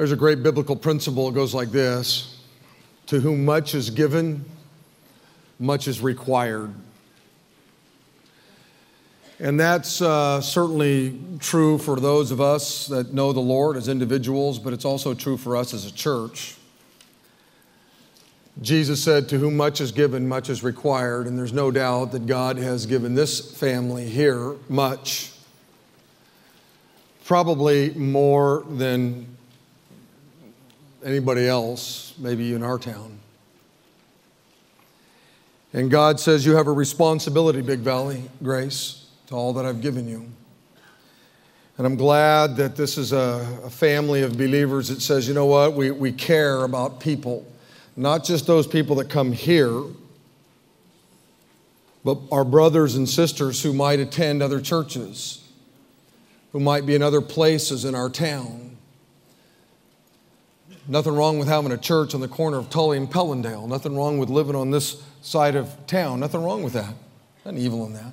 There's 0.00 0.12
a 0.12 0.16
great 0.16 0.42
biblical 0.42 0.76
principle. 0.76 1.28
It 1.28 1.34
goes 1.34 1.52
like 1.52 1.70
this 1.72 2.40
To 3.08 3.20
whom 3.20 3.44
much 3.44 3.74
is 3.74 3.90
given, 3.90 4.46
much 5.58 5.86
is 5.88 6.00
required. 6.00 6.72
And 9.38 9.60
that's 9.60 10.00
uh, 10.00 10.40
certainly 10.40 11.20
true 11.38 11.76
for 11.76 12.00
those 12.00 12.30
of 12.30 12.40
us 12.40 12.86
that 12.86 13.12
know 13.12 13.34
the 13.34 13.40
Lord 13.40 13.76
as 13.76 13.88
individuals, 13.88 14.58
but 14.58 14.72
it's 14.72 14.86
also 14.86 15.12
true 15.12 15.36
for 15.36 15.54
us 15.54 15.74
as 15.74 15.84
a 15.84 15.92
church. 15.92 16.54
Jesus 18.62 19.04
said, 19.04 19.28
To 19.28 19.38
whom 19.38 19.54
much 19.54 19.82
is 19.82 19.92
given, 19.92 20.26
much 20.26 20.48
is 20.48 20.64
required. 20.64 21.26
And 21.26 21.38
there's 21.38 21.52
no 21.52 21.70
doubt 21.70 22.12
that 22.12 22.24
God 22.24 22.56
has 22.56 22.86
given 22.86 23.14
this 23.14 23.54
family 23.54 24.08
here 24.08 24.56
much, 24.70 25.30
probably 27.22 27.90
more 27.90 28.64
than 28.66 29.36
anybody 31.04 31.46
else, 31.46 32.14
maybe 32.18 32.54
in 32.54 32.62
our 32.62 32.78
town. 32.78 33.18
And 35.72 35.90
God 35.90 36.18
says, 36.18 36.44
You 36.44 36.56
have 36.56 36.66
a 36.66 36.72
responsibility, 36.72 37.62
Big 37.62 37.80
Valley 37.80 38.22
Grace, 38.42 39.06
to 39.28 39.34
all 39.34 39.52
that 39.54 39.64
I've 39.64 39.80
given 39.80 40.08
you. 40.08 40.26
And 41.78 41.86
I'm 41.86 41.96
glad 41.96 42.56
that 42.56 42.76
this 42.76 42.98
is 42.98 43.12
a, 43.12 43.60
a 43.64 43.70
family 43.70 44.22
of 44.22 44.36
believers 44.36 44.88
that 44.88 45.00
says, 45.00 45.28
You 45.28 45.34
know 45.34 45.46
what? 45.46 45.74
We, 45.74 45.90
we 45.90 46.12
care 46.12 46.64
about 46.64 47.00
people 47.00 47.46
not 48.00 48.24
just 48.24 48.46
those 48.46 48.66
people 48.66 48.96
that 48.96 49.10
come 49.10 49.30
here, 49.30 49.82
but 52.02 52.18
our 52.32 52.44
brothers 52.44 52.96
and 52.96 53.06
sisters 53.06 53.62
who 53.62 53.74
might 53.74 54.00
attend 54.00 54.42
other 54.42 54.58
churches, 54.58 55.46
who 56.52 56.60
might 56.60 56.86
be 56.86 56.94
in 56.94 57.02
other 57.02 57.20
places 57.20 57.84
in 57.84 57.94
our 57.94 58.08
town. 58.08 58.69
Nothing 60.90 61.14
wrong 61.14 61.38
with 61.38 61.46
having 61.46 61.70
a 61.70 61.78
church 61.78 62.16
on 62.16 62.20
the 62.20 62.26
corner 62.26 62.56
of 62.56 62.68
Tully 62.68 62.96
and 62.96 63.08
Pelandale. 63.08 63.68
Nothing 63.68 63.96
wrong 63.96 64.18
with 64.18 64.28
living 64.28 64.56
on 64.56 64.72
this 64.72 65.00
side 65.22 65.54
of 65.54 65.72
town. 65.86 66.18
Nothing 66.18 66.42
wrong 66.42 66.64
with 66.64 66.72
that. 66.72 66.92
Nothing 67.44 67.60
evil 67.60 67.86
in 67.86 67.92
that. 67.92 68.12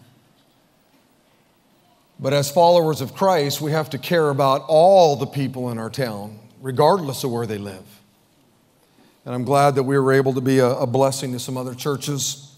But 2.20 2.34
as 2.34 2.52
followers 2.52 3.02
of 3.02 3.16
Christ, 3.16 3.62
we 3.62 3.72
have 3.72 3.90
to 3.90 3.98
care 3.98 4.30
about 4.30 4.64
all 4.68 5.16
the 5.16 5.26
people 5.26 5.72
in 5.72 5.80
our 5.80 5.90
town, 5.90 6.38
regardless 6.62 7.24
of 7.24 7.32
where 7.32 7.48
they 7.48 7.58
live. 7.58 7.84
And 9.26 9.34
I'm 9.34 9.44
glad 9.44 9.74
that 9.74 9.84
we 9.84 9.98
were 9.98 10.14
able 10.14 10.36
to 10.36 10.42
be 10.42 10.60
a, 10.60 10.70
a 10.70 10.86
blessing 10.86 11.32
to 11.32 11.40
some 11.40 11.58
other 11.58 11.74
churches. 11.74 12.56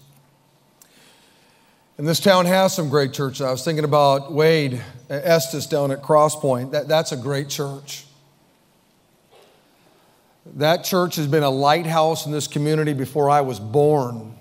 And 1.96 2.06
this 2.06 2.20
town 2.20 2.44
has 2.44 2.74
some 2.74 2.90
great 2.90 3.14
churches. 3.14 3.40
I 3.40 3.50
was 3.50 3.64
thinking 3.64 3.84
about 3.84 4.34
Wade 4.34 4.82
Estes 5.08 5.64
down 5.64 5.90
at 5.90 6.02
Crosspoint. 6.02 6.72
That, 6.72 6.88
that's 6.88 7.12
a 7.12 7.16
great 7.16 7.48
church. 7.48 8.04
That 10.56 10.84
church 10.84 11.16
has 11.16 11.26
been 11.26 11.42
a 11.42 11.50
lighthouse 11.50 12.26
in 12.26 12.32
this 12.32 12.46
community 12.46 12.92
before 12.92 13.30
I 13.30 13.42
was 13.42 13.60
born. 13.60 14.36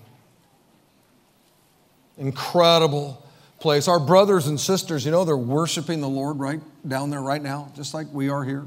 Incredible 2.18 3.26
place. 3.60 3.88
Our 3.88 4.00
brothers 4.00 4.48
and 4.48 4.60
sisters, 4.60 5.06
you 5.06 5.12
know, 5.12 5.26
they're 5.26 5.38
worshiping 5.38 6.02
the 6.02 6.10
Lord 6.10 6.40
right 6.40 6.62
down 6.88 7.10
there 7.10 7.22
right 7.22 7.42
now, 7.42 7.72
just 7.76 7.94
like 7.94 8.08
we 8.12 8.30
are 8.30 8.44
here 8.44 8.66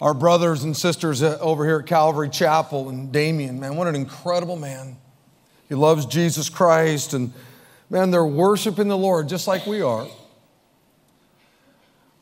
our 0.00 0.14
brothers 0.14 0.64
and 0.64 0.76
sisters 0.76 1.22
uh, 1.22 1.38
over 1.40 1.64
here 1.64 1.80
at 1.80 1.86
Calvary 1.86 2.30
Chapel 2.30 2.88
and 2.88 3.12
Damien, 3.12 3.60
man, 3.60 3.76
what 3.76 3.86
an 3.86 3.94
incredible 3.94 4.56
man. 4.56 4.96
He 5.68 5.74
loves 5.74 6.06
Jesus 6.06 6.48
Christ 6.48 7.12
and 7.12 7.32
man, 7.90 8.10
they're 8.10 8.24
worshiping 8.24 8.88
the 8.88 8.96
Lord 8.96 9.28
just 9.28 9.46
like 9.46 9.66
we 9.66 9.82
are. 9.82 10.06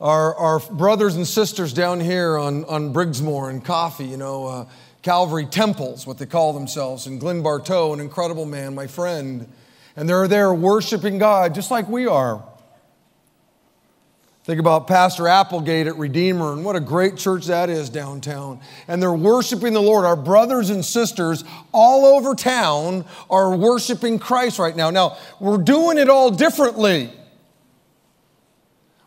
Our, 0.01 0.35
our 0.37 0.61
brothers 0.61 1.17
and 1.17 1.27
sisters 1.27 1.73
down 1.73 1.99
here 1.99 2.39
on, 2.39 2.65
on 2.67 2.93
Briggsmore 2.93 3.51
and 3.51 3.65
Coffee, 3.65 4.05
you 4.05 4.17
know, 4.17 4.47
uh, 4.47 4.67
Calvary 5.03 5.47
Temples, 5.47 6.07
what 6.07 6.19
they 6.19 6.27
call 6.27 6.53
themselves, 6.53 7.07
and 7.07 7.19
Glenn 7.19 7.43
Bartow, 7.43 7.93
an 7.93 8.01
incredible 8.01 8.45
man, 8.45 8.75
my 8.75 8.87
friend. 8.87 9.51
And 9.97 10.09
they're 10.09 10.29
there 10.29 10.55
worshiping 10.55 11.19
God 11.19 11.55
just 11.55 11.73
like 11.73 11.89
we 11.89 12.07
are. 12.07 12.45
Think 14.45 14.61
about 14.61 14.87
Pastor 14.87 15.29
Applegate 15.29 15.89
at 15.89 15.97
Redeemer 15.97 16.55
and 16.55 16.65
what 16.65 16.75
a 16.75 16.81
great 16.81 17.19
church 17.19 17.47
that 17.47 17.69
is 17.69 17.91
downtown. 17.91 18.61
And 18.87 19.03
they're 19.03 19.13
worshiping 19.13 19.75
the 19.75 19.83
Lord. 19.83 20.07
Our 20.07 20.17
brothers 20.17 20.71
and 20.71 20.83
sisters 20.83 21.45
all 21.71 22.07
over 22.07 22.35
town 22.35 23.05
are 23.29 23.55
worshiping 23.55 24.19
Christ 24.19 24.59
right 24.59 24.75
now. 24.75 24.89
Now, 24.89 25.19
we're 25.39 25.59
doing 25.59 25.99
it 25.99 26.09
all 26.09 26.31
differently. 26.31 27.13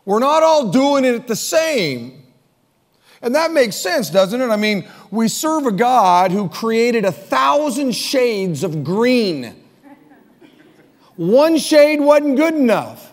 We're 0.04 0.18
not 0.18 0.42
all 0.42 0.70
doing 0.70 1.04
it 1.04 1.26
the 1.26 1.36
same. 1.36 2.22
And 3.22 3.34
that 3.36 3.52
makes 3.52 3.76
sense, 3.76 4.10
doesn't 4.10 4.40
it? 4.40 4.48
I 4.48 4.56
mean, 4.56 4.88
we 5.10 5.28
serve 5.28 5.66
a 5.66 5.72
God 5.72 6.32
who 6.32 6.48
created 6.48 7.04
a 7.04 7.12
thousand 7.12 7.94
shades 7.94 8.64
of 8.64 8.82
green. 8.82 9.54
One 11.16 11.56
shade 11.58 12.00
wasn't 12.00 12.36
good 12.36 12.54
enough. 12.54 13.12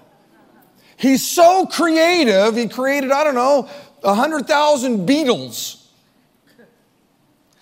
He's 0.98 1.26
so 1.26 1.66
creative, 1.68 2.56
he 2.56 2.68
created, 2.68 3.12
I 3.12 3.24
don't 3.24 3.36
know, 3.36 3.70
100,000 4.02 5.06
beetles. 5.06 5.88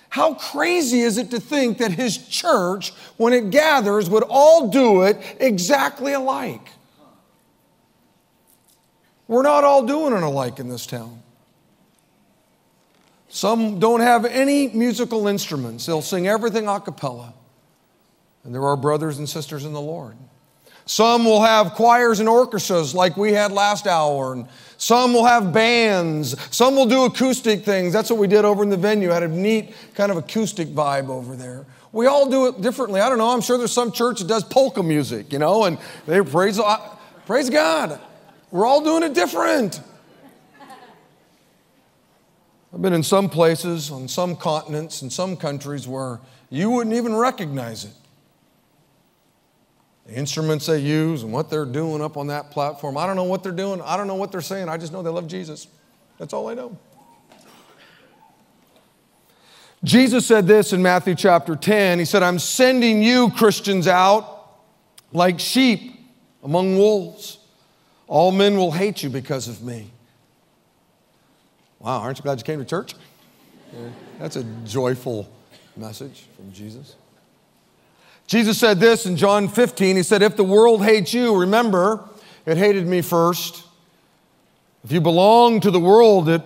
How 0.09 0.33
crazy 0.35 1.01
is 1.01 1.17
it 1.17 1.29
to 1.31 1.39
think 1.39 1.77
that 1.79 1.91
his 1.91 2.17
church, 2.17 2.91
when 3.17 3.33
it 3.33 3.51
gathers, 3.51 4.09
would 4.09 4.23
all 4.23 4.69
do 4.69 5.03
it 5.03 5.19
exactly 5.39 6.13
alike? 6.13 6.69
We're 9.27 9.43
not 9.43 9.63
all 9.63 9.85
doing 9.85 10.13
it 10.13 10.23
alike 10.23 10.59
in 10.59 10.69
this 10.69 10.85
town. 10.85 11.21
Some 13.29 13.79
don't 13.79 13.99
have 13.99 14.25
any 14.25 14.69
musical 14.69 15.27
instruments, 15.27 15.85
they'll 15.85 16.01
sing 16.01 16.27
everything 16.27 16.67
a 16.67 16.79
cappella. 16.79 17.33
And 18.43 18.55
there 18.55 18.63
are 18.63 18.77
brothers 18.77 19.17
and 19.17 19.27
sisters 19.27 19.65
in 19.65 19.73
the 19.73 19.81
Lord. 19.81 20.15
Some 20.87 21.25
will 21.25 21.41
have 21.41 21.73
choirs 21.73 22.21
and 22.21 22.29
orchestras 22.29 22.95
like 22.95 23.17
we 23.17 23.33
had 23.33 23.51
last 23.51 23.87
hour. 23.87 24.31
And 24.31 24.47
some 24.77 25.13
will 25.13 25.25
have 25.25 25.51
bands. 25.51 26.37
Some 26.55 26.77
will 26.77 26.85
do 26.85 27.03
acoustic 27.03 27.65
things. 27.65 27.91
That's 27.91 28.09
what 28.09 28.17
we 28.19 28.27
did 28.27 28.45
over 28.45 28.63
in 28.63 28.69
the 28.69 28.77
venue. 28.77 29.09
Had 29.09 29.23
a 29.23 29.27
neat 29.27 29.75
kind 29.95 30.11
of 30.11 30.17
acoustic 30.17 30.69
vibe 30.69 31.09
over 31.09 31.35
there. 31.35 31.65
We 31.91 32.05
all 32.05 32.29
do 32.29 32.47
it 32.47 32.61
differently. 32.61 33.01
I 33.01 33.09
don't 33.09 33.17
know. 33.17 33.31
I'm 33.31 33.41
sure 33.41 33.57
there's 33.57 33.73
some 33.73 33.91
church 33.91 34.19
that 34.19 34.27
does 34.29 34.45
polka 34.45 34.81
music, 34.81 35.33
you 35.33 35.39
know, 35.39 35.65
and 35.65 35.77
they 36.05 36.21
praise, 36.21 36.57
praise 37.25 37.49
God. 37.49 37.99
We're 38.51 38.65
all 38.65 38.83
doing 38.83 39.03
it 39.03 39.13
different. 39.13 39.81
I've 42.73 42.81
been 42.81 42.93
in 42.93 43.03
some 43.03 43.29
places, 43.29 43.91
on 43.91 44.07
some 44.07 44.35
continents, 44.35 45.01
in 45.01 45.09
some 45.09 45.35
countries 45.37 45.87
where 45.87 46.19
you 46.49 46.69
wouldn't 46.69 46.95
even 46.95 47.15
recognize 47.15 47.85
it 47.85 47.93
the 50.07 50.13
instruments 50.13 50.65
they 50.67 50.79
use 50.79 51.23
and 51.23 51.33
what 51.33 51.49
they're 51.49 51.65
doing 51.65 52.01
up 52.01 52.15
on 52.15 52.27
that 52.27 52.49
platform. 52.49 52.97
I 52.97 53.05
don't 53.05 53.17
know 53.17 53.25
what 53.25 53.43
they're 53.43 53.51
doing. 53.51 53.81
I 53.81 53.97
don't 53.97 54.07
know 54.07 54.15
what 54.15 54.31
they're 54.31 54.41
saying. 54.41 54.69
I 54.69 54.77
just 54.77 54.93
know 54.93 55.03
they 55.03 55.09
love 55.09 55.27
Jesus. 55.27 55.67
That's 56.17 56.33
all 56.33 56.47
I 56.47 56.53
know. 56.53 56.77
Jesus 59.83 60.25
said 60.25 60.47
this 60.47 60.73
in 60.73 60.81
Matthew 60.81 61.13
chapter 61.13 61.55
10. 61.55 61.99
He 61.99 62.05
said, 62.05 62.23
I'm 62.23 62.39
sending 62.39 63.03
you, 63.03 63.29
Christians, 63.31 63.87
out 63.87 64.55
like 65.11 65.39
sheep 65.39 65.99
among 66.41 66.77
wolves. 66.77 67.37
All 68.07 68.31
men 68.31 68.57
will 68.57 68.71
hate 68.71 69.03
you 69.03 69.09
because 69.09 69.47
of 69.47 69.61
me. 69.61 69.91
Wow, 71.79 71.99
aren't 71.99 72.17
you 72.17 72.23
glad 72.23 72.39
you 72.39 72.43
came 72.43 72.59
to 72.59 72.65
church? 72.65 72.95
Yeah, 73.73 73.89
that's 74.19 74.35
a 74.35 74.43
joyful 74.65 75.29
message 75.75 76.25
from 76.35 76.51
Jesus. 76.51 76.95
Jesus 78.25 78.57
said 78.57 78.79
this 78.79 79.05
in 79.05 79.15
John 79.15 79.47
15. 79.47 79.95
He 79.95 80.03
said, 80.03 80.21
If 80.21 80.35
the 80.35 80.43
world 80.43 80.83
hates 80.83 81.13
you, 81.13 81.39
remember, 81.39 82.03
it 82.45 82.57
hated 82.57 82.87
me 82.87 83.01
first. 83.01 83.63
If 84.83 84.91
you 84.91 85.01
belong 85.01 85.59
to 85.61 85.71
the 85.71 85.79
world, 85.79 86.29
it 86.29 86.41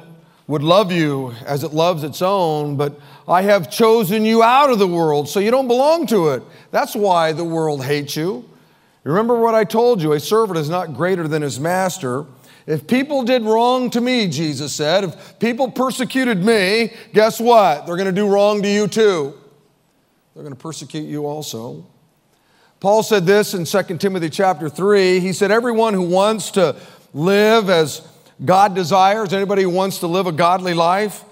would 0.48 0.64
love 0.64 0.92
you 0.92 1.34
as 1.46 1.64
it 1.64 1.74
loves 1.74 2.04
its 2.04 2.22
own, 2.22 2.76
but 2.76 3.00
I 3.28 3.44
have 3.44 3.72
chosen 3.72 4.26
you 4.26 4.44
out 4.44 4.70
of 4.70 4.80
the 4.80 4.88
world, 4.88 5.30
so 5.30 5.40
you 5.40 5.52
don't 5.52 5.68
belong 5.68 6.08
to 6.08 6.30
it. 6.30 6.44
That's 6.72 6.96
why 6.96 7.32
the 7.32 7.44
world 7.44 7.84
hates 7.86 8.16
you. 8.16 8.48
Remember 9.04 9.40
what 9.40 9.56
I 9.56 9.64
told 9.64 10.02
you 10.02 10.14
a 10.14 10.20
servant 10.20 10.60
is 10.60 10.70
not 10.70 10.94
greater 10.94 11.28
than 11.28 11.42
his 11.42 11.60
master. 11.60 12.26
If 12.68 12.86
people 12.86 13.24
did 13.24 13.44
wrong 13.44 13.90
to 13.92 14.02
me, 14.02 14.28
Jesus 14.28 14.74
said, 14.74 15.04
if 15.04 15.40
people 15.40 15.72
persecuted 15.72 16.44
me, 16.44 16.94
guess 17.14 17.40
what? 17.40 17.86
They're 17.86 17.98
going 17.98 18.06
to 18.06 18.12
do 18.12 18.28
wrong 18.28 18.62
to 18.62 18.70
you 18.70 18.88
too. 18.88 19.34
They're 20.36 20.44
going 20.44 20.56
to 20.56 20.62
persecute 20.62 21.08
you 21.08 21.26
also. 21.26 21.86
Paul 22.80 23.04
said 23.04 23.26
this 23.26 23.54
in 23.54 23.66
2 23.66 23.98
Timothy 23.98 24.30
chapter 24.30 24.70
3. 24.70 25.20
He 25.20 25.34
said, 25.34 25.52
Everyone 25.52 25.94
who 25.94 26.04
wants 26.04 26.52
to 26.52 26.76
live 27.14 27.70
as 27.70 28.08
God 28.44 28.74
desires, 28.74 29.34
anybody 29.34 29.64
who 29.64 29.70
wants 29.70 30.00
to 30.00 30.08
live 30.08 30.28
a 30.28 30.32
godly 30.32 30.74
life, 30.74 31.24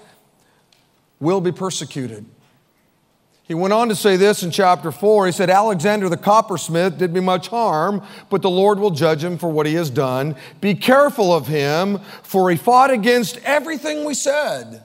will 1.18 1.40
be 1.40 1.52
persecuted. 1.52 2.24
He 3.50 3.54
went 3.54 3.74
on 3.74 3.88
to 3.88 3.96
say 3.96 4.14
this 4.14 4.44
in 4.44 4.52
chapter 4.52 4.92
4. 4.92 5.26
He 5.26 5.32
said, 5.32 5.50
Alexander 5.50 6.08
the 6.08 6.16
coppersmith 6.16 6.98
did 6.98 7.12
me 7.12 7.18
much 7.18 7.48
harm, 7.48 8.00
but 8.28 8.42
the 8.42 8.48
Lord 8.48 8.78
will 8.78 8.92
judge 8.92 9.24
him 9.24 9.36
for 9.38 9.50
what 9.50 9.66
he 9.66 9.74
has 9.74 9.90
done. 9.90 10.36
Be 10.60 10.76
careful 10.76 11.34
of 11.34 11.48
him, 11.48 11.98
for 12.22 12.48
he 12.48 12.56
fought 12.56 12.92
against 12.92 13.38
everything 13.38 14.04
we 14.04 14.14
said. 14.14 14.84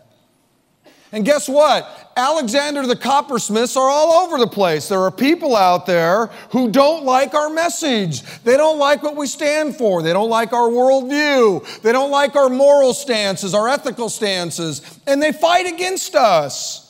And 1.11 1.23
guess 1.23 1.47
what? 1.47 2.11
Alexander 2.17 2.87
the 2.87 2.95
coppersmiths 2.95 3.77
are 3.77 3.87
all 3.87 4.25
over 4.25 4.39
the 4.39 4.47
place. 4.47 4.89
There 4.89 5.01
are 5.01 5.11
people 5.11 5.55
out 5.55 5.85
there 5.85 6.31
who 6.49 6.71
don't 6.71 7.05
like 7.05 7.35
our 7.35 7.51
message. 7.51 8.23
They 8.39 8.57
don't 8.57 8.79
like 8.79 9.03
what 9.03 9.15
we 9.15 9.27
stand 9.27 9.75
for. 9.75 10.01
They 10.01 10.11
don't 10.11 10.31
like 10.31 10.53
our 10.53 10.69
worldview. 10.69 11.83
They 11.83 11.91
don't 11.91 12.09
like 12.09 12.35
our 12.35 12.49
moral 12.49 12.95
stances, 12.95 13.53
our 13.53 13.69
ethical 13.69 14.09
stances, 14.09 14.81
and 15.05 15.21
they 15.21 15.33
fight 15.33 15.67
against 15.67 16.15
us. 16.15 16.84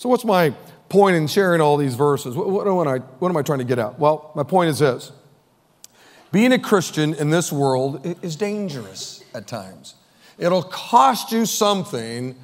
So, 0.00 0.08
what's 0.08 0.24
my 0.24 0.54
point 0.88 1.14
in 1.16 1.26
sharing 1.26 1.60
all 1.60 1.76
these 1.76 1.94
verses? 1.94 2.34
What, 2.34 2.48
what, 2.48 2.64
what, 2.74 2.88
am, 2.88 2.94
I, 2.94 2.98
what 3.18 3.28
am 3.28 3.36
I 3.36 3.42
trying 3.42 3.58
to 3.58 3.66
get 3.66 3.78
at? 3.78 3.98
Well, 3.98 4.32
my 4.34 4.42
point 4.42 4.70
is 4.70 4.78
this 4.78 5.12
being 6.32 6.52
a 6.52 6.58
Christian 6.58 7.12
in 7.12 7.28
this 7.28 7.52
world 7.52 8.06
is 8.22 8.34
dangerous 8.34 9.22
at 9.34 9.46
times. 9.46 9.96
It'll 10.38 10.62
cost 10.62 11.32
you 11.32 11.44
something 11.44 12.34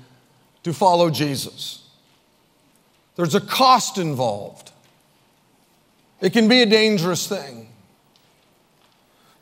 to 0.64 0.74
follow 0.74 1.08
Jesus. 1.08 1.88
There's 3.14 3.34
a 3.34 3.40
cost 3.40 3.96
involved. 3.96 4.72
It 6.20 6.34
can 6.34 6.48
be 6.48 6.60
a 6.60 6.66
dangerous 6.66 7.26
thing. 7.26 7.70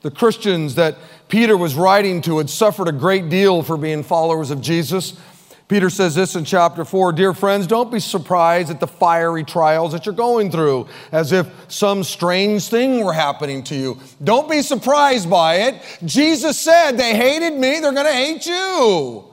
The 0.02 0.12
Christians 0.12 0.76
that 0.76 0.98
Peter 1.28 1.56
was 1.56 1.74
writing 1.74 2.22
to 2.22 2.38
had 2.38 2.48
suffered 2.48 2.86
a 2.86 2.92
great 2.92 3.28
deal 3.28 3.64
for 3.64 3.76
being 3.76 4.04
followers 4.04 4.52
of 4.52 4.60
Jesus. 4.60 5.18
Peter 5.66 5.88
says 5.88 6.14
this 6.14 6.36
in 6.36 6.44
chapter 6.44 6.84
4 6.84 7.12
Dear 7.12 7.32
friends, 7.32 7.66
don't 7.66 7.90
be 7.90 8.00
surprised 8.00 8.70
at 8.70 8.80
the 8.80 8.86
fiery 8.86 9.44
trials 9.44 9.92
that 9.92 10.04
you're 10.04 10.14
going 10.14 10.50
through, 10.50 10.86
as 11.10 11.32
if 11.32 11.48
some 11.68 12.04
strange 12.04 12.68
thing 12.68 13.02
were 13.02 13.14
happening 13.14 13.64
to 13.64 13.74
you. 13.74 13.98
Don't 14.22 14.48
be 14.48 14.60
surprised 14.60 15.30
by 15.30 15.56
it. 15.56 15.82
Jesus 16.04 16.58
said, 16.58 16.92
They 16.92 17.16
hated 17.16 17.54
me, 17.54 17.80
they're 17.80 17.92
going 17.92 18.06
to 18.06 18.12
hate 18.12 18.46
you. 18.46 19.24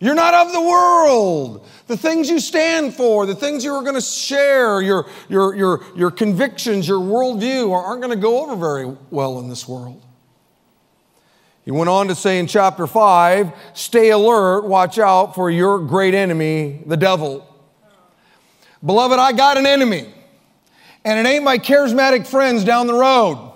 You're 0.00 0.16
not 0.16 0.34
of 0.34 0.52
the 0.52 0.60
world. 0.60 1.66
The 1.86 1.96
things 1.96 2.28
you 2.28 2.40
stand 2.40 2.92
for, 2.92 3.24
the 3.24 3.36
things 3.36 3.64
you 3.64 3.72
are 3.72 3.82
going 3.82 3.94
to 3.94 4.00
share, 4.00 4.82
your, 4.82 5.08
your, 5.28 5.54
your, 5.54 5.84
your 5.96 6.10
convictions, 6.10 6.88
your 6.88 6.98
worldview 6.98 7.72
aren't 7.72 8.02
going 8.02 8.12
to 8.12 8.20
go 8.20 8.42
over 8.42 8.56
very 8.56 8.96
well 9.10 9.38
in 9.38 9.48
this 9.48 9.68
world. 9.68 10.02
He 11.64 11.70
went 11.70 11.88
on 11.88 12.08
to 12.08 12.14
say 12.14 12.38
in 12.38 12.46
chapter 12.46 12.86
5 12.86 13.52
stay 13.74 14.10
alert, 14.10 14.64
watch 14.64 14.98
out 14.98 15.34
for 15.34 15.50
your 15.50 15.78
great 15.78 16.14
enemy, 16.14 16.82
the 16.86 16.96
devil. 16.96 17.46
Beloved, 18.84 19.18
I 19.18 19.32
got 19.32 19.56
an 19.58 19.66
enemy, 19.66 20.12
and 21.04 21.24
it 21.24 21.30
ain't 21.30 21.44
my 21.44 21.58
charismatic 21.58 22.26
friends 22.26 22.64
down 22.64 22.88
the 22.88 22.94
road. 22.94 23.52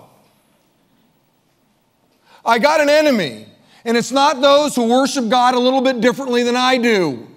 I 2.45 2.59
got 2.59 2.79
an 2.79 2.87
enemy, 2.87 3.45
and 3.83 3.97
it's 3.97 4.11
not 4.11 4.39
those 4.39 4.73
who 4.73 4.87
worship 4.87 5.27
God 5.27 5.53
a 5.53 5.59
little 5.59 5.81
bit 5.81 5.99
differently 5.99 6.43
than 6.43 6.55
I 6.55 6.77
do. 6.77 7.27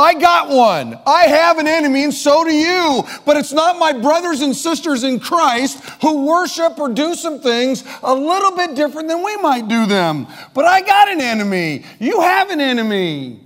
I 0.00 0.14
got 0.14 0.48
one. 0.48 0.98
I 1.06 1.24
have 1.26 1.58
an 1.58 1.68
enemy, 1.68 2.04
and 2.04 2.14
so 2.14 2.44
do 2.44 2.52
you. 2.52 3.04
But 3.24 3.36
it's 3.36 3.52
not 3.52 3.78
my 3.78 3.92
brothers 3.92 4.40
and 4.40 4.54
sisters 4.56 5.04
in 5.04 5.20
Christ 5.20 5.84
who 6.02 6.26
worship 6.26 6.78
or 6.78 6.88
do 6.88 7.14
some 7.14 7.40
things 7.40 7.84
a 8.02 8.14
little 8.14 8.56
bit 8.56 8.74
different 8.74 9.08
than 9.08 9.22
we 9.22 9.36
might 9.36 9.68
do 9.68 9.86
them. 9.86 10.26
But 10.54 10.64
I 10.64 10.80
got 10.80 11.08
an 11.08 11.20
enemy. 11.20 11.84
You 11.98 12.20
have 12.20 12.50
an 12.50 12.60
enemy. 12.60 13.40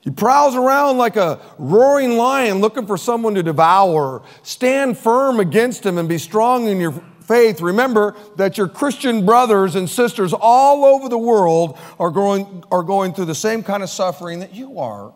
He 0.00 0.10
prowls 0.10 0.56
around 0.56 0.96
like 0.96 1.16
a 1.16 1.38
roaring 1.58 2.16
lion 2.16 2.60
looking 2.60 2.86
for 2.86 2.96
someone 2.96 3.34
to 3.34 3.42
devour. 3.42 4.22
Stand 4.42 4.96
firm 4.96 5.40
against 5.40 5.84
him 5.84 5.98
and 5.98 6.08
be 6.08 6.16
strong 6.16 6.68
in 6.68 6.80
your 6.80 7.02
faith, 7.30 7.60
remember 7.60 8.16
that 8.34 8.58
your 8.58 8.66
Christian 8.66 9.24
brothers 9.24 9.76
and 9.76 9.88
sisters 9.88 10.32
all 10.32 10.84
over 10.84 11.08
the 11.08 11.16
world 11.16 11.78
are 12.00 12.10
going, 12.10 12.64
are 12.72 12.82
going 12.82 13.14
through 13.14 13.26
the 13.26 13.36
same 13.36 13.62
kind 13.62 13.84
of 13.84 13.88
suffering 13.88 14.40
that 14.40 14.52
you 14.52 14.80
are. 14.80 15.12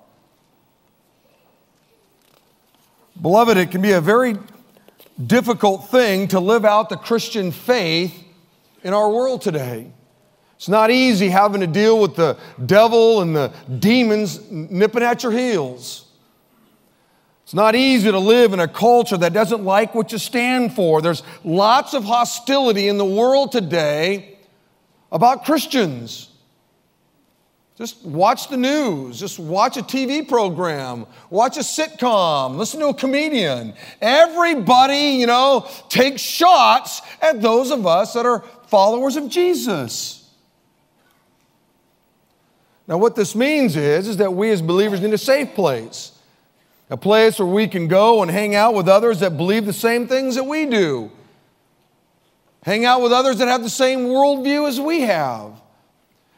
Beloved, 3.21 3.57
it 3.57 3.73
can 3.73 3.83
be 3.83 3.91
a 3.91 4.01
very 4.01 4.37
difficult 5.27 5.91
thing 5.91 6.29
to 6.29 6.39
live 6.39 6.65
out 6.65 6.89
the 6.89 6.97
Christian 6.97 7.51
faith 7.51 8.17
in 8.85 8.95
our 8.95 9.11
world 9.11 9.43
today. 9.43 9.91
It's 10.55 10.69
not 10.69 10.93
easy 10.93 11.29
having 11.29 11.63
to 11.63 11.67
deal 11.67 12.01
with 12.01 12.15
the 12.15 12.39
devil 12.65 13.23
and 13.23 13.35
the 13.35 13.53
demons 13.81 14.49
nipping 14.53 15.03
at 15.03 15.25
your 15.25 15.33
heels. 15.33 16.04
It's 17.45 17.55
not 17.55 17.75
easy 17.75 18.11
to 18.11 18.19
live 18.19 18.55
in 18.55 18.61
a 18.61 18.67
culture 18.69 19.19
that 19.19 19.35
doesn't 19.35 19.65
like 19.65 19.95
what 19.95 20.13
you 20.13 20.19
stand 20.19 20.75
for. 20.75 21.03
There's 21.03 21.23
lots 21.45 21.93
of 21.93 22.03
hostility 22.03 22.89
in 22.89 22.97
the 22.97 23.05
world 23.05 23.53
today 23.53 24.39
about 25.13 25.45
Christians. 25.45 26.31
Just 27.77 28.03
watch 28.05 28.49
the 28.49 28.57
news, 28.57 29.19
just 29.19 29.39
watch 29.39 29.77
a 29.77 29.83
TV 29.83 30.27
program, 30.27 31.07
watch 31.29 31.57
a 31.57 31.61
sitcom, 31.61 32.57
listen 32.57 32.81
to 32.81 32.87
a 32.87 32.95
comedian. 32.95 33.75
Everybody, 34.01 35.19
you 35.19 35.27
know, 35.27 35.69
takes 35.89 36.23
shots 36.23 37.03
at 37.21 37.43
those 37.43 37.71
of 37.71 37.87
us 37.87 38.15
that 38.15 38.25
are 38.25 38.41
followers 38.69 39.17
of 39.17 39.29
Jesus. 39.29 40.31
Now, 42.87 42.97
what 42.97 43.17
this 43.17 43.35
means 43.35 43.77
is, 43.77 44.09
is 44.09 44.17
that 44.19 44.33
we 44.33 44.51
as 44.51 44.63
believers 44.63 45.01
need 45.01 45.13
a 45.13 45.19
safe 45.19 45.55
place 45.55 46.14
a 46.91 46.97
place 46.97 47.39
where 47.39 47.49
we 47.49 47.67
can 47.67 47.89
go 47.89 48.23
and 48.23 48.31
hang 48.31 48.55
out 48.55 48.75
with 48.75 48.89
others 48.89 49.21
that 49.21 49.37
believe 49.37 49.67
the 49.67 49.73
same 49.73 50.07
things 50.07 50.35
that 50.35 50.45
we 50.45 50.67
do. 50.67 51.11
Hang 52.63 52.85
out 52.85 53.03
with 53.03 53.13
others 53.13 53.39
that 53.39 53.49
have 53.49 53.63
the 53.63 53.71
same 53.71 54.07
worldview 54.07 54.69
as 54.69 54.81
we 54.81 55.03
have, 55.03 55.53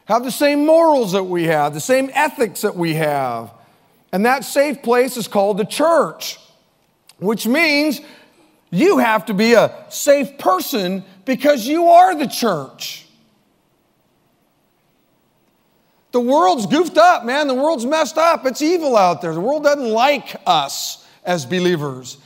have 0.05 0.23
the 0.23 0.31
same 0.31 0.65
morals 0.65 1.13
that 1.13 1.23
we 1.23 1.45
have, 1.45 1.73
the 1.73 1.79
same 1.79 2.09
ethics 2.13 2.61
that 2.61 2.75
we 2.75 2.95
have. 2.95 3.53
And 4.11 4.25
that 4.25 4.43
safe 4.45 4.81
place 4.81 5.17
is 5.17 5.27
called 5.27 5.57
the 5.57 5.65
church, 5.65 6.39
which 7.19 7.45
means 7.47 8.01
you 8.69 8.97
have 8.97 9.25
to 9.27 9.33
be 9.33 9.53
a 9.53 9.85
safe 9.89 10.37
person 10.37 11.03
because 11.25 11.67
you 11.67 11.87
are 11.87 12.15
the 12.15 12.27
church. 12.27 13.06
The 16.11 16.21
world's 16.21 16.65
goofed 16.65 16.97
up, 16.97 17.25
man. 17.25 17.47
The 17.47 17.53
world's 17.53 17.85
messed 17.85 18.17
up. 18.17 18.45
It's 18.45 18.61
evil 18.61 18.95
out 18.95 19.21
there. 19.21 19.33
The 19.33 19.41
world 19.41 19.63
doesn't 19.63 19.89
like 19.89 20.35
us 20.45 21.05
as 21.23 21.45
believers. 21.45 22.17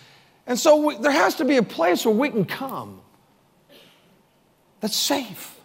And 0.45 0.57
so 0.59 0.87
we, 0.87 0.97
there 0.97 1.11
has 1.11 1.35
to 1.35 1.45
be 1.45 1.57
a 1.57 1.63
place 1.63 2.05
where 2.05 2.15
we 2.15 2.29
can 2.29 2.45
come 2.45 3.01
that's 4.79 4.95
safe. 4.95 5.55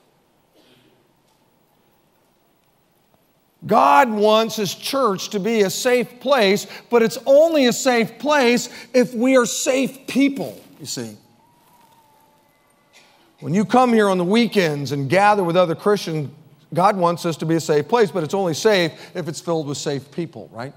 God 3.67 4.11
wants 4.11 4.57
His 4.57 4.75
church 4.75 5.31
to 5.31 5.41
be 5.41 5.63
a 5.63 5.71
safe 5.71 6.21
place, 6.21 6.67
but 6.89 7.03
it's 7.03 7.19
only 7.27 7.67
a 7.67 7.73
safe 7.73 8.19
place 8.19 8.69
if 8.95 9.13
we 9.13 9.37
are 9.37 9.47
safe 9.47 10.07
people, 10.07 10.61
you 10.79 10.87
see. 10.87 11.17
When 13.41 13.53
you 13.53 13.65
come 13.65 13.93
here 13.93 14.09
on 14.09 14.19
the 14.19 14.25
weekends 14.25 14.93
and 14.93 15.11
gather 15.11 15.43
with 15.43 15.57
other 15.57 15.75
Christians, 15.75 16.31
God 16.77 16.97
wants 16.99 17.25
us 17.25 17.39
to 17.39 17.47
be 17.47 17.55
a 17.55 17.61
safe 17.61 17.89
place, 17.89 18.11
but 18.11 18.23
it's 18.23 18.35
only 18.35 18.55
safe 18.55 18.93
if 19.15 19.27
it's 19.27 19.41
filled 19.41 19.67
with 19.67 19.79
safe 19.79 20.13
people, 20.13 20.49
right? 20.53 20.75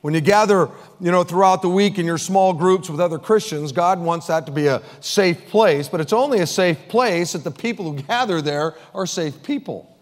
When 0.00 0.14
you 0.14 0.20
gather, 0.20 0.70
you 1.00 1.10
know, 1.10 1.24
throughout 1.24 1.62
the 1.62 1.68
week 1.68 1.98
in 1.98 2.06
your 2.06 2.16
small 2.16 2.52
groups 2.52 2.88
with 2.88 3.00
other 3.00 3.18
Christians, 3.18 3.72
God 3.72 3.98
wants 4.00 4.28
that 4.28 4.46
to 4.46 4.52
be 4.52 4.68
a 4.68 4.80
safe 5.00 5.48
place, 5.48 5.88
but 5.88 6.00
it's 6.00 6.12
only 6.12 6.38
a 6.38 6.46
safe 6.46 6.78
place 6.88 7.34
if 7.34 7.42
the 7.42 7.50
people 7.50 7.90
who 7.90 8.00
gather 8.02 8.40
there 8.40 8.76
are 8.94 9.04
safe 9.04 9.42
people. 9.42 9.92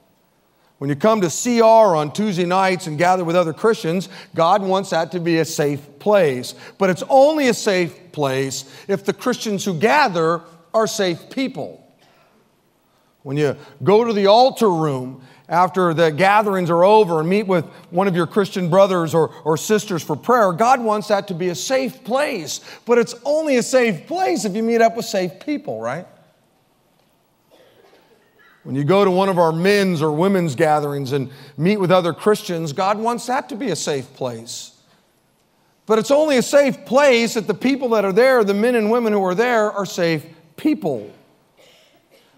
When 0.76 0.90
you 0.90 0.96
come 0.96 1.22
to 1.22 1.30
CR 1.30 1.96
on 1.96 2.12
Tuesday 2.12 2.44
nights 2.44 2.86
and 2.86 2.98
gather 2.98 3.24
with 3.24 3.34
other 3.34 3.54
Christians, 3.54 4.10
God 4.34 4.60
wants 4.60 4.90
that 4.90 5.10
to 5.12 5.20
be 5.20 5.38
a 5.38 5.44
safe 5.46 5.98
place. 5.98 6.54
But 6.76 6.90
it's 6.90 7.02
only 7.08 7.48
a 7.48 7.54
safe 7.54 8.12
place 8.12 8.70
if 8.86 9.06
the 9.06 9.14
Christians 9.14 9.64
who 9.64 9.78
gather 9.78 10.42
are 10.74 10.86
safe 10.86 11.30
people. 11.30 11.82
When 13.26 13.36
you 13.36 13.56
go 13.82 14.04
to 14.04 14.12
the 14.12 14.28
altar 14.28 14.70
room 14.70 15.20
after 15.48 15.92
the 15.92 16.12
gatherings 16.12 16.70
are 16.70 16.84
over 16.84 17.18
and 17.18 17.28
meet 17.28 17.48
with 17.48 17.64
one 17.90 18.06
of 18.06 18.14
your 18.14 18.28
Christian 18.28 18.70
brothers 18.70 19.16
or, 19.16 19.34
or 19.42 19.56
sisters 19.56 20.00
for 20.04 20.14
prayer, 20.14 20.52
God 20.52 20.80
wants 20.80 21.08
that 21.08 21.26
to 21.26 21.34
be 21.34 21.48
a 21.48 21.54
safe 21.56 22.04
place. 22.04 22.60
But 22.84 22.98
it's 22.98 23.16
only 23.24 23.56
a 23.56 23.64
safe 23.64 24.06
place 24.06 24.44
if 24.44 24.54
you 24.54 24.62
meet 24.62 24.80
up 24.80 24.96
with 24.96 25.06
safe 25.06 25.40
people, 25.40 25.80
right? 25.80 26.06
When 28.62 28.76
you 28.76 28.84
go 28.84 29.04
to 29.04 29.10
one 29.10 29.28
of 29.28 29.40
our 29.40 29.50
men's 29.50 30.02
or 30.02 30.12
women's 30.12 30.54
gatherings 30.54 31.10
and 31.10 31.32
meet 31.56 31.78
with 31.78 31.90
other 31.90 32.12
Christians, 32.12 32.72
God 32.72 32.96
wants 32.96 33.26
that 33.26 33.48
to 33.48 33.56
be 33.56 33.70
a 33.70 33.76
safe 33.76 34.14
place. 34.14 34.80
But 35.86 35.98
it's 35.98 36.12
only 36.12 36.36
a 36.36 36.42
safe 36.42 36.86
place 36.86 37.34
if 37.34 37.48
the 37.48 37.54
people 37.54 37.88
that 37.88 38.04
are 38.04 38.12
there, 38.12 38.44
the 38.44 38.54
men 38.54 38.76
and 38.76 38.88
women 38.88 39.12
who 39.12 39.24
are 39.24 39.34
there, 39.34 39.72
are 39.72 39.84
safe 39.84 40.24
people. 40.56 41.12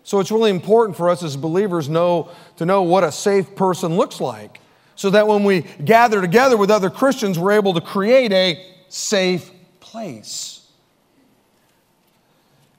So 0.09 0.21
it's 0.21 0.31
really 0.31 0.50
important 0.50 0.97
for 0.97 1.11
us 1.11 1.23
as 1.23 1.37
believers 1.37 1.87
know, 1.87 2.31
to 2.57 2.65
know 2.65 2.83
what 2.83 3.05
a 3.05 3.12
safe 3.12 3.55
person 3.55 3.95
looks 3.95 4.23
like 4.23 4.59
so 4.95 5.11
that 5.11 5.29
when 5.29 5.45
we 5.45 5.67
gather 5.85 6.23
together 6.23 6.57
with 6.57 6.71
other 6.71 6.88
Christians, 6.88 7.38
we're 7.38 7.53
able 7.53 7.75
to 7.75 7.83
create 7.83 8.33
a 8.33 8.75
safe 8.88 9.50
place. 9.81 10.67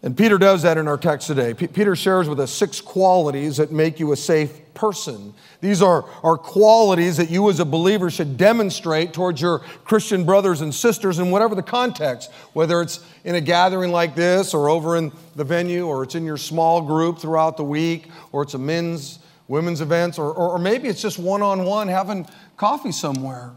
And 0.01 0.17
Peter 0.17 0.39
does 0.39 0.63
that 0.63 0.79
in 0.79 0.87
our 0.87 0.97
text 0.97 1.27
today. 1.27 1.53
P- 1.53 1.67
Peter 1.67 1.95
shares 1.95 2.27
with 2.27 2.39
us 2.39 2.51
six 2.51 2.81
qualities 2.81 3.57
that 3.57 3.71
make 3.71 3.99
you 3.99 4.11
a 4.11 4.17
safe 4.17 4.68
person. 4.79 5.33
These 5.59 5.81
are, 5.81 6.05
are 6.23 6.37
qualities 6.37 7.17
that 7.17 7.29
you 7.29 7.49
as 7.49 7.59
a 7.59 7.65
believer 7.65 8.09
should 8.09 8.37
demonstrate 8.37 9.11
towards 9.11 9.41
your 9.41 9.59
Christian 9.83 10.23
brothers 10.23 10.61
and 10.61 10.73
sisters 10.73 11.19
in 11.19 11.31
whatever 11.31 11.53
the 11.53 11.61
context, 11.61 12.31
whether 12.53 12.81
it's 12.81 13.03
in 13.25 13.35
a 13.35 13.41
gathering 13.41 13.91
like 13.91 14.15
this 14.15 14.53
or 14.53 14.69
over 14.69 14.95
in 14.95 15.11
the 15.35 15.43
venue 15.43 15.85
or 15.85 16.03
it's 16.03 16.15
in 16.15 16.23
your 16.23 16.37
small 16.37 16.81
group 16.81 17.19
throughout 17.19 17.57
the 17.57 17.63
week 17.63 18.07
or 18.31 18.43
it's 18.43 18.53
a 18.53 18.57
men's, 18.57 19.19
women's 19.49 19.81
events 19.81 20.17
or, 20.17 20.31
or, 20.31 20.51
or 20.51 20.59
maybe 20.59 20.87
it's 20.87 21.01
just 21.01 21.19
one 21.19 21.41
on 21.41 21.65
one 21.65 21.89
having 21.89 22.25
coffee 22.55 22.93
somewhere. 22.93 23.51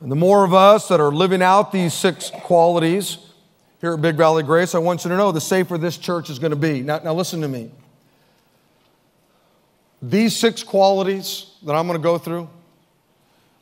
And 0.00 0.10
the 0.10 0.16
more 0.16 0.44
of 0.44 0.52
us 0.52 0.88
that 0.88 1.00
are 1.00 1.12
living 1.12 1.42
out 1.42 1.70
these 1.70 1.94
six 1.94 2.30
qualities 2.30 3.18
here 3.86 3.94
at 3.94 4.02
Big 4.02 4.16
Valley 4.16 4.42
Grace, 4.42 4.74
I 4.74 4.78
want 4.78 5.04
you 5.04 5.10
to 5.10 5.16
know 5.16 5.30
the 5.30 5.40
safer 5.40 5.78
this 5.78 5.96
church 5.96 6.28
is 6.28 6.40
going 6.40 6.50
to 6.50 6.56
be. 6.56 6.82
Now, 6.82 6.98
now 7.04 7.14
listen 7.14 7.40
to 7.42 7.46
me. 7.46 7.70
These 10.02 10.36
six 10.36 10.64
qualities 10.64 11.52
that 11.64 11.76
I'm 11.76 11.86
going 11.86 11.96
to 11.96 12.02
go 12.02 12.18
through, 12.18 12.50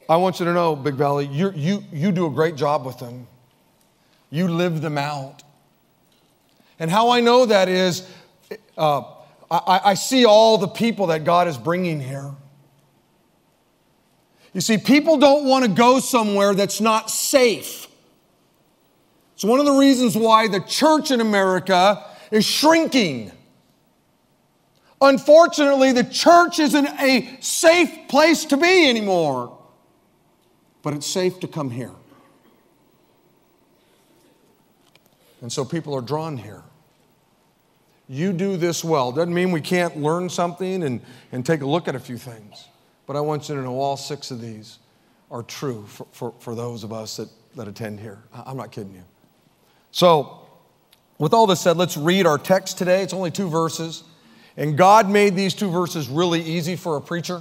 I 0.09 0.17
want 0.17 0.41
you 0.41 0.47
to 0.47 0.55
know, 0.55 0.77
Big 0.77 0.95
Valley, 0.95 1.27
you 1.27 1.53
you, 1.55 1.85
you 1.93 2.11
do 2.11 2.27
a 2.27 2.31
great 2.31 2.57
job 2.57 2.87
with 2.87 2.99
them. 2.99 3.27
You 4.31 4.49
live 4.49 4.81
them 4.81 4.97
out. 4.97 5.43
And 6.79 6.91
how 6.91 7.11
I 7.11 7.21
know 7.21 7.45
that 7.45 7.69
is, 7.69 8.11
uh, 8.79 9.03
I, 9.51 9.81
I 9.85 9.95
see 9.95 10.25
all 10.25 10.57
the 10.57 10.69
people 10.69 11.09
that 11.09 11.25
God 11.25 11.49
is 11.49 11.59
bringing 11.59 12.01
here. 12.01 12.31
You 14.55 14.63
see, 14.63 14.79
people 14.79 15.19
don't 15.19 15.45
want 15.45 15.67
to 15.67 15.71
go 15.71 16.01
somewhere 16.01 16.55
that's 16.55 16.81
not 16.81 17.11
safe. 17.11 17.89
It's 19.35 19.45
one 19.45 19.59
of 19.59 19.67
the 19.67 19.73
reasons 19.73 20.17
why 20.17 20.49
the 20.49 20.61
church 20.61 21.11
in 21.11 21.21
America 21.21 22.05
is 22.31 22.45
shrinking. 22.45 23.33
Unfortunately, 25.01 25.93
the 25.93 26.05
church 26.05 26.59
isn't 26.59 26.87
a 27.01 27.39
safe 27.41 28.09
place 28.09 28.45
to 28.47 28.57
be 28.57 28.89
anymore, 28.89 29.59
but 30.83 30.95
it's 30.95 31.07
safe 31.07 31.41
to 31.41 31.49
come 31.49 31.71
here. 31.71 31.93
And 35.43 35.53
so 35.53 35.65
people 35.65 35.95
are 35.95 36.01
drawn 36.01 36.39
here. 36.39 36.63
You 38.09 38.33
do 38.33 38.57
this 38.57 38.85
well. 38.85 39.13
Doesn't 39.13 39.35
mean 39.35 39.51
we 39.51 39.61
can't 39.61 39.97
learn 39.99 40.29
something 40.29 40.83
and, 40.83 41.01
and 41.33 41.45
take 41.45 41.61
a 41.61 41.67
look 41.67 41.89
at 41.89 41.95
a 41.95 42.01
few 42.01 42.17
things. 42.17 42.69
But 43.07 43.17
I 43.17 43.21
want 43.21 43.49
you 43.49 43.55
to 43.57 43.63
know 43.63 43.79
all 43.79 43.97
six 43.97 44.31
of 44.31 44.41
these 44.41 44.79
are 45.31 45.43
true 45.43 45.85
for, 45.87 46.07
for, 46.13 46.35
for 46.39 46.55
those 46.55 46.85
of 46.85 46.93
us 46.93 47.17
that, 47.17 47.29
that 47.57 47.69
attend 47.69 48.01
here. 48.01 48.23
I'm 48.33 48.57
not 48.57 48.73
kidding 48.73 48.95
you. 48.95 49.05
So, 49.95 50.41
with 51.19 51.33
all 51.33 51.47
this 51.47 51.61
said, 51.61 51.77
let's 51.77 51.97
read 51.97 52.27
our 52.27 52.37
text 52.37 52.79
today. 52.79 53.05
It's 53.05 53.15
only 53.15 53.31
two 53.31 53.49
verses. 53.49 54.03
And 54.57 54.77
God 54.77 55.09
made 55.09 55.37
these 55.37 55.55
two 55.55 55.71
verses 55.71 56.09
really 56.09 56.43
easy 56.43 56.75
for 56.75 56.97
a 56.97 57.01
preacher. 57.01 57.41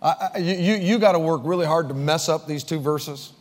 I, 0.00 0.30
I, 0.34 0.38
you 0.38 0.74
you 0.74 0.98
got 1.00 1.12
to 1.12 1.18
work 1.18 1.40
really 1.42 1.66
hard 1.66 1.88
to 1.88 1.94
mess 1.94 2.28
up 2.28 2.46
these 2.46 2.62
two 2.62 2.78
verses. 2.78 3.32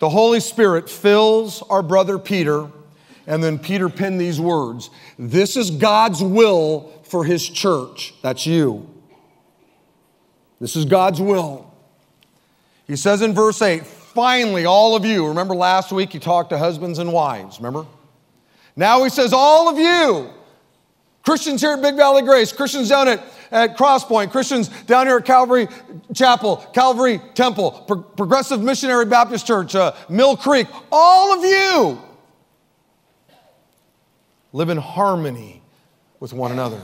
The 0.00 0.08
Holy 0.08 0.40
Spirit 0.40 0.90
fills 0.90 1.62
our 1.62 1.84
brother 1.84 2.18
Peter, 2.18 2.66
and 3.28 3.44
then 3.44 3.56
Peter 3.56 3.88
penned 3.88 4.20
these 4.20 4.40
words 4.40 4.90
This 5.20 5.56
is 5.56 5.70
God's 5.70 6.20
will 6.20 6.92
for 7.04 7.24
his 7.24 7.48
church. 7.48 8.12
That's 8.22 8.44
you. 8.44 8.90
This 10.60 10.74
is 10.74 10.84
God's 10.84 11.20
will. 11.20 11.72
He 12.88 12.96
says 12.96 13.22
in 13.22 13.34
verse 13.34 13.62
8, 13.62 13.84
finally, 14.20 14.66
all 14.66 14.94
of 14.94 15.02
you, 15.06 15.26
remember 15.26 15.54
last 15.54 15.92
week 15.92 16.12
he 16.12 16.18
talked 16.18 16.50
to 16.50 16.58
husbands 16.58 16.98
and 16.98 17.10
wives, 17.10 17.56
remember? 17.58 17.86
Now 18.76 19.02
he 19.02 19.08
says, 19.08 19.32
all 19.32 19.66
of 19.66 19.78
you, 19.78 20.28
Christians 21.24 21.62
here 21.62 21.70
at 21.70 21.80
Big 21.80 21.96
Valley 21.96 22.20
Grace, 22.20 22.52
Christians 22.52 22.90
down 22.90 23.08
at, 23.08 23.24
at 23.50 23.78
Crosspoint, 23.78 24.30
Christians 24.30 24.68
down 24.84 25.06
here 25.06 25.16
at 25.16 25.24
Calvary 25.24 25.68
Chapel, 26.14 26.58
Calvary 26.74 27.18
Temple, 27.32 27.70
Pro- 27.86 28.02
Progressive 28.02 28.60
Missionary 28.60 29.06
Baptist 29.06 29.46
Church, 29.46 29.74
uh, 29.74 29.94
Mill 30.10 30.36
Creek, 30.36 30.66
all 30.92 31.38
of 31.38 31.42
you 31.42 31.98
live 34.52 34.68
in 34.68 34.76
harmony 34.76 35.62
with 36.18 36.34
one 36.34 36.52
another. 36.52 36.82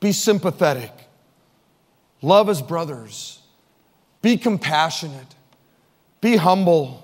Be 0.00 0.10
sympathetic. 0.10 0.90
Love 2.22 2.48
as 2.48 2.60
brothers. 2.60 3.40
Be 4.20 4.36
compassionate. 4.36 5.35
Be 6.20 6.36
humble. 6.36 7.02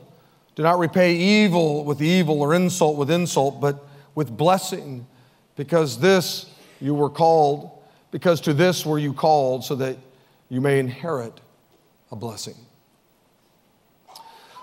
Do 0.55 0.63
not 0.63 0.79
repay 0.79 1.15
evil 1.15 1.85
with 1.85 2.03
evil 2.03 2.41
or 2.41 2.55
insult 2.55 2.97
with 2.97 3.11
insult, 3.11 3.61
but 3.61 3.85
with 4.15 4.37
blessing, 4.37 5.07
because 5.57 5.99
this 5.99 6.47
you 6.81 6.95
were 6.95 7.11
called, 7.11 7.71
because 8.11 8.41
to 8.43 8.53
this 8.53 8.85
were 8.85 8.99
you 8.99 9.15
called, 9.15 9.65
so 9.65 9.75
that 9.77 9.97
you 10.49 10.61
may 10.61 10.79
inherit 10.79 11.41
a 12.11 12.17
blessing. 12.17 12.57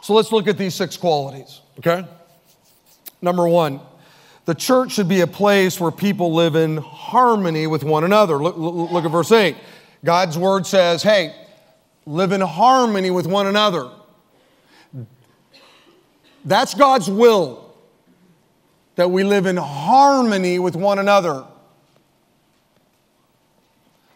So 0.01 0.13
let's 0.13 0.31
look 0.31 0.47
at 0.47 0.57
these 0.57 0.75
six 0.75 0.97
qualities, 0.97 1.61
okay? 1.79 2.05
Number 3.21 3.47
one, 3.47 3.81
the 4.45 4.55
church 4.55 4.93
should 4.93 5.09
be 5.09 5.21
a 5.21 5.27
place 5.27 5.79
where 5.79 5.91
people 5.91 6.33
live 6.33 6.55
in 6.55 6.77
harmony 6.77 7.67
with 7.67 7.83
one 7.83 8.03
another. 8.03 8.37
Look, 8.37 8.57
look, 8.57 8.91
look 8.91 9.05
at 9.05 9.11
verse 9.11 9.31
8. 9.31 9.55
God's 10.03 10.37
word 10.37 10.65
says, 10.65 11.03
hey, 11.03 11.35
live 12.05 12.31
in 12.31 12.41
harmony 12.41 13.11
with 13.11 13.27
one 13.27 13.47
another. 13.47 13.89
That's 16.49 16.73
God's 16.73 17.07
will, 17.07 17.75
that 18.95 19.11
we 19.11 19.23
live 19.23 19.45
in 19.45 19.55
harmony 19.55 20.57
with 20.57 20.75
one 20.75 20.97
another. 20.97 21.45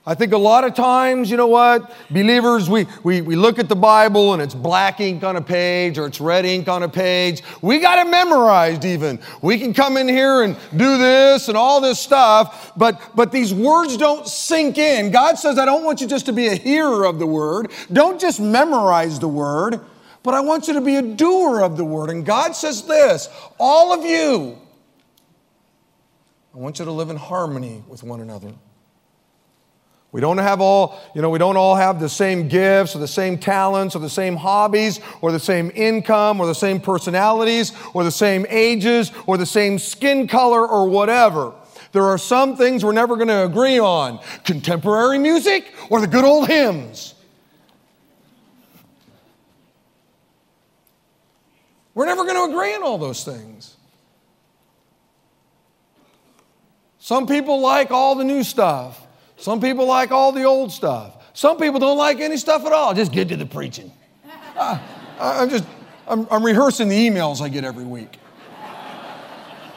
I 0.04 0.16
think 0.16 0.34
a 0.34 0.38
lot 0.38 0.64
of 0.64 0.74
times, 0.74 1.30
you 1.30 1.38
know 1.38 1.46
what, 1.46 1.94
believers, 2.10 2.72
we, 2.72 2.88
we, 3.04 3.22
we 3.22 3.36
look 3.36 3.60
at 3.60 3.70
the 3.70 3.76
Bible 3.76 4.34
and 4.34 4.42
it's 4.42 4.56
black 4.56 5.00
ink 5.00 5.24
on 5.24 5.36
a 5.36 5.42
page 5.42 6.00
or 6.00 6.08
it's 6.08 6.20
red 6.20 6.44
ink 6.44 6.68
on 6.68 6.82
a 6.82 6.90
page. 6.90 7.44
We 7.62 7.78
got 7.78 8.04
it 8.04 8.10
memorized 8.10 8.84
even. 8.84 9.20
We 9.44 9.60
can 9.60 9.72
come 9.72 9.96
in 9.96 10.10
here 10.10 10.42
and 10.42 10.58
do 10.76 10.98
this 10.98 11.50
and 11.50 11.56
all 11.56 11.82
this 11.82 12.00
stuff, 12.00 12.74
but, 12.76 13.00
but 13.16 13.32
these 13.32 13.54
words 13.54 13.96
don't 13.96 14.28
sink 14.28 14.80
in. 14.80 15.12
God 15.12 15.38
says, 15.38 15.60
I 15.60 15.66
don't 15.66 15.84
want 15.84 16.02
you 16.02 16.08
just 16.08 16.26
to 16.26 16.34
be 16.34 16.48
a 16.48 16.56
hearer 16.56 17.06
of 17.06 17.20
the 17.20 17.28
word. 17.28 17.72
Don't 17.94 18.20
just 18.20 18.40
memorize 18.42 19.20
the 19.20 19.30
word, 19.30 19.82
but 20.24 20.34
I 20.34 20.40
want 20.40 20.68
you 20.68 20.74
to 20.74 20.82
be 20.82 20.96
a 20.96 21.02
doer 21.02 21.62
of 21.62 21.78
the 21.78 21.86
word. 21.86 22.10
And 22.10 22.26
God 22.26 22.56
says 22.56 22.84
this 22.84 23.30
all 23.60 23.94
of 23.94 24.06
you, 24.06 24.58
I 26.54 26.58
want 26.58 26.80
you 26.80 26.86
to 26.86 26.92
live 26.92 27.10
in 27.10 27.18
harmony 27.18 27.84
with 27.88 28.04
one 28.04 28.22
another. 28.22 28.54
We 30.14 30.22
don't 30.22 30.38
have 30.38 30.62
all, 30.62 31.02
you 31.16 31.24
know, 31.24 31.32
we 31.32 31.40
don't 31.40 31.58
all 31.58 31.76
have 31.76 32.00
the 32.00 32.08
same 32.08 32.48
gifts 32.48 32.96
or 32.96 33.00
the 33.00 33.08
same 33.08 33.36
talents 33.40 33.96
or 33.96 34.00
the 34.00 34.10
same 34.10 34.36
hobbies 34.36 35.00
or 35.22 35.32
the 35.32 35.40
same 35.40 35.72
income 35.74 36.40
or 36.40 36.46
the 36.46 36.54
same 36.54 36.80
personalities 36.80 37.74
or 37.96 38.04
the 38.04 38.12
same 38.12 38.46
ages 38.48 39.12
or 39.26 39.38
the 39.38 39.46
same 39.46 39.80
skin 39.80 40.28
color 40.28 40.68
or 40.68 40.88
whatever. 40.88 41.52
There 41.94 42.06
are 42.06 42.20
some 42.20 42.56
things 42.56 42.86
we're 42.86 42.92
never 42.92 43.16
going 43.16 43.28
to 43.30 43.44
agree 43.44 43.80
on 43.80 44.20
contemporary 44.44 45.18
music 45.18 45.74
or 45.90 46.00
the 46.00 46.08
good 46.08 46.24
old 46.24 46.48
hymns. 46.48 47.13
We're 51.96 52.06
never 52.06 52.24
going 52.24 52.36
to 52.36 52.54
agree 52.54 52.74
on 52.76 52.84
all 52.84 52.98
those 52.98 53.24
things. 53.24 53.76
Some 56.98 57.28
people 57.28 57.60
like 57.60 57.92
all 57.92 58.16
the 58.16 58.24
new 58.24 58.44
stuff. 58.44 59.06
Some 59.38 59.60
people 59.60 59.86
like 59.86 60.12
all 60.12 60.32
the 60.32 60.44
old 60.44 60.72
stuff. 60.72 61.18
Some 61.34 61.58
people 61.58 61.80
don't 61.80 61.98
like 61.98 62.20
any 62.20 62.38
stuff 62.38 62.66
at 62.66 62.72
all. 62.72 62.94
Just 62.94 63.12
get 63.12 63.28
to 63.30 63.36
the 63.36 63.46
preaching. 63.46 63.92
Uh, 64.56 64.80
I'm 65.20 65.50
just, 65.50 65.66
I'm, 66.08 66.28
I'm, 66.32 66.44
rehearsing 66.46 66.88
the 66.88 67.10
emails 67.10 67.42
I 67.42 67.50
get 67.50 67.64
every 67.64 67.84
week. 67.84 68.20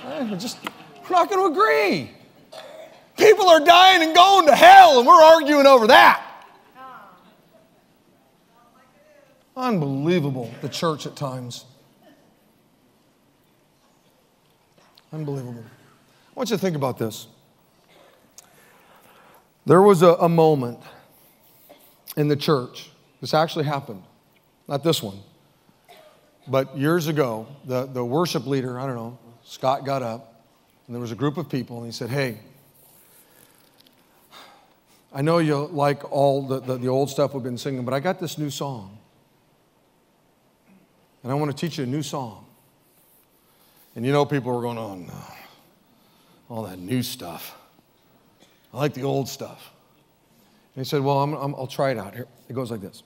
We're 0.05 0.37
just, 0.37 0.59
we're 0.63 1.17
not 1.17 1.29
going 1.29 1.53
to 1.53 1.61
agree. 1.61 2.11
People 3.17 3.49
are 3.49 3.61
dying 3.61 4.03
and 4.03 4.15
going 4.15 4.47
to 4.47 4.55
hell, 4.55 4.99
and 4.99 5.07
we're 5.07 5.15
arguing 5.15 5.67
over 5.67 5.87
that. 5.89 6.23
Unbelievable, 9.57 10.53
the 10.61 10.69
church 10.69 11.07
at 11.07 11.17
times. 11.17 11.65
Unbelievable. 15.17 15.65
I 15.65 16.33
want 16.35 16.51
you 16.51 16.57
to 16.57 16.61
think 16.61 16.77
about 16.77 16.99
this. 16.99 17.27
There 19.65 19.81
was 19.81 20.03
a, 20.03 20.09
a 20.09 20.29
moment 20.29 20.79
in 22.19 22.29
the 22.29 22.37
church, 22.37 22.91
this 23.23 23.33
actually 23.33 23.65
happened, 23.65 24.03
not 24.69 24.85
this 24.85 25.03
one, 25.03 25.19
but 26.47 26.77
years 26.77 27.07
ago, 27.07 27.47
the, 27.65 27.87
the 27.87 28.05
worship 28.05 28.47
leader, 28.47 28.79
I 28.79 28.85
don't 28.85 28.95
know, 28.95 29.19
Scott 29.43 29.87
got 29.87 30.03
up, 30.03 30.43
and 30.87 30.95
there 30.95 31.01
was 31.01 31.13
a 31.13 31.17
group 31.17 31.39
of 31.39 31.49
people, 31.49 31.79
and 31.79 31.87
he 31.87 31.93
said, 31.93 32.11
Hey, 32.11 32.39
I 35.15 35.23
know 35.23 35.39
you 35.39 35.57
like 35.69 36.13
all 36.13 36.47
the, 36.47 36.61
the, 36.61 36.77
the 36.77 36.89
old 36.89 37.09
stuff 37.09 37.33
we've 37.33 37.43
been 37.43 37.57
singing, 37.57 37.87
but 37.87 37.95
I 37.95 38.01
got 38.01 38.21
this 38.21 38.37
new 38.37 38.51
song. 38.51 38.99
and 41.23 41.33
I 41.33 41.35
want 41.37 41.51
to 41.51 41.57
teach 41.57 41.79
you 41.79 41.85
a 41.85 41.87
new 41.87 42.03
song. 42.03 42.46
And 43.97 44.05
you 44.05 44.13
know, 44.13 44.27
people 44.27 44.53
were 44.53 44.61
going, 44.61 44.77
oh 44.77 44.95
no, 44.95 45.13
all 46.51 46.63
that 46.65 46.79
new 46.79 47.03
stuff. 47.03 47.57
I 48.73 48.77
like 48.77 48.93
the 48.93 49.03
old 49.03 49.27
stuff. 49.27 49.73
And 50.75 50.85
he 50.85 50.89
said, 50.89 51.01
well, 51.01 51.19
i 51.19 51.47
will 51.47 51.67
try 51.67 51.93
it 51.93 51.99
out. 51.99 52.15
Here, 52.15 52.29
it 52.47 52.53
goes 52.53 52.71
like 52.71 52.83
this. 52.83 53.03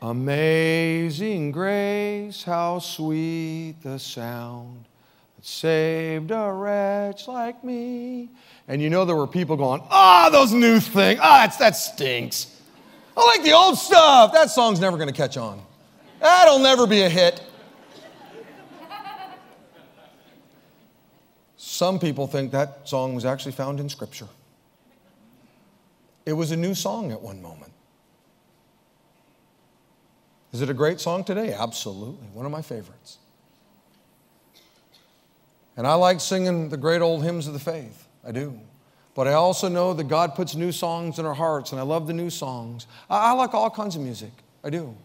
Amazing 0.00 1.50
grace, 1.50 2.44
how 2.44 2.78
sweet 2.78 3.74
the 3.82 3.98
sound 3.98 4.84
that 5.36 5.44
saved 5.44 6.30
a 6.30 6.52
wretch 6.52 7.26
like 7.26 7.64
me. 7.64 8.28
And 8.68 8.80
you 8.80 8.90
know 8.90 9.04
there 9.04 9.16
were 9.16 9.26
people 9.26 9.56
going, 9.56 9.82
ah, 9.90 10.28
oh, 10.28 10.30
those 10.30 10.52
new 10.52 10.78
things, 10.78 11.18
ah, 11.20 11.50
oh, 11.50 11.56
that 11.58 11.74
stinks. 11.74 12.60
I 13.16 13.26
like 13.26 13.42
the 13.42 13.54
old 13.54 13.76
stuff. 13.76 14.32
That 14.32 14.50
song's 14.50 14.78
never 14.78 14.96
going 14.96 15.08
to 15.08 15.14
catch 15.14 15.36
on. 15.36 15.60
That'll 16.20 16.60
never 16.60 16.86
be 16.86 17.02
a 17.02 17.08
hit. 17.08 17.42
Some 21.78 22.00
people 22.00 22.26
think 22.26 22.50
that 22.50 22.88
song 22.88 23.14
was 23.14 23.24
actually 23.24 23.52
found 23.52 23.78
in 23.78 23.88
Scripture. 23.88 24.26
It 26.26 26.32
was 26.32 26.50
a 26.50 26.56
new 26.56 26.74
song 26.74 27.12
at 27.12 27.22
one 27.22 27.40
moment. 27.40 27.70
Is 30.52 30.60
it 30.60 30.68
a 30.70 30.74
great 30.74 30.98
song 30.98 31.22
today? 31.22 31.54
Absolutely. 31.54 32.26
One 32.32 32.44
of 32.44 32.50
my 32.50 32.62
favorites. 32.62 33.18
And 35.76 35.86
I 35.86 35.94
like 35.94 36.18
singing 36.18 36.68
the 36.68 36.76
great 36.76 37.00
old 37.00 37.22
hymns 37.22 37.46
of 37.46 37.52
the 37.52 37.60
faith. 37.60 38.08
I 38.26 38.32
do. 38.32 38.58
But 39.14 39.28
I 39.28 39.34
also 39.34 39.68
know 39.68 39.94
that 39.94 40.08
God 40.08 40.34
puts 40.34 40.56
new 40.56 40.72
songs 40.72 41.20
in 41.20 41.26
our 41.26 41.34
hearts, 41.34 41.70
and 41.70 41.80
I 41.80 41.84
love 41.84 42.08
the 42.08 42.12
new 42.12 42.28
songs. 42.28 42.88
I, 43.08 43.34
like 43.34 43.54
all 43.54 43.70
kinds 43.70 43.94
of 43.94 44.02
music. 44.02 44.32
I 44.64 44.70
do. 44.70 44.96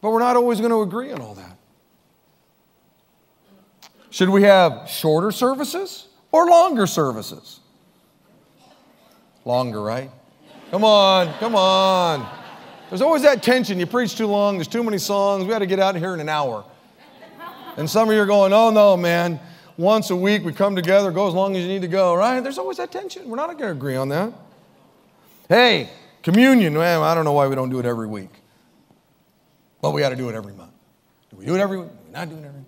But 0.00 0.10
we're 0.10 0.18
not 0.18 0.34
always 0.34 0.58
going 0.58 0.72
to 0.72 0.82
agree 0.82 1.12
on 1.12 1.20
all 1.20 1.34
that. 1.36 1.56
Should 4.14 4.28
we 4.28 4.44
have 4.44 4.88
shorter 4.88 5.32
services 5.32 6.06
or 6.30 6.46
longer 6.46 6.86
services? 6.86 7.58
Longer, 9.44 9.82
right? 9.82 10.08
Come 10.70 10.84
on, 10.84 11.34
come 11.40 11.56
on. 11.56 12.24
There's 12.90 13.02
always 13.02 13.22
that 13.22 13.42
tension. 13.42 13.76
You 13.80 13.86
preach 13.86 14.14
too 14.14 14.28
long, 14.28 14.56
there's 14.56 14.68
too 14.68 14.84
many 14.84 14.98
songs. 14.98 15.42
We 15.42 15.50
got 15.50 15.58
to 15.58 15.66
get 15.66 15.80
out 15.80 15.96
of 15.96 16.00
here 16.00 16.14
in 16.14 16.20
an 16.20 16.28
hour. 16.28 16.64
And 17.76 17.90
some 17.90 18.08
of 18.08 18.14
you 18.14 18.20
are 18.20 18.26
going, 18.26 18.52
oh 18.52 18.70
no, 18.70 18.96
man. 18.96 19.40
Once 19.76 20.10
a 20.10 20.16
week 20.16 20.44
we 20.44 20.52
come 20.52 20.76
together, 20.76 21.10
go 21.10 21.26
as 21.26 21.34
long 21.34 21.56
as 21.56 21.62
you 21.62 21.68
need 21.68 21.82
to 21.82 21.88
go, 21.88 22.14
right? 22.14 22.38
There's 22.38 22.58
always 22.58 22.76
that 22.76 22.92
tension. 22.92 23.28
We're 23.28 23.34
not 23.34 23.48
going 23.48 23.58
to 23.62 23.70
agree 23.72 23.96
on 23.96 24.10
that. 24.10 24.32
Hey, 25.48 25.90
communion, 26.22 26.74
man, 26.74 27.00
I 27.00 27.16
don't 27.16 27.24
know 27.24 27.32
why 27.32 27.48
we 27.48 27.56
don't 27.56 27.70
do 27.70 27.80
it 27.80 27.84
every 27.84 28.06
week. 28.06 28.30
But 29.82 29.90
we 29.90 30.02
got 30.02 30.10
to 30.10 30.16
do 30.16 30.28
it 30.28 30.36
every 30.36 30.52
month. 30.52 30.70
Do 31.32 31.36
we 31.36 31.46
do 31.46 31.56
it 31.56 31.60
every 31.60 31.78
week? 31.78 31.88
Do 31.88 31.98
we 32.06 32.12
not 32.12 32.28
do 32.28 32.36
it 32.36 32.44
every? 32.44 32.60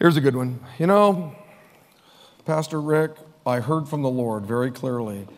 Here's 0.00 0.16
a 0.16 0.20
good 0.22 0.34
one. 0.34 0.58
You 0.78 0.86
know, 0.86 1.34
Pastor 2.46 2.80
Rick, 2.80 3.10
I 3.44 3.60
heard 3.60 3.86
from 3.86 4.00
the 4.00 4.08
Lord 4.08 4.46
very 4.46 4.70
clearly 4.70 5.28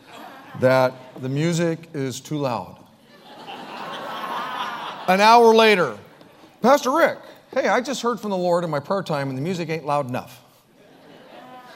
that 0.61 0.93
the 1.21 1.27
music 1.27 1.89
is 1.93 2.21
too 2.21 2.37
loud. 2.37 2.77
An 5.09 5.19
hour 5.19 5.53
later, 5.53 5.97
Pastor 6.61 6.91
Rick, 6.91 7.17
hey, 7.53 7.67
I 7.67 7.81
just 7.81 8.01
heard 8.01 8.21
from 8.21 8.29
the 8.29 8.37
Lord 8.37 8.63
in 8.63 8.69
my 8.69 8.79
prayer 8.79 9.03
time 9.03 9.27
and 9.27 9.37
the 9.37 9.41
music 9.41 9.67
ain't 9.67 9.85
loud 9.85 10.07
enough. 10.07 10.41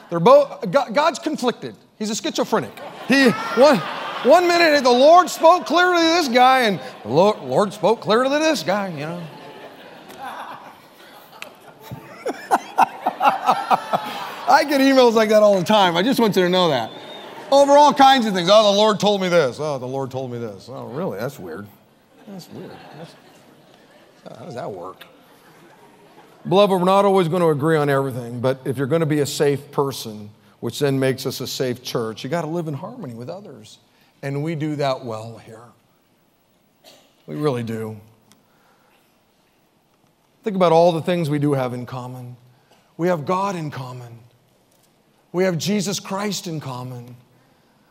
They're 0.08 0.18
both, 0.18 0.70
God's 0.70 1.18
conflicted. 1.18 1.76
He's 1.98 2.08
a 2.08 2.14
schizophrenic. 2.14 2.72
He, 3.06 3.28
one, 3.28 3.76
one 4.22 4.48
minute 4.48 4.82
the 4.82 4.90
Lord 4.90 5.28
spoke 5.28 5.66
clearly 5.66 5.98
to 5.98 6.08
this 6.08 6.28
guy 6.28 6.60
and 6.60 6.80
the 7.02 7.10
Lord, 7.10 7.74
spoke 7.74 8.00
clearly 8.00 8.38
to 8.38 8.42
this 8.42 8.62
guy, 8.62 8.88
you 8.88 9.00
know. 9.00 9.22
I 14.50 14.64
get 14.68 14.80
emails 14.80 15.14
like 15.14 15.28
that 15.28 15.42
all 15.42 15.58
the 15.58 15.64
time. 15.64 15.96
I 15.96 16.02
just 16.02 16.18
want 16.20 16.36
you 16.36 16.42
to 16.42 16.48
know 16.48 16.68
that. 16.68 16.90
Over 17.50 17.72
all 17.72 17.94
kinds 17.94 18.26
of 18.26 18.34
things. 18.34 18.48
Oh, 18.50 18.72
the 18.72 18.76
Lord 18.76 19.00
told 19.00 19.20
me 19.20 19.28
this. 19.28 19.58
Oh, 19.60 19.78
the 19.78 19.86
Lord 19.86 20.10
told 20.10 20.30
me 20.30 20.38
this. 20.38 20.68
Oh, 20.70 20.86
really? 20.86 21.18
That's 21.18 21.38
weird. 21.38 21.66
That's 22.26 22.48
weird. 22.50 22.70
That's, 22.98 23.14
oh, 24.30 24.34
how 24.38 24.44
does 24.44 24.54
that 24.54 24.70
work? 24.70 25.04
Beloved, 26.48 26.78
we're 26.78 26.84
not 26.84 27.04
always 27.04 27.28
going 27.28 27.42
to 27.42 27.48
agree 27.48 27.76
on 27.76 27.88
everything, 27.88 28.40
but 28.40 28.60
if 28.64 28.78
you're 28.78 28.86
going 28.86 29.00
to 29.00 29.06
be 29.06 29.20
a 29.20 29.26
safe 29.26 29.70
person, 29.70 30.30
which 30.60 30.78
then 30.78 30.98
makes 30.98 31.26
us 31.26 31.40
a 31.40 31.46
safe 31.46 31.82
church, 31.82 32.24
you 32.24 32.30
got 32.30 32.42
to 32.42 32.48
live 32.48 32.68
in 32.68 32.74
harmony 32.74 33.14
with 33.14 33.28
others. 33.28 33.78
And 34.22 34.42
we 34.42 34.54
do 34.54 34.76
that 34.76 35.04
well 35.04 35.38
here. 35.38 35.62
We 37.26 37.36
really 37.36 37.62
do. 37.62 38.00
Think 40.48 40.56
about 40.56 40.72
all 40.72 40.92
the 40.92 41.02
things 41.02 41.28
we 41.28 41.38
do 41.38 41.52
have 41.52 41.74
in 41.74 41.84
common. 41.84 42.34
We 42.96 43.08
have 43.08 43.26
God 43.26 43.54
in 43.54 43.70
common. 43.70 44.18
We 45.30 45.44
have 45.44 45.58
Jesus 45.58 46.00
Christ 46.00 46.46
in 46.46 46.58
common. 46.58 47.16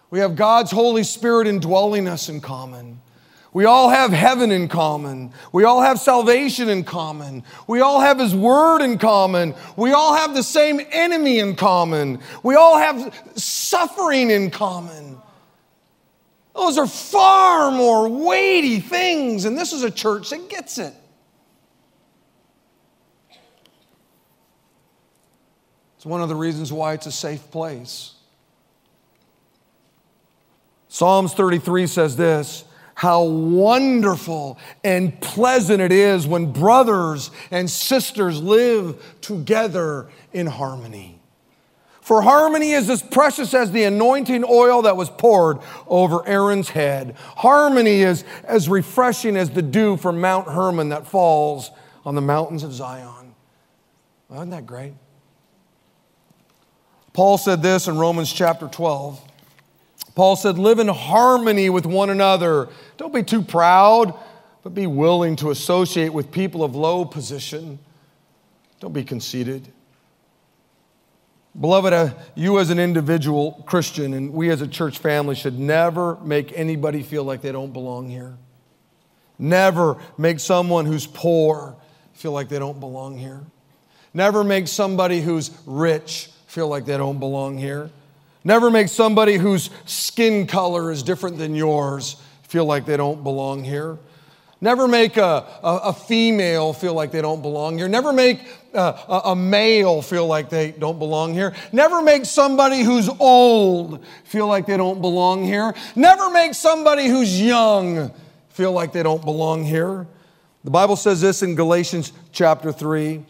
We 0.09 0.17
have 0.21 0.35
God's 0.35 0.71
Holy 0.71 1.03
Spirit 1.03 1.45
indwelling 1.45 2.07
us 2.07 2.29
in 2.29 2.41
common. 2.41 2.99
We 3.53 3.65
all 3.65 3.89
have 3.89 4.11
heaven 4.11 4.51
in 4.51 4.69
common. 4.69 5.33
We 5.51 5.65
all 5.65 5.83
have 5.83 5.99
salvation 5.99 6.67
in 6.67 6.83
common. 6.83 7.43
We 7.67 7.81
all 7.81 7.99
have 7.99 8.17
His 8.17 8.33
Word 8.33 8.81
in 8.81 8.97
common. 8.97 9.53
We 9.75 9.91
all 9.91 10.15
have 10.15 10.33
the 10.33 10.41
same 10.41 10.81
enemy 10.89 11.37
in 11.37 11.55
common. 11.55 12.21
We 12.41 12.55
all 12.55 12.79
have 12.79 13.13
suffering 13.35 14.31
in 14.31 14.49
common. 14.49 15.19
Those 16.55 16.79
are 16.79 16.87
far 16.87 17.69
more 17.69 18.09
weighty 18.09 18.79
things, 18.79 19.45
and 19.45 19.55
this 19.55 19.73
is 19.73 19.83
a 19.83 19.91
church 19.91 20.31
that 20.31 20.49
gets 20.49 20.79
it. 20.79 20.95
It's 25.97 26.05
one 26.05 26.21
of 26.21 26.29
the 26.29 26.35
reasons 26.35 26.71
why 26.71 26.93
it's 26.93 27.07
a 27.07 27.11
safe 27.11 27.51
place. 27.51 28.13
Psalms 30.87 31.33
33 31.33 31.87
says 31.87 32.15
this 32.15 32.63
how 32.95 33.25
wonderful 33.25 34.57
and 34.83 35.21
pleasant 35.21 35.81
it 35.81 35.91
is 35.91 36.25
when 36.25 36.51
brothers 36.51 37.29
and 37.51 37.69
sisters 37.69 38.41
live 38.41 38.99
together 39.21 40.07
in 40.33 40.47
harmony. 40.47 41.21
For 42.01 42.23
harmony 42.23 42.71
is 42.71 42.89
as 42.89 43.03
precious 43.03 43.53
as 43.53 43.71
the 43.71 43.83
anointing 43.83 44.43
oil 44.49 44.81
that 44.83 44.97
was 44.97 45.11
poured 45.11 45.59
over 45.85 46.27
Aaron's 46.27 46.69
head. 46.69 47.15
Harmony 47.35 48.01
is 48.01 48.23
as 48.43 48.67
refreshing 48.67 49.35
as 49.37 49.51
the 49.51 49.61
dew 49.61 49.97
from 49.97 50.19
Mount 50.19 50.47
Hermon 50.47 50.89
that 50.89 51.05
falls 51.05 51.69
on 52.03 52.15
the 52.15 52.21
mountains 52.21 52.63
of 52.63 52.73
Zion. 52.73 53.35
Well, 54.27 54.39
isn't 54.39 54.49
that 54.49 54.65
great? 54.65 54.93
Paul 57.17 57.39
said 57.39 57.63
this 57.63 57.87
in 57.87 57.97
Romans 57.97 58.31
chapter 58.31 58.67
12. 58.67 59.19
Paul 60.13 60.35
said, 60.35 60.59
Live 60.59 60.77
in 60.77 60.87
harmony 60.87 61.67
with 61.67 61.87
one 61.87 62.11
another. 62.11 62.69
Don't 62.97 63.11
be 63.11 63.23
too 63.23 63.41
proud, 63.41 64.13
but 64.61 64.75
be 64.75 64.85
willing 64.85 65.35
to 65.37 65.49
associate 65.49 66.13
with 66.13 66.31
people 66.31 66.63
of 66.63 66.75
low 66.75 67.05
position. 67.05 67.79
Don't 68.79 68.93
be 68.93 69.03
conceited. 69.03 69.67
Beloved, 71.59 71.91
uh, 71.91 72.13
you 72.35 72.59
as 72.59 72.69
an 72.69 72.77
individual 72.77 73.63
Christian 73.65 74.13
and 74.13 74.31
we 74.31 74.51
as 74.51 74.61
a 74.61 74.67
church 74.67 74.99
family 74.99 75.33
should 75.33 75.57
never 75.57 76.17
make 76.17 76.55
anybody 76.55 77.01
feel 77.01 77.23
like 77.23 77.41
they 77.41 77.51
don't 77.51 77.73
belong 77.73 78.07
here. 78.07 78.37
Never 79.39 79.97
make 80.19 80.39
someone 80.39 80.85
who's 80.85 81.07
poor 81.07 81.77
feel 82.13 82.31
like 82.31 82.47
they 82.47 82.59
don't 82.59 82.79
belong 82.79 83.17
here. 83.17 83.41
Never 84.13 84.43
make 84.43 84.67
somebody 84.67 85.19
who's 85.19 85.49
rich 85.65 86.29
feel 86.47 86.67
like 86.67 86.85
they 86.85 86.97
don't 86.97 87.19
belong 87.19 87.57
here. 87.57 87.91
Never 88.43 88.71
make 88.71 88.87
somebody 88.87 89.35
whose 89.35 89.69
skin 89.85 90.47
color 90.47 90.91
is 90.91 91.03
different 91.03 91.37
than 91.37 91.53
yours 91.53 92.15
feel 92.43 92.65
like 92.65 92.85
they 92.85 92.97
don't 92.97 93.23
belong 93.23 93.63
here. 93.63 93.97
Never 94.59 94.87
make 94.87 95.17
a, 95.17 95.45
a, 95.61 95.79
a 95.83 95.93
female 95.93 96.73
feel 96.73 96.95
like 96.95 97.11
they 97.11 97.21
don't 97.21 97.41
belong 97.43 97.77
here. 97.77 97.87
Never 97.87 98.11
make 98.11 98.39
a, 98.73 99.21
a 99.25 99.35
male 99.35 100.01
feel 100.01 100.25
like 100.25 100.49
they 100.49 100.71
don't 100.71 100.97
belong 100.97 101.33
here. 101.33 101.53
Never 101.71 102.01
make 102.01 102.25
somebody 102.25 102.81
who's 102.81 103.07
old 103.19 104.03
feel 104.23 104.47
like 104.47 104.65
they 104.65 104.77
don't 104.77 104.99
belong 104.99 105.43
here. 105.43 105.75
Never 105.95 106.31
make 106.31 106.55
somebody 106.55 107.07
who's 107.07 107.39
young 107.39 108.11
feel 108.49 108.71
like 108.71 108.93
they 108.93 109.03
don't 109.03 109.23
belong 109.23 109.63
here. 109.63 110.07
The 110.63 110.71
Bible 110.71 110.95
says 110.95 111.21
this 111.21 111.43
in 111.43 111.53
Galatians 111.53 112.11
chapter 112.31 112.71
3. 112.71 113.23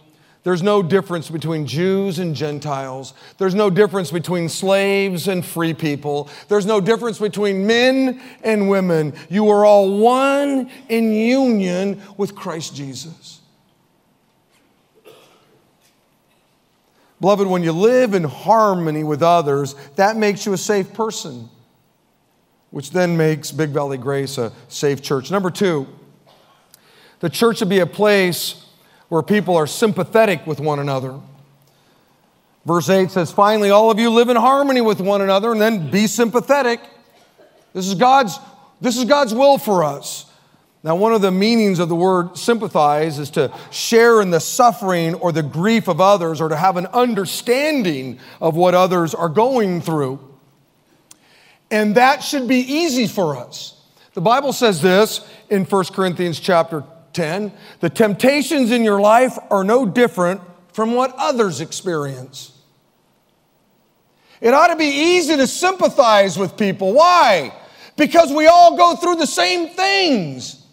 There's 0.43 0.63
no 0.63 0.81
difference 0.81 1.29
between 1.29 1.65
Jews 1.65 2.19
and 2.19 2.33
Gentiles. 2.33 3.13
There's 3.37 3.55
no 3.55 3.69
difference 3.69 4.11
between 4.11 4.47
slaves 4.47 5.27
and 5.27 5.45
free 5.45 5.73
people. 5.73 6.29
There's 6.47 6.65
no 6.65 6.79
difference 6.79 7.19
between 7.19 7.67
men 7.67 8.21
and 8.43 8.69
women. 8.69 9.13
You 9.29 9.49
are 9.49 9.65
all 9.65 9.97
one 9.99 10.71
in 10.87 11.11
union 11.11 12.01
with 12.15 12.33
Christ 12.33 12.75
Jesus. 12.75 13.41
Beloved, 17.19 17.47
when 17.47 17.63
you 17.63 17.71
live 17.71 18.13
in 18.13 18.23
harmony 18.23 19.03
with 19.03 19.23
others, 19.23 19.75
that 19.95 20.15
makes 20.15 20.45
you 20.45 20.53
a 20.53 20.57
safe 20.57 20.93
person. 20.93 21.49
which 22.71 22.91
then 22.91 23.17
makes 23.17 23.51
Big 23.51 23.69
Valley 23.69 23.97
Grace 23.97 24.37
a 24.37 24.51
safe 24.67 25.01
church. 25.01 25.31
Number 25.31 25.49
two, 25.49 25.87
the 27.19 27.29
church 27.29 27.59
should 27.59 27.69
be 27.69 27.79
a 27.79 27.85
place 27.87 28.66
where 29.09 29.21
people 29.21 29.55
are 29.55 29.67
sympathetic 29.67 30.45
with 30.45 30.59
one 30.59 30.79
another. 30.79 31.19
Verse 32.65 32.89
8 32.89 33.09
says, 33.11 33.31
Finally, 33.31 33.69
all 33.69 33.89
of 33.89 33.99
you 33.99 34.09
live 34.09 34.29
in 34.29 34.35
harmony 34.35 34.81
with 34.81 34.99
one 34.99 35.21
another 35.21 35.51
and 35.51 35.61
then 35.61 35.89
be 35.89 36.05
sympathetic. 36.07 36.81
This 37.73 37.87
is 37.87 37.95
God's, 37.95 38.37
this 38.81 38.97
is 38.97 39.05
God's 39.05 39.33
will 39.33 39.57
for 39.57 39.83
us. 39.83 40.25
Now, 40.83 40.95
one 40.95 41.13
of 41.13 41.21
the 41.21 41.31
meanings 41.31 41.79
of 41.79 41.89
the 41.89 41.95
word 41.95 42.37
sympathize 42.37 43.19
is 43.19 43.29
to 43.31 43.53
share 43.71 44.21
in 44.21 44.31
the 44.31 44.39
suffering 44.39 45.15
or 45.15 45.31
the 45.31 45.43
grief 45.43 45.87
of 45.87 45.99
others 45.99 46.39
or 46.39 46.49
to 46.49 46.55
have 46.55 46.77
an 46.77 46.87
understanding 46.87 48.19
of 48.41 48.55
what 48.55 48.75
others 48.75 49.15
are 49.15 49.29
going 49.29 49.81
through. 49.81 50.19
And 51.71 51.95
that 51.95 52.23
should 52.23 52.47
be 52.47 52.59
easy 52.59 53.07
for 53.07 53.35
us. 53.35 53.81
The 54.13 54.21
Bible 54.21 54.53
says 54.53 54.81
this 54.81 55.27
in 55.49 55.65
1 55.65 55.85
Corinthians 55.85 56.39
chapter 56.39 56.83
10 57.17 57.51
the 57.81 57.89
temptations 57.89 58.71
in 58.71 58.83
your 58.83 59.01
life 59.01 59.37
are 59.49 59.63
no 59.63 59.85
different 59.85 60.39
from 60.71 60.93
what 60.93 61.13
others 61.17 61.59
experience. 61.59 62.53
It 64.39 64.53
ought 64.53 64.67
to 64.67 64.75
be 64.75 64.85
easy 64.85 65.35
to 65.35 65.47
sympathize 65.47 66.37
with 66.37 66.55
people. 66.55 66.93
Why? 66.93 67.51
Because 67.97 68.31
we 68.31 68.45
all 68.45 68.77
go 68.77 68.95
through 68.95 69.15
the 69.15 69.25
same 69.25 69.69
things. 69.69 70.63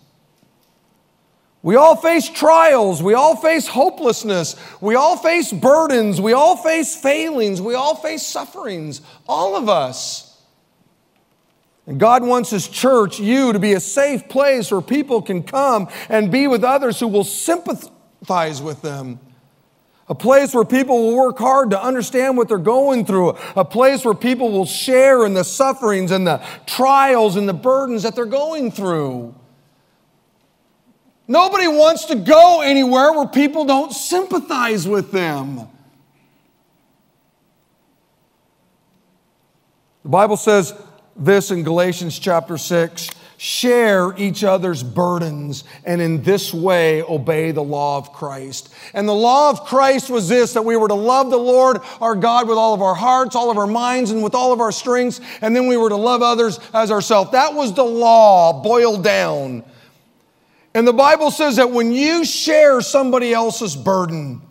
We 1.63 1.77
all 1.77 1.97
face 1.97 2.29
trials. 2.29 3.03
We 3.03 3.15
all 3.15 3.37
face 3.37 3.67
hopelessness. 3.67 4.55
We 4.83 4.97
all 4.97 5.17
face 5.17 5.51
burdens. 5.51 6.21
We 6.21 6.35
all 6.35 6.59
face 6.59 6.95
failings. 6.95 7.63
We 7.63 7.75
all 7.75 7.95
face 7.95 8.23
sufferings. 8.23 9.01
All 9.27 9.57
of 9.57 9.71
us. 9.71 10.24
And 11.87 12.01
God 12.01 12.23
wants 12.23 12.51
His 12.51 12.67
church, 12.67 13.21
you, 13.21 13.53
to 13.53 13.59
be 13.59 13.75
a 13.75 13.81
safe 13.81 14.29
place 14.29 14.71
where 14.71 14.81
people 14.81 15.21
can 15.21 15.43
come 15.43 15.89
and 16.09 16.31
be 16.31 16.47
with 16.47 16.65
others 16.65 16.99
who 16.99 17.09
will 17.09 17.25
sympathize 17.25 18.63
with 18.63 18.81
them. 18.83 19.21
A 20.09 20.15
place 20.15 20.55
where 20.55 20.65
people 20.65 20.99
will 20.99 21.17
work 21.17 21.39
hard 21.39 21.71
to 21.71 21.83
understand 21.83 22.37
what 22.37 22.49
they're 22.49 22.59
going 22.59 23.07
through. 23.07 23.37
A 23.57 23.65
place 23.65 24.05
where 24.05 24.15
people 24.15 24.51
will 24.51 24.67
share 24.67 25.25
in 25.25 25.33
the 25.33 25.45
sufferings 25.45 26.11
and 26.11 26.27
the 26.27 26.43
trials 26.67 27.37
and 27.37 27.49
the 27.49 27.55
burdens 27.55 28.03
that 28.03 28.15
they're 28.15 28.27
going 28.27 28.71
through. 28.71 29.35
Nobody 31.27 31.69
wants 31.69 32.05
to 32.07 32.17
go 32.17 32.61
anywhere 32.61 33.13
where 33.13 33.27
people 33.27 33.65
don't 33.65 33.93
sympathize 33.93 34.87
with 34.87 35.11
them. 35.11 35.69
The 40.03 40.11
Bible 40.11 40.37
says, 40.37 40.75
this 41.17 41.51
in 41.51 41.63
Galatians 41.63 42.19
chapter 42.19 42.59
6 42.59 43.11
share 43.37 44.17
each 44.17 44.45
other's 44.45 44.83
burdens 44.83 45.65
and 45.85 46.01
in 46.01 46.23
this 46.23 46.55
way 46.55 47.03
obey 47.03 47.51
the 47.51 47.63
law 47.63 47.99
of 47.99 48.13
Christ. 48.13 48.73
And 48.95 49.09
the 49.09 49.15
law 49.15 49.51
of 49.51 49.65
Christ 49.65 50.09
was 50.09 50.29
this 50.29 50.55
that 50.55 50.65
we 50.65 50.77
were 50.77 50.89
to 50.89 50.95
love 50.95 51.31
the 51.31 51.37
Lord 51.37 51.79
our 52.01 52.15
God 52.15 52.49
with 52.49 52.57
all 52.57 52.75
of 52.75 52.83
our 52.83 52.95
hearts, 52.95 53.37
all 53.37 53.51
of 53.51 53.59
our 53.59 53.67
minds, 53.67 54.11
and 54.11 54.23
with 54.23 54.35
all 54.35 54.53
of 54.53 54.61
our 54.61 54.73
strengths, 54.73 55.21
and 55.41 55.55
then 55.55 55.67
we 55.67 55.77
were 55.77 55.89
to 55.89 55.97
love 55.97 56.23
others 56.23 56.59
as 56.73 56.91
ourselves. 56.91 57.33
That 57.33 57.55
was 57.55 57.75
the 57.75 57.85
law 57.85 58.63
boiled 58.63 59.05
down. 59.05 59.65
And 60.73 60.89
the 60.89 60.93
Bible 60.93 61.31
says 61.31 61.57
that 61.57 61.71
when 61.71 61.93
you 61.93 62.25
share 62.25 62.81
somebody 62.81 63.33
else's 63.33 63.77
burden, 63.77 64.43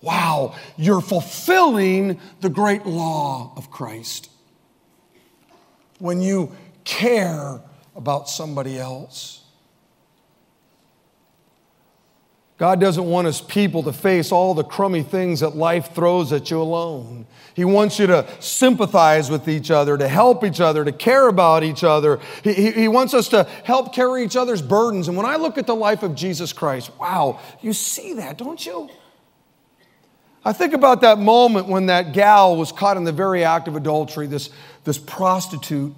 wow, 0.00 0.54
you're 0.76 1.02
fulfilling 1.02 2.20
the 2.40 2.48
great 2.48 2.86
law 2.86 3.52
of 3.56 3.70
Christ 3.70 4.30
when 5.98 6.20
you 6.20 6.52
care 6.84 7.60
about 7.96 8.28
somebody 8.28 8.78
else. 8.78 9.44
God 12.56 12.80
doesn't 12.80 13.04
want 13.04 13.26
his 13.26 13.40
people 13.40 13.82
to 13.82 13.92
face 13.92 14.30
all 14.30 14.54
the 14.54 14.62
crummy 14.62 15.02
things 15.02 15.40
that 15.40 15.56
life 15.56 15.92
throws 15.92 16.32
at 16.32 16.50
you 16.52 16.62
alone. 16.62 17.26
He 17.54 17.64
wants 17.64 17.98
you 17.98 18.06
to 18.06 18.26
sympathize 18.40 19.28
with 19.28 19.48
each 19.48 19.72
other, 19.72 19.98
to 19.98 20.06
help 20.06 20.44
each 20.44 20.60
other, 20.60 20.84
to 20.84 20.92
care 20.92 21.26
about 21.26 21.64
each 21.64 21.82
other. 21.82 22.20
He, 22.44 22.54
he, 22.54 22.70
he, 22.70 22.88
wants 22.88 23.12
us 23.12 23.28
to 23.30 23.44
help 23.64 23.92
carry 23.92 24.22
each 24.24 24.36
other's 24.36 24.62
burdens. 24.62 25.08
And 25.08 25.16
when 25.16 25.26
I 25.26 25.34
look 25.36 25.58
at 25.58 25.66
the 25.66 25.74
life 25.74 26.04
of 26.04 26.14
Jesus 26.14 26.52
Christ, 26.52 26.96
wow, 26.98 27.40
you 27.60 27.72
see 27.72 28.14
that, 28.14 28.38
don't 28.38 28.64
you? 28.64 28.88
I 30.44 30.52
think 30.52 30.74
about 30.74 31.00
that 31.00 31.18
moment 31.18 31.66
when 31.68 31.86
that 31.86 32.12
gal 32.12 32.56
was 32.56 32.70
caught 32.70 32.96
in 32.96 33.04
the 33.04 33.12
very 33.12 33.44
act 33.44 33.66
of 33.66 33.76
adultery, 33.76 34.26
this, 34.26 34.50
this 34.84 34.98
prostitute. 34.98 35.94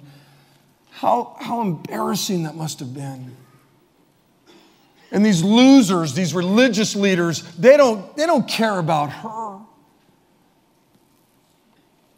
How, 0.89 1.35
how 1.39 1.61
embarrassing 1.61 2.43
that 2.43 2.55
must 2.55 2.79
have 2.79 2.93
been. 2.93 3.35
And 5.11 5.25
these 5.25 5.43
losers, 5.43 6.13
these 6.13 6.33
religious 6.33 6.95
leaders, 6.95 7.43
they 7.55 7.77
don't, 7.77 8.15
they 8.17 8.25
don't 8.25 8.47
care 8.47 8.79
about 8.79 9.11
her. 9.11 9.59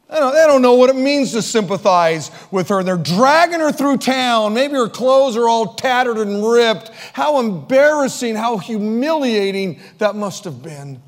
They 0.09 0.15
don't, 0.15 0.33
they 0.33 0.47
don't 0.47 0.63
know 0.63 0.73
what 0.73 0.89
it 0.89 0.95
means 0.95 1.33
to 1.33 1.43
sympathize 1.43 2.31
with 2.49 2.69
her. 2.69 2.81
They're 2.81 2.97
dragging 2.97 3.59
her 3.59 3.71
through 3.71 3.97
town. 3.97 4.55
Maybe 4.55 4.73
her 4.73 4.89
clothes 4.89 5.37
are 5.37 5.47
all 5.47 5.75
tattered 5.75 6.17
and 6.17 6.43
ripped. 6.43 6.89
How 7.13 7.39
embarrassing, 7.39 8.35
how 8.35 8.57
humiliating 8.57 9.79
that 9.99 10.15
must 10.15 10.45
have 10.45 10.63
been. 10.63 10.99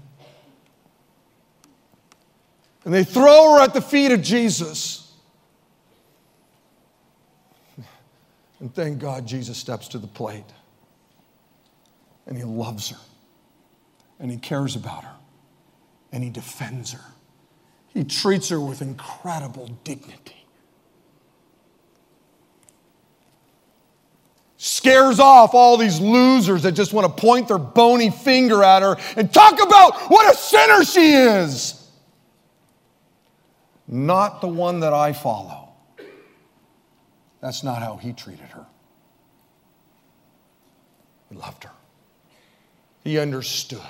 And 2.85 2.93
they 2.93 3.03
throw 3.03 3.53
her 3.53 3.61
at 3.61 3.73
the 3.73 3.81
feet 3.81 4.11
of 4.11 4.21
Jesus. 4.21 5.00
And 8.61 8.73
thank 8.73 8.99
God 8.99 9.27
Jesus 9.27 9.57
steps 9.57 9.89
to 9.89 9.97
the 9.97 10.07
plate. 10.07 10.45
And 12.25 12.37
he 12.37 12.43
loves 12.43 12.89
her. 12.89 12.97
And 14.19 14.31
he 14.31 14.37
cares 14.37 14.77
about 14.77 15.03
her. 15.03 15.15
And 16.13 16.23
he 16.23 16.29
defends 16.29 16.93
her. 16.93 17.03
He 17.89 18.05
treats 18.05 18.47
her 18.49 18.61
with 18.61 18.81
incredible 18.81 19.67
dignity. 19.83 20.45
Scares 24.55 25.19
off 25.19 25.53
all 25.53 25.75
these 25.75 25.99
losers 25.99 26.63
that 26.63 26.73
just 26.73 26.93
want 26.93 27.05
to 27.05 27.21
point 27.21 27.49
their 27.49 27.57
bony 27.57 28.11
finger 28.11 28.63
at 28.63 28.83
her 28.83 28.95
and 29.17 29.33
talk 29.33 29.61
about 29.61 29.99
what 30.09 30.33
a 30.33 30.37
sinner 30.37 30.85
she 30.85 31.13
is 31.13 31.81
not 33.91 34.39
the 34.39 34.47
one 34.47 34.79
that 34.79 34.93
I 34.93 35.11
follow. 35.11 35.60
That's 37.41 37.63
not 37.63 37.81
how 37.81 37.97
he 37.97 38.13
treated 38.13 38.49
her. 38.49 38.65
He 41.29 41.35
loved 41.35 41.63
her. 41.63 41.71
He 43.03 43.17
understood. 43.17 43.81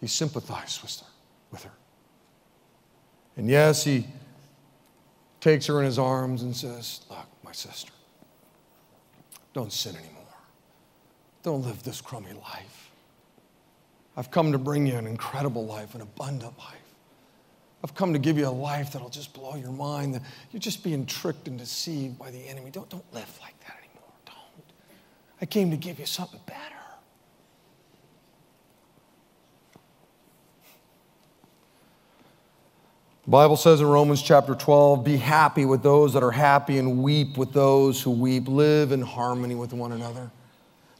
He 0.00 0.06
sympathized 0.06 0.82
with 0.82 1.00
her. 1.00 1.06
With 1.52 1.62
her. 1.64 1.72
And 3.36 3.48
yes, 3.48 3.84
he 3.84 4.06
takes 5.40 5.66
her 5.66 5.78
in 5.80 5.84
his 5.84 5.98
arms 5.98 6.42
and 6.42 6.56
says, 6.56 7.00
Look, 7.10 7.26
my 7.42 7.52
sister, 7.52 7.92
don't 9.52 9.72
sin 9.72 9.94
anymore. 9.96 10.22
Don't 11.42 11.62
live 11.62 11.82
this 11.82 12.00
crummy 12.00 12.32
life. 12.32 12.90
I've 14.16 14.30
come 14.30 14.52
to 14.52 14.58
bring 14.58 14.86
you 14.86 14.96
an 14.96 15.06
incredible 15.06 15.66
life, 15.66 15.94
an 15.94 16.00
abundant 16.00 16.56
life. 16.58 16.83
I've 17.84 17.94
come 17.94 18.14
to 18.14 18.18
give 18.18 18.38
you 18.38 18.48
a 18.48 18.48
life 18.48 18.92
that'll 18.92 19.10
just 19.10 19.34
blow 19.34 19.56
your 19.56 19.70
mind. 19.70 20.18
You're 20.50 20.58
just 20.60 20.82
being 20.82 21.04
tricked 21.04 21.48
and 21.48 21.58
deceived 21.58 22.18
by 22.18 22.30
the 22.30 22.38
enemy. 22.48 22.70
Don't, 22.70 22.88
don't 22.88 23.04
live 23.12 23.38
like 23.42 23.60
that 23.60 23.76
anymore. 23.76 24.10
Don't. 24.24 24.64
I 25.42 25.44
came 25.44 25.70
to 25.70 25.76
give 25.76 25.98
you 25.98 26.06
something 26.06 26.40
better. 26.46 26.60
The 33.24 33.30
Bible 33.30 33.58
says 33.58 33.82
in 33.82 33.86
Romans 33.86 34.22
chapter 34.22 34.54
12, 34.54 35.04
be 35.04 35.18
happy 35.18 35.66
with 35.66 35.82
those 35.82 36.14
that 36.14 36.22
are 36.22 36.30
happy 36.30 36.78
and 36.78 37.02
weep 37.02 37.36
with 37.36 37.52
those 37.52 38.00
who 38.00 38.12
weep. 38.12 38.48
Live 38.48 38.92
in 38.92 39.02
harmony 39.02 39.56
with 39.56 39.74
one 39.74 39.92
another. 39.92 40.30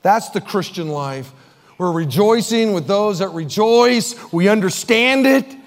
That's 0.03 0.29
the 0.29 0.41
Christian 0.43 0.89
life. 0.89 1.33
We're 1.79 1.93
rejoicing 1.93 2.75
with 2.75 2.87
those 2.87 3.21
that 3.21 3.31
rejoice. 3.31 4.15
We 4.35 4.49
understand 4.49 5.27
it 5.27 5.64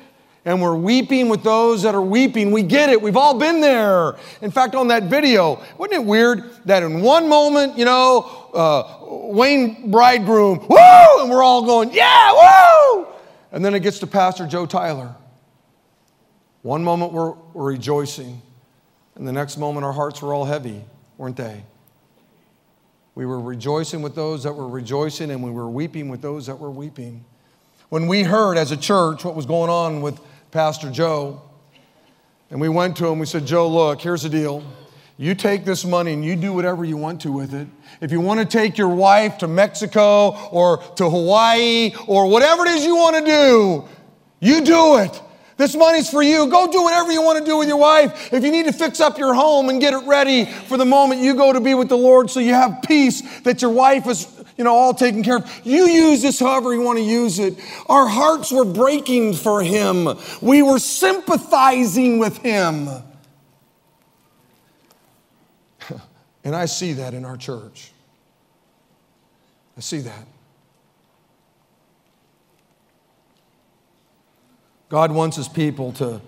and 0.48 0.62
we're 0.62 0.78
weeping 0.78 1.28
with 1.28 1.44
those 1.44 1.84
that 1.84 1.94
are 1.94 2.02
weeping. 2.02 2.52
We 2.52 2.64
get 2.64 2.90
it. 2.90 3.02
We've 3.02 3.18
all 3.18 3.38
been 3.38 3.60
there. 3.60 4.16
In 4.42 4.50
fact, 4.50 4.76
on 4.76 4.88
that 4.88 5.04
video, 5.04 5.62
wasn't 5.78 6.02
it 6.02 6.06
weird 6.06 6.50
that 6.64 6.84
in 6.84 7.02
one 7.02 7.28
moment, 7.28 7.78
you 7.78 7.84
know, 7.84 8.50
uh, 8.54 9.28
Wayne 9.34 9.92
Bridegroom, 9.92 10.66
woo, 10.70 11.22
and 11.22 11.30
we're 11.30 11.44
all 11.44 11.66
going, 11.66 11.92
yeah, 11.92 12.32
woo! 12.32 13.08
And 13.52 13.64
then 13.64 13.76
it 13.76 13.82
gets 13.82 14.00
to 14.00 14.08
Pastor 14.08 14.48
Joe 14.48 14.66
Tyler. 14.66 15.14
One 16.62 16.82
moment 16.82 17.12
we're, 17.12 17.32
we're 17.54 17.72
rejoicing, 17.72 18.42
and 19.16 19.28
the 19.28 19.34
next 19.34 19.58
moment 19.58 19.86
our 19.86 19.92
hearts 19.92 20.22
were 20.22 20.34
all 20.34 20.46
heavy, 20.46 20.82
weren't 21.18 21.36
they? 21.36 21.62
We 23.16 23.26
were 23.26 23.42
rejoicing 23.42 24.02
with 24.02 24.16
those 24.16 24.44
that 24.44 24.54
were 24.54 24.70
rejoicing, 24.70 25.30
and 25.30 25.44
we 25.44 25.52
were 25.52 25.70
weeping 25.70 26.08
with 26.08 26.22
those 26.22 26.46
that 26.48 26.58
were 26.58 26.72
weeping. 26.72 27.26
When 27.90 28.08
we 28.08 28.24
heard 28.24 28.58
as 28.58 28.72
a 28.72 28.78
church 28.78 29.26
what 29.26 29.36
was 29.36 29.46
going 29.46 29.70
on 29.70 30.02
with 30.02 30.20
Pastor 30.52 30.90
Joe. 30.90 31.42
And 32.50 32.62
we 32.62 32.70
went 32.70 32.96
to 32.98 33.08
him, 33.08 33.20
we 33.20 33.26
said, 33.26 33.46
Joe, 33.46 33.68
look, 33.68 34.02
here's 34.02 34.24
the 34.24 34.30
deal. 34.30 34.64
you 35.18 35.36
take 35.36 35.66
this 35.66 35.84
money 35.84 36.14
and 36.14 36.24
you 36.24 36.36
do 36.36 36.54
whatever 36.54 36.86
you 36.86 36.96
want 36.96 37.22
to 37.22 37.32
with 37.32 37.54
it. 37.54 37.68
If 38.02 38.12
you 38.12 38.22
want 38.22 38.40
to 38.40 38.46
take 38.46 38.78
your 38.78 38.90
wife 38.90 39.40
to 39.40 39.48
Mexico 39.48 40.50
or 40.50 40.78
to 40.96 41.10
Hawaii 41.10 41.94
or 42.08 42.30
whatever 42.30 42.66
it 42.66 42.72
is 42.72 42.86
you 42.86 42.96
want 42.96 43.18
to 43.18 43.26
do, 43.26 43.86
you 44.40 44.64
do 44.64 44.98
it. 44.98 45.22
This 45.58 45.76
money's 45.76 46.08
for 46.08 46.22
you. 46.22 46.48
Go 46.52 46.72
do 46.72 46.84
whatever 46.84 47.12
you 47.12 47.24
want 47.24 47.40
to 47.40 47.46
do 47.46 47.58
with 47.58 47.68
your 47.68 47.78
wife. 47.78 48.32
If 48.32 48.44
you 48.44 48.52
need 48.52 48.66
to 48.66 48.72
fix 48.72 49.00
up 49.00 49.18
your 49.18 49.34
home 49.34 49.70
and 49.70 49.82
get 49.82 49.94
it 49.94 50.06
ready 50.06 50.46
for 50.46 50.78
the 50.78 50.86
moment 50.86 51.22
you 51.22 51.34
go 51.36 51.52
to 51.52 51.60
be 51.60 51.74
with 51.74 51.90
the 51.90 51.98
Lord 51.98 52.30
so 52.30 52.40
you 52.40 52.54
have 52.54 52.84
peace 52.84 53.40
that 53.42 53.64
your 53.64 53.72
wife 53.72 54.06
is, 54.06 54.37
you 54.58 54.64
know, 54.64 54.74
all 54.74 54.94
taken 54.94 55.24
care 55.24 55.38
of. 55.38 55.62
You 55.64 55.88
use 55.88 56.22
this 56.22 56.40
however 56.40 56.74
you 56.74 56.82
want 56.82 56.98
to 56.98 57.04
use 57.04 57.40
it. 57.40 57.58
Our 57.88 58.08
hearts 58.08 58.52
were 58.52 58.66
breaking 58.66 59.34
for 59.34 59.62
him. 59.62 60.10
We 60.42 60.62
were 60.64 60.80
sympathizing 60.80 62.20
with 62.20 62.38
him. 62.38 62.90
And 66.44 66.56
I 66.56 66.66
see 66.66 66.94
that 66.94 67.14
in 67.14 67.26
our 67.26 67.36
church. 67.36 67.92
I 69.76 69.82
see 69.82 70.00
that. 70.00 70.26
God 74.88 75.12
wants 75.12 75.36
his 75.36 75.50
people 75.50 75.92
to, 75.94 76.22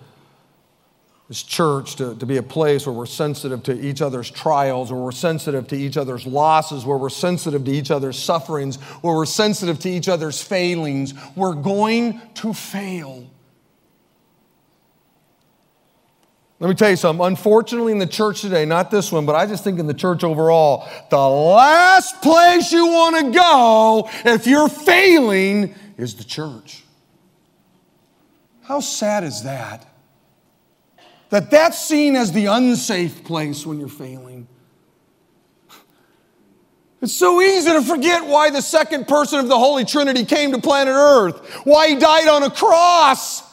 his 1.29 1.43
church, 1.43 1.95
to, 1.95 2.15
to 2.15 2.25
be 2.25 2.37
a 2.37 2.43
place 2.43 2.87
where 2.87 2.93
we're 2.93 3.05
sensitive 3.05 3.61
to 3.61 3.79
each 3.79 4.01
other's 4.01 4.29
trials, 4.31 4.91
where 4.91 4.99
we're 4.99 5.11
sensitive 5.11 5.67
to 5.67 5.77
each 5.77 5.95
other's 5.95 6.25
losses, 6.25 6.83
where 6.83 6.97
we're 6.97 7.07
sensitive 7.07 7.63
to 7.63 7.71
each 7.71 7.91
other's 7.91 8.17
sufferings, 8.17 8.77
where 9.01 9.15
we're 9.15 9.27
sensitive 9.27 9.79
to 9.79 9.89
each 9.89 10.09
other's 10.09 10.41
failings. 10.41 11.13
We're 11.35 11.53
going 11.53 12.19
to 12.33 12.51
fail. 12.51 13.29
Let 16.59 16.67
me 16.67 16.73
tell 16.73 16.89
you 16.89 16.95
something. 16.95 17.23
Unfortunately, 17.23 17.91
in 17.91 17.99
the 17.99 18.07
church 18.07 18.41
today, 18.41 18.65
not 18.65 18.89
this 18.89 19.11
one, 19.11 19.27
but 19.27 19.35
I 19.35 19.45
just 19.45 19.63
think 19.63 19.79
in 19.79 19.85
the 19.85 19.93
church 19.93 20.23
overall, 20.23 20.89
the 21.11 21.29
last 21.29 22.23
place 22.23 22.71
you 22.71 22.87
want 22.87 23.15
to 23.17 23.31
go 23.31 24.09
if 24.25 24.47
you're 24.47 24.67
failing 24.67 25.75
is 25.95 26.15
the 26.15 26.23
church. 26.23 26.83
How 28.63 28.79
sad 28.79 29.23
is 29.23 29.43
that? 29.43 29.88
That 31.29 31.51
that's 31.51 31.79
seen 31.79 32.15
as 32.15 32.31
the 32.31 32.47
unsafe 32.47 33.23
place 33.23 33.65
when 33.65 33.79
you're 33.79 33.87
failing. 33.87 34.47
It's 37.01 37.13
so 37.13 37.41
easy 37.41 37.71
to 37.71 37.81
forget 37.81 38.25
why 38.25 38.49
the 38.49 38.61
second 38.61 39.07
person 39.07 39.39
of 39.39 39.47
the 39.47 39.57
Holy 39.57 39.85
Trinity 39.85 40.25
came 40.25 40.51
to 40.51 40.59
planet 40.59 40.93
Earth, 40.93 41.61
why 41.63 41.89
he 41.89 41.95
died 41.95 42.27
on 42.27 42.43
a 42.43 42.49
cross. 42.49 43.47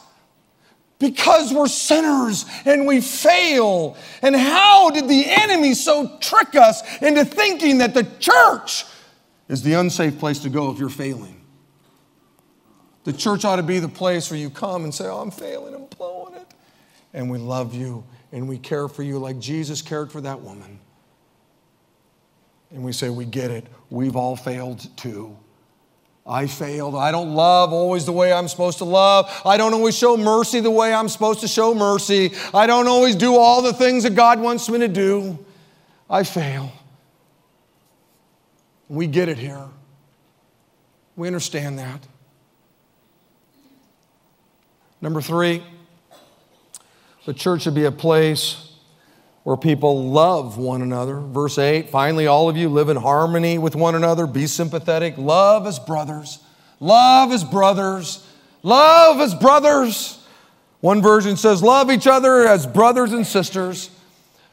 Because 0.99 1.53
we're 1.53 1.67
sinners 1.67 2.45
and 2.65 2.87
we 2.87 3.01
fail. 3.01 3.95
And 4.23 4.35
how 4.35 4.89
did 4.89 5.07
the 5.07 5.25
enemy 5.27 5.75
so 5.75 6.17
trick 6.19 6.55
us 6.55 6.81
into 7.03 7.23
thinking 7.23 7.77
that 7.77 7.93
the 7.93 8.03
church 8.19 8.83
is 9.47 9.61
the 9.61 9.73
unsafe 9.73 10.17
place 10.17 10.39
to 10.39 10.49
go 10.49 10.71
if 10.71 10.79
you're 10.79 10.89
failing? 10.89 11.39
The 13.03 13.13
church 13.13 13.45
ought 13.45 13.57
to 13.57 13.63
be 13.63 13.77
the 13.77 13.87
place 13.87 14.31
where 14.31 14.39
you 14.39 14.49
come 14.49 14.83
and 14.83 14.93
say, 14.93 15.05
Oh, 15.05 15.19
I'm 15.19 15.29
failing, 15.29 15.75
I'm 15.75 15.85
blowing 15.85 16.33
it. 16.33 16.46
And 17.17 17.31
we 17.31 17.39
love 17.39 17.73
you 17.73 18.03
and 18.31 18.47
we 18.47 18.59
care 18.59 18.87
for 18.87 19.01
you 19.01 19.17
like 19.17 19.39
Jesus 19.39 19.81
cared 19.81 20.11
for 20.11 20.21
that 20.21 20.39
woman. 20.39 20.79
And 22.69 22.83
we 22.83 22.91
say, 22.91 23.09
We 23.09 23.25
get 23.25 23.49
it. 23.49 23.65
We've 23.89 24.15
all 24.15 24.35
failed 24.35 24.95
too. 24.95 25.35
I 26.27 26.45
failed. 26.45 26.93
I 26.93 27.11
don't 27.11 27.33
love 27.33 27.73
always 27.73 28.05
the 28.05 28.11
way 28.11 28.31
I'm 28.31 28.47
supposed 28.47 28.77
to 28.79 28.83
love. 28.83 29.31
I 29.43 29.57
don't 29.57 29.73
always 29.73 29.97
show 29.97 30.15
mercy 30.15 30.59
the 30.59 30.69
way 30.69 30.93
I'm 30.93 31.09
supposed 31.09 31.39
to 31.39 31.47
show 31.47 31.73
mercy. 31.73 32.33
I 32.53 32.67
don't 32.67 32.87
always 32.87 33.15
do 33.15 33.35
all 33.35 33.63
the 33.63 33.73
things 33.73 34.03
that 34.03 34.13
God 34.13 34.39
wants 34.39 34.69
me 34.69 34.77
to 34.77 34.87
do. 34.87 35.43
I 36.07 36.23
fail. 36.23 36.71
We 38.89 39.07
get 39.07 39.27
it 39.27 39.39
here. 39.39 39.65
We 41.15 41.25
understand 41.25 41.79
that. 41.79 42.05
Number 45.01 45.19
three, 45.19 45.63
the 47.27 47.33
church 47.33 47.63
should 47.63 47.75
be 47.75 47.83
a 47.83 47.91
place 47.91 48.71
where 49.43 49.57
people 49.57 50.11
love 50.11 50.57
one 50.57 50.81
another. 50.81 51.19
Verse 51.19 51.57
8 51.57 51.89
finally, 51.89 52.25
all 52.25 52.47
of 52.47 52.55
you 52.55 52.69
live 52.69 52.87
in 52.87 52.95
harmony 52.95 53.57
with 53.57 53.75
one 53.75 53.95
another, 53.95 54.25
be 54.25 54.47
sympathetic, 54.47 55.17
love 55.17 55.67
as 55.67 55.77
brothers, 55.77 56.39
love 56.79 57.33
as 57.33 57.43
brothers, 57.43 58.25
love 58.63 59.19
as 59.19 59.35
brothers. 59.35 60.25
One 60.79 61.01
version 61.01 61.35
says, 61.35 61.61
love 61.61 61.91
each 61.91 62.07
other 62.07 62.47
as 62.47 62.65
brothers 62.65 63.11
and 63.11 63.27
sisters. 63.27 63.89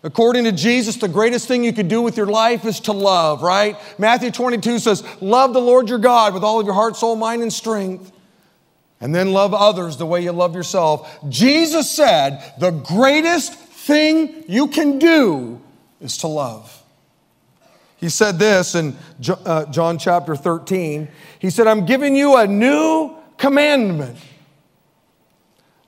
According 0.03 0.43
to 0.43 0.53
Jesus, 0.53 0.97
the 0.97 1.07
greatest 1.07 1.47
thing 1.47 1.63
you 1.63 1.73
could 1.73 1.89
do 1.89 2.03
with 2.03 2.17
your 2.17 2.27
life 2.27 2.65
is 2.65 2.81
to 2.81 2.93
love, 2.93 3.43
right? 3.43 3.77
Matthew 4.01 4.33
22 4.33 4.81
says, 4.81 5.05
Love 5.23 5.53
the 5.53 5.61
Lord 5.61 5.89
your 5.89 5.99
God 5.99 6.35
with 6.35 6.43
all 6.43 6.59
of 6.59 6.67
your 6.67 6.75
heart, 6.75 6.97
soul, 6.97 7.15
mind, 7.15 7.41
and 7.41 7.53
strength 7.53 8.11
and 9.01 9.15
then 9.15 9.33
love 9.33 9.53
others 9.53 9.97
the 9.97 10.07
way 10.07 10.23
you 10.23 10.33
love 10.33 10.55
yourself. 10.55 11.19
Jesus 11.29 11.91
said, 11.91 12.55
the 12.59 12.71
greatest 12.71 13.55
thing 13.55 14.45
you 14.49 14.69
can 14.69 14.99
do 14.99 15.61
is 16.01 16.17
to 16.19 16.27
love. 16.27 16.83
He 17.97 18.09
said 18.09 18.39
this 18.39 18.75
in 18.75 18.97
uh, 19.45 19.67
John 19.67 19.99
chapter 19.99 20.37
13. 20.37 21.09
He 21.39 21.51
said, 21.51 21.67
I'm 21.67 21.87
giving 21.87 22.17
you 22.17 22.37
a 22.37 22.47
new 22.47 23.17
commandment 23.39 24.19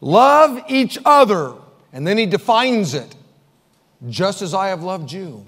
love 0.01 0.63
each 0.69 0.99
other. 1.05 1.55
And 1.93 2.07
then 2.07 2.19
he 2.19 2.27
defines 2.27 2.95
it 2.95 3.15
just 4.09 4.43
as 4.43 4.55
I 4.55 4.69
have 4.69 4.83
loved 4.83 5.11
you. 5.11 5.47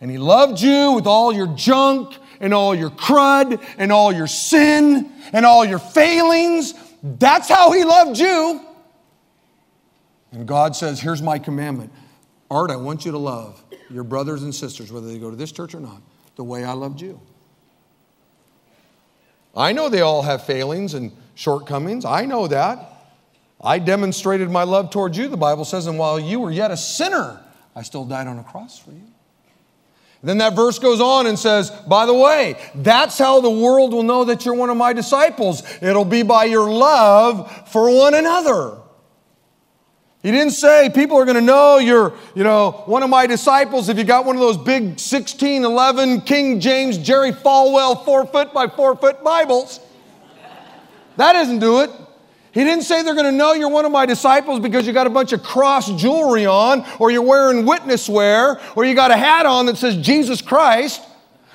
And 0.00 0.10
he 0.10 0.18
loved 0.18 0.60
you 0.60 0.92
with 0.92 1.06
all 1.06 1.32
your 1.32 1.46
junk 1.48 2.16
and 2.40 2.54
all 2.54 2.74
your 2.74 2.90
crud 2.90 3.62
and 3.78 3.92
all 3.92 4.12
your 4.12 4.26
sin 4.26 5.12
and 5.32 5.46
all 5.46 5.64
your 5.64 5.78
failings. 5.78 6.74
That's 7.02 7.48
how 7.48 7.72
he 7.72 7.84
loved 7.84 8.18
you. 8.18 8.60
And 10.32 10.46
God 10.48 10.74
says, 10.74 11.00
Here's 11.00 11.22
my 11.22 11.38
commandment. 11.38 11.92
Art, 12.50 12.70
I 12.70 12.76
want 12.76 13.04
you 13.04 13.12
to 13.12 13.18
love 13.18 13.62
your 13.90 14.04
brothers 14.04 14.42
and 14.42 14.54
sisters, 14.54 14.92
whether 14.92 15.06
they 15.06 15.18
go 15.18 15.30
to 15.30 15.36
this 15.36 15.52
church 15.52 15.74
or 15.74 15.80
not, 15.80 16.02
the 16.36 16.44
way 16.44 16.64
I 16.64 16.72
loved 16.72 17.00
you. 17.00 17.20
I 19.56 19.72
know 19.72 19.88
they 19.88 20.00
all 20.00 20.22
have 20.22 20.44
failings 20.44 20.94
and 20.94 21.12
shortcomings. 21.34 22.04
I 22.04 22.24
know 22.24 22.48
that. 22.48 22.90
I 23.62 23.78
demonstrated 23.78 24.50
my 24.50 24.64
love 24.64 24.90
towards 24.90 25.16
you, 25.16 25.28
the 25.28 25.36
Bible 25.36 25.64
says, 25.64 25.86
and 25.86 25.98
while 25.98 26.20
you 26.20 26.40
were 26.40 26.50
yet 26.50 26.70
a 26.70 26.76
sinner, 26.76 27.40
I 27.74 27.82
still 27.82 28.04
died 28.04 28.26
on 28.26 28.38
a 28.38 28.44
cross 28.44 28.78
for 28.78 28.90
you. 28.90 29.13
Then 30.24 30.38
that 30.38 30.56
verse 30.56 30.78
goes 30.78 31.02
on 31.02 31.26
and 31.26 31.38
says, 31.38 31.70
By 31.70 32.06
the 32.06 32.14
way, 32.14 32.56
that's 32.74 33.18
how 33.18 33.40
the 33.40 33.50
world 33.50 33.92
will 33.92 34.02
know 34.02 34.24
that 34.24 34.44
you're 34.44 34.54
one 34.54 34.70
of 34.70 34.76
my 34.76 34.94
disciples. 34.94 35.62
It'll 35.82 36.06
be 36.06 36.22
by 36.22 36.44
your 36.44 36.70
love 36.70 37.68
for 37.68 37.94
one 37.94 38.14
another. 38.14 38.78
He 40.22 40.30
didn't 40.30 40.52
say 40.52 40.90
people 40.94 41.18
are 41.18 41.26
going 41.26 41.36
to 41.36 41.42
know 41.42 41.76
you're, 41.76 42.14
you 42.34 42.42
know, 42.42 42.84
one 42.86 43.02
of 43.02 43.10
my 43.10 43.26
disciples 43.26 43.90
if 43.90 43.98
you 43.98 44.04
got 44.04 44.24
one 44.24 44.34
of 44.34 44.40
those 44.40 44.56
big 44.56 44.82
1611 44.82 46.22
King 46.22 46.58
James 46.58 46.96
Jerry 46.96 47.30
Falwell 47.30 48.02
four 48.06 48.26
foot 48.26 48.54
by 48.54 48.66
four 48.66 48.96
foot 48.96 49.22
Bibles. 49.22 49.80
That 51.18 51.34
doesn't 51.34 51.58
do 51.58 51.82
it. 51.82 51.90
He 52.54 52.62
didn't 52.62 52.84
say 52.84 53.02
they're 53.02 53.14
going 53.14 53.26
to 53.26 53.32
know 53.32 53.52
you're 53.52 53.68
one 53.68 53.84
of 53.84 53.90
my 53.90 54.06
disciples 54.06 54.60
because 54.60 54.86
you 54.86 54.92
got 54.92 55.08
a 55.08 55.10
bunch 55.10 55.32
of 55.32 55.42
cross 55.42 55.90
jewelry 56.00 56.46
on, 56.46 56.86
or 57.00 57.10
you're 57.10 57.20
wearing 57.20 57.66
witness 57.66 58.08
wear, 58.08 58.60
or 58.76 58.84
you 58.84 58.94
got 58.94 59.10
a 59.10 59.16
hat 59.16 59.44
on 59.44 59.66
that 59.66 59.76
says 59.76 59.96
Jesus 59.96 60.40
Christ, 60.40 61.02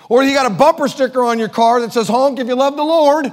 or 0.09 0.23
you 0.23 0.33
got 0.33 0.51
a 0.51 0.53
bumper 0.53 0.89
sticker 0.89 1.23
on 1.23 1.39
your 1.39 1.47
car 1.47 1.79
that 1.79 1.93
says 1.93 2.09
honk 2.09 2.38
if 2.38 2.47
you 2.47 2.55
love 2.55 2.75
the 2.75 2.83
Lord. 2.83 3.31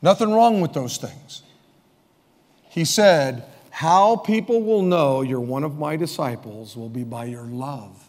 Nothing 0.00 0.32
wrong 0.32 0.62
with 0.62 0.72
those 0.72 0.96
things. 0.96 1.42
He 2.70 2.86
said, 2.86 3.44
How 3.68 4.16
people 4.16 4.62
will 4.62 4.82
know 4.82 5.20
you're 5.20 5.40
one 5.40 5.62
of 5.62 5.78
my 5.78 5.96
disciples 5.96 6.74
will 6.74 6.88
be 6.88 7.04
by 7.04 7.26
your 7.26 7.44
love 7.44 8.02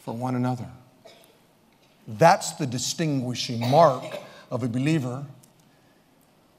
for 0.00 0.12
one 0.12 0.34
another. 0.34 0.68
That's 2.08 2.52
the 2.52 2.66
distinguishing 2.66 3.60
mark 3.60 4.02
of 4.50 4.62
a 4.62 4.68
believer. 4.68 5.26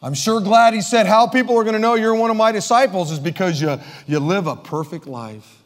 I'm 0.01 0.13
sure 0.13 0.39
glad 0.39 0.75
he 0.75 0.81
said, 0.81 1.07
How 1.07 1.27
people 1.27 1.57
are 1.57 1.63
going 1.63 1.73
to 1.73 1.79
know 1.79 1.95
you're 1.95 2.13
one 2.13 2.29
of 2.29 2.37
my 2.37 2.51
disciples 2.51 3.11
is 3.11 3.19
because 3.19 3.59
you, 3.59 3.79
you 4.05 4.19
live 4.19 4.45
a 4.45 4.55
perfect 4.55 5.07
life. 5.07 5.63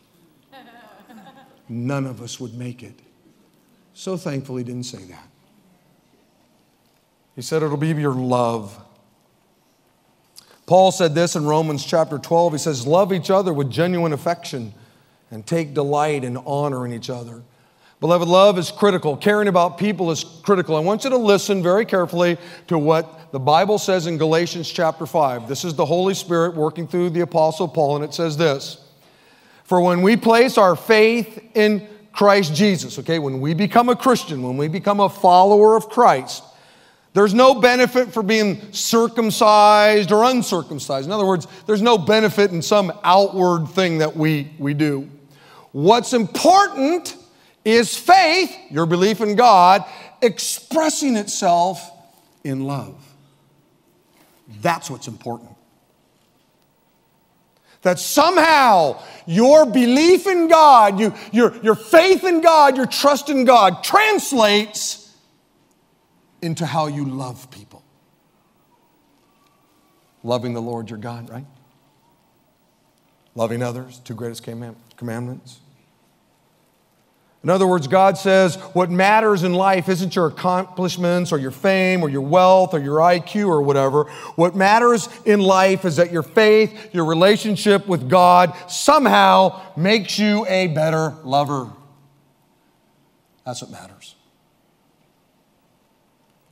None 1.67 2.05
of 2.05 2.21
us 2.21 2.39
would 2.39 2.53
make 2.53 2.81
it. 2.81 2.97
So 3.93 4.15
thankful 4.17 4.55
he 4.55 4.63
didn't 4.63 4.83
say 4.83 5.03
that. 5.03 5.27
He 7.35 7.41
said 7.41 7.61
it'll 7.61 7.77
be 7.77 7.89
your 7.89 8.13
love. 8.13 8.79
Paul 10.65 10.91
said 10.91 11.13
this 11.13 11.35
in 11.35 11.45
Romans 11.45 11.83
chapter 11.83 12.17
12. 12.17 12.53
He 12.53 12.59
says, 12.59 12.87
Love 12.87 13.11
each 13.11 13.29
other 13.29 13.53
with 13.53 13.69
genuine 13.69 14.13
affection 14.13 14.73
and 15.29 15.45
take 15.45 15.73
delight 15.73 16.23
in 16.23 16.37
honoring 16.37 16.93
each 16.93 17.09
other. 17.09 17.43
Beloved, 18.03 18.27
love 18.27 18.59
is 18.59 18.69
critical. 18.69 19.15
Caring 19.15 19.47
about 19.47 19.77
people 19.77 20.11
is 20.11 20.25
critical. 20.43 20.75
I 20.75 20.81
want 20.81 21.05
you 21.05 21.09
to 21.11 21.15
listen 21.15 21.63
very 21.63 21.85
carefully 21.85 22.37
to 22.67 22.77
what 22.77 23.31
the 23.31 23.39
Bible 23.39 23.77
says 23.77 24.07
in 24.07 24.17
Galatians 24.17 24.69
chapter 24.69 25.05
5. 25.05 25.47
This 25.47 25.63
is 25.63 25.73
the 25.73 25.85
Holy 25.85 26.13
Spirit 26.13 26.53
working 26.53 26.85
through 26.85 27.11
the 27.11 27.21
Apostle 27.21 27.65
Paul, 27.65 27.95
and 27.95 28.03
it 28.03 28.13
says 28.13 28.35
this 28.35 28.85
For 29.63 29.79
when 29.79 30.01
we 30.01 30.17
place 30.17 30.57
our 30.57 30.75
faith 30.75 31.41
in 31.53 31.87
Christ 32.11 32.53
Jesus, 32.53 32.99
okay, 32.99 33.19
when 33.19 33.39
we 33.39 33.53
become 33.53 33.87
a 33.87 33.95
Christian, 33.95 34.43
when 34.43 34.57
we 34.57 34.67
become 34.67 34.99
a 34.99 35.07
follower 35.07 35.77
of 35.77 35.87
Christ, 35.87 36.43
there's 37.13 37.33
no 37.33 37.55
benefit 37.55 38.13
for 38.13 38.21
being 38.21 38.73
circumcised 38.73 40.11
or 40.11 40.25
uncircumcised. 40.25 41.05
In 41.05 41.13
other 41.13 41.25
words, 41.25 41.47
there's 41.67 41.81
no 41.81 41.97
benefit 41.97 42.51
in 42.51 42.61
some 42.61 42.91
outward 43.05 43.69
thing 43.69 43.99
that 43.99 44.13
we, 44.13 44.51
we 44.59 44.73
do. 44.73 45.09
What's 45.71 46.11
important 46.11 47.15
is 47.65 47.97
faith, 47.97 48.55
your 48.69 48.85
belief 48.85 49.21
in 49.21 49.35
God, 49.35 49.83
expressing 50.21 51.15
itself 51.15 51.89
in 52.43 52.65
love. 52.65 52.95
That's 54.61 54.89
what's 54.89 55.07
important. 55.07 55.49
That 57.81 57.99
somehow 57.99 59.01
your 59.25 59.65
belief 59.65 60.25
in 60.25 60.47
God, 60.47 60.99
you, 60.99 61.13
your, 61.31 61.55
your 61.61 61.75
faith 61.75 62.23
in 62.23 62.41
God, 62.41 62.77
your 62.77 62.85
trust 62.85 63.29
in 63.29 63.43
God 63.45 63.83
translates 63.83 65.13
into 66.41 66.65
how 66.65 66.87
you 66.87 67.05
love 67.05 67.49
people. 67.51 67.83
Loving 70.23 70.53
the 70.53 70.61
Lord 70.61 70.89
your 70.89 70.99
God, 70.99 71.29
right? 71.29 71.45
Loving 73.35 73.61
others, 73.61 73.99
two 73.99 74.13
greatest 74.13 74.43
commandments. 74.43 75.59
In 77.43 77.49
other 77.49 77.67
words, 77.67 77.87
God 77.87 78.17
says 78.17 78.55
what 78.71 78.89
matters 78.89 79.43
in 79.43 79.53
life 79.53 79.89
isn't 79.89 80.15
your 80.15 80.27
accomplishments 80.27 81.33
or 81.33 81.37
your 81.37 81.51
fame 81.51 82.01
or 82.01 82.07
your 82.07 82.21
wealth 82.21 82.73
or 82.73 82.79
your 82.79 82.99
IQ 82.99 83.47
or 83.49 83.61
whatever. 83.61 84.05
What 84.35 84.55
matters 84.55 85.09
in 85.25 85.41
life 85.41 85.83
is 85.83 85.97
that 85.97 86.09
your 86.09 86.23
faith, 86.23 86.93
your 86.93 87.03
relationship 87.03 87.85
with 87.85 88.09
God 88.09 88.55
somehow 88.69 89.61
makes 89.75 90.17
you 90.17 90.45
a 90.47 90.67
better 90.67 91.15
lover. 91.25 91.69
That's 93.45 93.61
what 93.61 93.71
matters. 93.71 94.15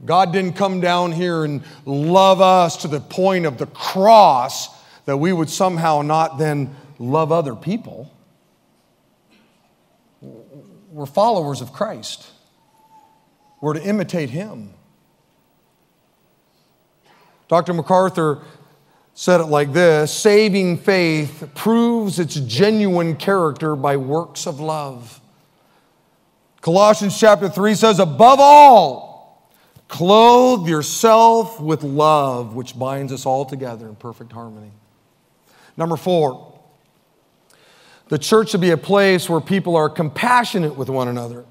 God 0.04 0.34
didn't 0.34 0.54
come 0.54 0.82
down 0.82 1.14
here 1.14 1.46
and 1.46 1.64
love 1.86 2.42
us 2.42 2.78
to 2.78 2.90
the 2.90 3.00
point 3.00 3.46
of 3.46 3.58
the 3.58 3.68
cross 3.68 4.68
that 5.06 5.16
we 5.16 5.32
would 5.32 5.50
somehow 5.50 6.02
not 6.02 6.38
then 6.38 6.76
love 7.00 7.32
other 7.32 7.56
people 7.56 8.12
we're 11.02 11.08
followers 11.08 11.62
of 11.62 11.74
Christ. 11.74 12.28
We're 13.60 13.74
to 13.74 13.84
imitate 13.84 14.30
him. 14.30 14.72
Dr. 17.48 17.74
MacArthur 17.74 18.44
said 19.16 19.42
it 19.42 19.46
like 19.46 19.74
this 19.74 20.14
saving 20.14 20.78
faith 20.78 21.50
proves 21.56 22.20
its 22.20 22.36
genuine 22.36 23.16
character 23.16 23.76
by 23.76 23.98
works 23.98 24.46
of 24.46 24.60
love. 24.60 25.20
Colossians 26.62 27.20
chapter 27.20 27.50
3 27.50 27.74
says, 27.74 27.98
above 27.98 28.40
all, 28.40 29.50
clothe 29.88 30.68
yourself 30.68 31.60
with 31.60 31.82
love, 31.82 32.54
which 32.54 32.78
binds 32.78 33.12
us 33.12 33.26
all 33.26 33.44
together 33.44 33.88
in 33.88 33.96
perfect 33.96 34.32
harmony. 34.32 34.70
Number 35.76 35.98
four, 35.98 36.51
the 38.12 38.20
church 38.20 38.50
should 38.50 38.60
be 38.60 38.72
a 38.72 38.78
place 38.78 39.30
where 39.30 39.40
people 39.40 39.78
are 39.78 39.88
compassionate 39.88 40.76
with 40.76 40.90
one 40.90 41.08
another. 41.08 41.46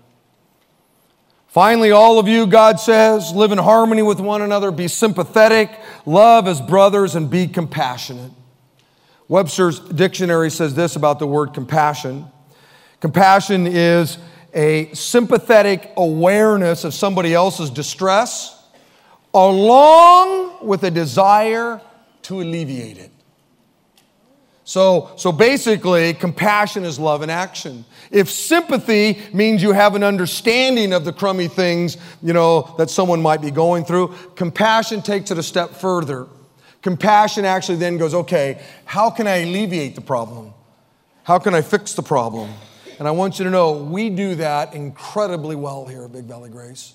Finally, 1.47 1.91
all 1.91 2.19
of 2.19 2.29
you, 2.29 2.47
God 2.47 2.79
says, 2.79 3.33
live 3.33 3.51
in 3.51 3.57
harmony 3.57 4.03
with 4.03 4.21
one 4.21 4.43
another, 4.43 4.71
be 4.71 4.87
sympathetic, 4.87 5.71
love 6.05 6.47
as 6.47 6.61
brothers, 6.61 7.15
and 7.15 7.31
be 7.31 7.47
compassionate. 7.47 8.31
Webster's 9.27 9.81
dictionary 9.81 10.51
says 10.51 10.75
this 10.75 10.97
about 10.97 11.19
the 11.19 11.27
word 11.27 11.55
compassion 11.55 12.27
compassion 13.01 13.67
is 13.67 14.19
a 14.53 14.93
sympathetic 14.93 15.91
awareness 15.97 16.85
of 16.85 16.93
somebody 16.93 17.33
else's 17.33 17.71
distress, 17.71 18.63
along 19.33 20.67
with 20.67 20.83
a 20.83 20.91
desire 20.91 21.81
to 22.21 22.43
alleviate 22.43 22.99
it. 22.99 23.11
So, 24.71 25.11
so 25.17 25.33
basically, 25.33 26.15
compassion 26.15 26.85
is 26.85 26.97
love 26.97 27.23
in 27.23 27.29
action. 27.29 27.85
If 28.13 28.31
sympathy 28.31 29.21
means 29.33 29.65
you 29.65 29.73
have 29.73 29.97
an 29.97 30.05
understanding 30.05 30.93
of 30.93 31.05
the 31.05 31.13
crummy 31.13 31.49
things, 31.49 31.97
you 32.23 32.33
know, 32.33 32.73
that 32.79 32.89
someone 32.89 33.21
might 33.21 33.41
be 33.41 33.51
going 33.51 33.85
through, 33.85 34.15
compassion 34.37 35.03
takes 35.03 35.33
it 35.33 35.39
a 35.39 35.43
step 35.43 35.71
further. 35.71 36.29
Compassion 36.83 37.45
actually 37.45 37.79
then 37.79 37.99
goes, 37.99 38.15
okay, 38.15 38.63
how 38.85 39.11
can 39.11 39.27
I 39.27 39.39
alleviate 39.39 39.97
the 39.97 40.03
problem? 40.03 40.55
How 41.25 41.41
can 41.41 41.53
I 41.53 41.63
fix 41.63 41.95
the 41.95 42.03
problem? 42.05 42.49
And 43.01 43.09
I 43.09 43.11
want 43.11 43.41
you 43.41 43.47
to 43.47 43.51
know 43.51 43.73
we 43.73 44.09
do 44.09 44.37
that 44.37 44.73
incredibly 44.73 45.57
well 45.57 45.85
here 45.85 46.05
at 46.05 46.13
Big 46.13 46.27
Valley 46.27 46.49
Grace. 46.49 46.95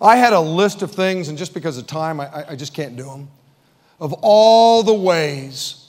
I 0.00 0.16
had 0.16 0.32
a 0.32 0.40
list 0.40 0.80
of 0.80 0.90
things, 0.90 1.28
and 1.28 1.36
just 1.36 1.52
because 1.52 1.76
of 1.76 1.86
time, 1.86 2.18
I, 2.18 2.46
I 2.48 2.56
just 2.56 2.72
can't 2.72 2.96
do 2.96 3.04
them, 3.04 3.28
of 4.00 4.14
all 4.22 4.82
the 4.82 4.94
ways 4.94 5.81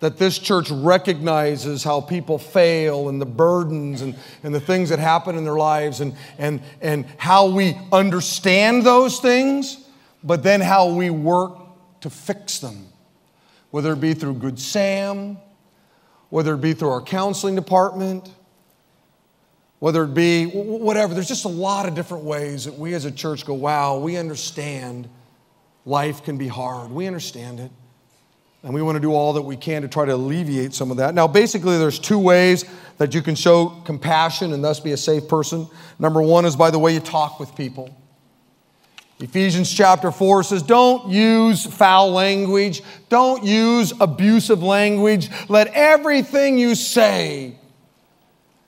that 0.00 0.18
this 0.18 0.38
church 0.38 0.70
recognizes 0.70 1.82
how 1.82 2.00
people 2.00 2.38
fail 2.38 3.08
and 3.08 3.20
the 3.20 3.26
burdens 3.26 4.02
and, 4.02 4.14
and 4.42 4.54
the 4.54 4.60
things 4.60 4.90
that 4.90 4.98
happen 4.98 5.36
in 5.36 5.44
their 5.44 5.56
lives 5.56 6.00
and, 6.00 6.14
and, 6.38 6.60
and 6.80 7.06
how 7.16 7.48
we 7.48 7.76
understand 7.92 8.84
those 8.84 9.20
things, 9.20 9.78
but 10.22 10.42
then 10.42 10.60
how 10.60 10.92
we 10.92 11.08
work 11.08 11.58
to 12.00 12.10
fix 12.10 12.58
them, 12.58 12.86
whether 13.70 13.92
it 13.92 14.00
be 14.00 14.12
through 14.12 14.34
Good 14.34 14.58
Sam, 14.58 15.38
whether 16.28 16.54
it 16.54 16.60
be 16.60 16.74
through 16.74 16.90
our 16.90 17.02
counseling 17.02 17.54
department, 17.54 18.28
whether 19.78 20.04
it 20.04 20.14
be 20.14 20.44
whatever. 20.44 21.14
There's 21.14 21.28
just 21.28 21.44
a 21.44 21.48
lot 21.48 21.86
of 21.86 21.94
different 21.94 22.24
ways 22.24 22.64
that 22.66 22.74
we 22.74 22.94
as 22.94 23.04
a 23.06 23.10
church 23.10 23.46
go, 23.46 23.54
wow, 23.54 23.98
we 23.98 24.16
understand 24.16 25.08
life 25.84 26.22
can 26.22 26.36
be 26.36 26.48
hard. 26.48 26.90
We 26.90 27.06
understand 27.06 27.60
it. 27.60 27.70
And 28.66 28.74
we 28.74 28.82
want 28.82 28.96
to 28.96 29.00
do 29.00 29.14
all 29.14 29.34
that 29.34 29.42
we 29.42 29.54
can 29.54 29.82
to 29.82 29.88
try 29.88 30.04
to 30.04 30.12
alleviate 30.12 30.74
some 30.74 30.90
of 30.90 30.96
that. 30.96 31.14
Now, 31.14 31.28
basically, 31.28 31.78
there's 31.78 32.00
two 32.00 32.18
ways 32.18 32.64
that 32.98 33.14
you 33.14 33.22
can 33.22 33.36
show 33.36 33.68
compassion 33.84 34.52
and 34.52 34.64
thus 34.64 34.80
be 34.80 34.90
a 34.90 34.96
safe 34.96 35.28
person. 35.28 35.68
Number 36.00 36.20
one 36.20 36.44
is 36.44 36.56
by 36.56 36.72
the 36.72 36.78
way 36.80 36.92
you 36.92 36.98
talk 36.98 37.38
with 37.38 37.54
people. 37.54 37.96
Ephesians 39.20 39.72
chapter 39.72 40.10
4 40.10 40.42
says, 40.42 40.64
Don't 40.64 41.08
use 41.08 41.64
foul 41.64 42.10
language, 42.10 42.82
don't 43.08 43.44
use 43.44 43.92
abusive 44.00 44.64
language. 44.64 45.30
Let 45.48 45.68
everything 45.68 46.58
you 46.58 46.74
say 46.74 47.54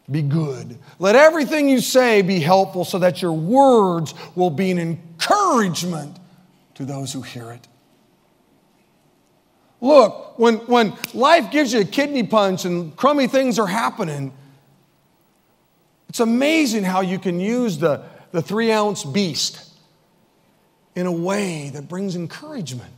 be 0.08 0.22
good. 0.22 0.78
Let 1.00 1.16
everything 1.16 1.68
you 1.68 1.80
say 1.80 2.22
be 2.22 2.38
helpful 2.38 2.84
so 2.84 3.00
that 3.00 3.20
your 3.20 3.32
words 3.32 4.14
will 4.36 4.50
be 4.50 4.70
an 4.70 4.78
encouragement 4.78 6.20
to 6.74 6.84
those 6.84 7.12
who 7.12 7.20
hear 7.20 7.50
it. 7.50 7.66
Look, 9.80 10.38
when, 10.38 10.56
when 10.66 10.94
life 11.14 11.50
gives 11.50 11.72
you 11.72 11.80
a 11.80 11.84
kidney 11.84 12.24
punch 12.24 12.64
and 12.64 12.96
crummy 12.96 13.26
things 13.26 13.58
are 13.58 13.66
happening, 13.66 14.32
it's 16.08 16.20
amazing 16.20 16.84
how 16.84 17.00
you 17.00 17.18
can 17.18 17.38
use 17.38 17.78
the, 17.78 18.02
the 18.32 18.42
three 18.42 18.72
ounce 18.72 19.04
beast 19.04 19.64
in 20.94 21.06
a 21.06 21.12
way 21.12 21.70
that 21.70 21.88
brings 21.88 22.16
encouragement. 22.16 22.92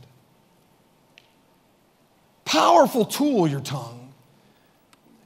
Powerful 2.45 3.05
tool, 3.05 3.47
your 3.47 3.61
tongue. 3.61 4.13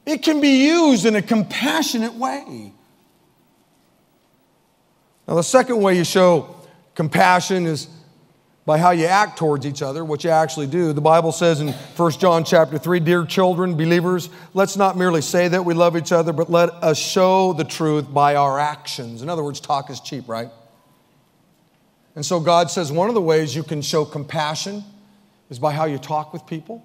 It 0.05 0.21
can 0.21 0.41
be 0.41 0.65
used 0.65 1.05
in 1.05 1.15
a 1.15 1.21
compassionate 1.21 2.13
way. 2.13 2.73
Now, 5.27 5.35
the 5.35 5.41
second 5.41 5.81
way 5.81 5.97
you 5.97 6.03
show 6.03 6.55
compassion 6.93 7.65
is 7.65 7.87
by 8.65 8.79
how 8.79 8.89
you 8.89 9.05
act 9.05 9.37
towards 9.37 9.65
each 9.65 9.83
other, 9.83 10.03
what 10.03 10.23
you 10.23 10.31
actually 10.31 10.65
do. 10.65 10.91
The 10.91 11.01
Bible 11.01 11.31
says 11.31 11.61
in 11.61 11.69
1 11.69 12.11
John 12.13 12.43
chapter 12.43 12.79
3, 12.79 12.99
dear 12.99 13.23
children, 13.23 13.75
believers, 13.77 14.29
let's 14.55 14.75
not 14.75 14.97
merely 14.97 15.21
say 15.21 15.47
that 15.47 15.63
we 15.63 15.75
love 15.75 15.95
each 15.95 16.11
other, 16.11 16.33
but 16.33 16.49
let 16.49 16.69
us 16.69 16.97
show 16.97 17.53
the 17.53 17.63
truth 17.63 18.11
by 18.11 18.35
our 18.35 18.59
actions. 18.59 19.21
In 19.21 19.29
other 19.29 19.43
words, 19.43 19.59
talk 19.59 19.91
is 19.91 19.99
cheap, 19.99 20.27
right? 20.27 20.49
And 22.15 22.25
so 22.25 22.39
God 22.39 22.71
says 22.71 22.91
one 22.91 23.07
of 23.07 23.13
the 23.13 23.21
ways 23.21 23.55
you 23.55 23.61
can 23.61 23.83
show 23.83 24.03
compassion 24.03 24.83
is 25.49 25.59
by 25.59 25.71
how 25.71 25.85
you 25.85 25.99
talk 25.99 26.33
with 26.33 26.47
people. 26.47 26.83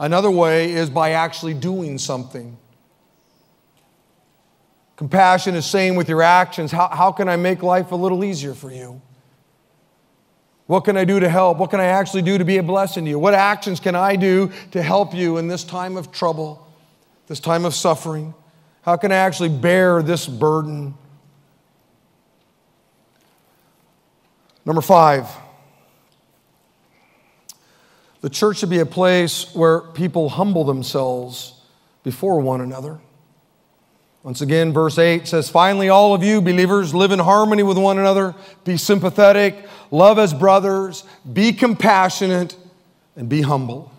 Another 0.00 0.30
way 0.30 0.72
is 0.72 0.90
by 0.90 1.12
actually 1.12 1.54
doing 1.54 1.98
something. 1.98 2.56
Compassion 4.96 5.54
is 5.54 5.64
saying 5.64 5.94
with 5.94 6.08
your 6.08 6.22
actions, 6.22 6.72
how, 6.72 6.88
how 6.88 7.12
can 7.12 7.28
I 7.28 7.36
make 7.36 7.62
life 7.62 7.92
a 7.92 7.96
little 7.96 8.24
easier 8.24 8.52
for 8.52 8.72
you? 8.72 9.00
What 10.70 10.84
can 10.84 10.96
I 10.96 11.04
do 11.04 11.18
to 11.18 11.28
help? 11.28 11.58
What 11.58 11.70
can 11.70 11.80
I 11.80 11.86
actually 11.86 12.22
do 12.22 12.38
to 12.38 12.44
be 12.44 12.58
a 12.58 12.62
blessing 12.62 13.04
to 13.04 13.10
you? 13.10 13.18
What 13.18 13.34
actions 13.34 13.80
can 13.80 13.96
I 13.96 14.14
do 14.14 14.52
to 14.70 14.80
help 14.80 15.12
you 15.12 15.36
in 15.38 15.48
this 15.48 15.64
time 15.64 15.96
of 15.96 16.12
trouble, 16.12 16.64
this 17.26 17.40
time 17.40 17.64
of 17.64 17.74
suffering? 17.74 18.34
How 18.82 18.96
can 18.96 19.10
I 19.10 19.16
actually 19.16 19.48
bear 19.48 20.00
this 20.00 20.28
burden? 20.28 20.94
Number 24.64 24.80
five, 24.80 25.26
the 28.20 28.30
church 28.30 28.58
should 28.58 28.70
be 28.70 28.78
a 28.78 28.86
place 28.86 29.52
where 29.52 29.80
people 29.80 30.28
humble 30.28 30.62
themselves 30.62 31.60
before 32.04 32.38
one 32.38 32.60
another. 32.60 33.00
Once 34.22 34.42
again, 34.42 34.72
verse 34.72 34.98
8 34.98 35.26
says, 35.26 35.48
Finally, 35.48 35.88
all 35.88 36.14
of 36.14 36.22
you 36.22 36.42
believers 36.42 36.94
live 36.94 37.10
in 37.10 37.18
harmony 37.18 37.62
with 37.62 37.78
one 37.78 37.98
another, 37.98 38.34
be 38.64 38.76
sympathetic, 38.76 39.66
love 39.90 40.18
as 40.18 40.34
brothers, 40.34 41.04
be 41.32 41.52
compassionate, 41.52 42.54
and 43.16 43.28
be 43.30 43.40
humble. 43.40 43.90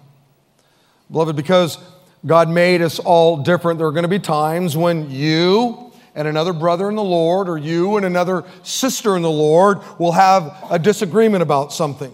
Beloved, 1.11 1.35
because 1.35 1.79
God 2.25 2.49
made 2.49 2.83
us 2.83 2.99
all 2.99 3.37
different, 3.37 3.79
there 3.79 3.87
are 3.87 3.91
going 3.91 4.03
to 4.03 4.09
be 4.09 4.19
times 4.19 4.77
when 4.77 5.09
you 5.09 5.91
and 6.13 6.27
another 6.27 6.53
brother 6.53 6.89
in 6.89 6.95
the 6.95 7.03
Lord, 7.03 7.49
or 7.49 7.57
you 7.57 7.97
and 7.97 8.05
another 8.05 8.43
sister 8.63 9.15
in 9.15 9.21
the 9.21 9.31
Lord, 9.31 9.79
will 9.97 10.11
have 10.11 10.55
a 10.69 10.77
disagreement 10.77 11.41
about 11.41 11.73
something. 11.73 12.13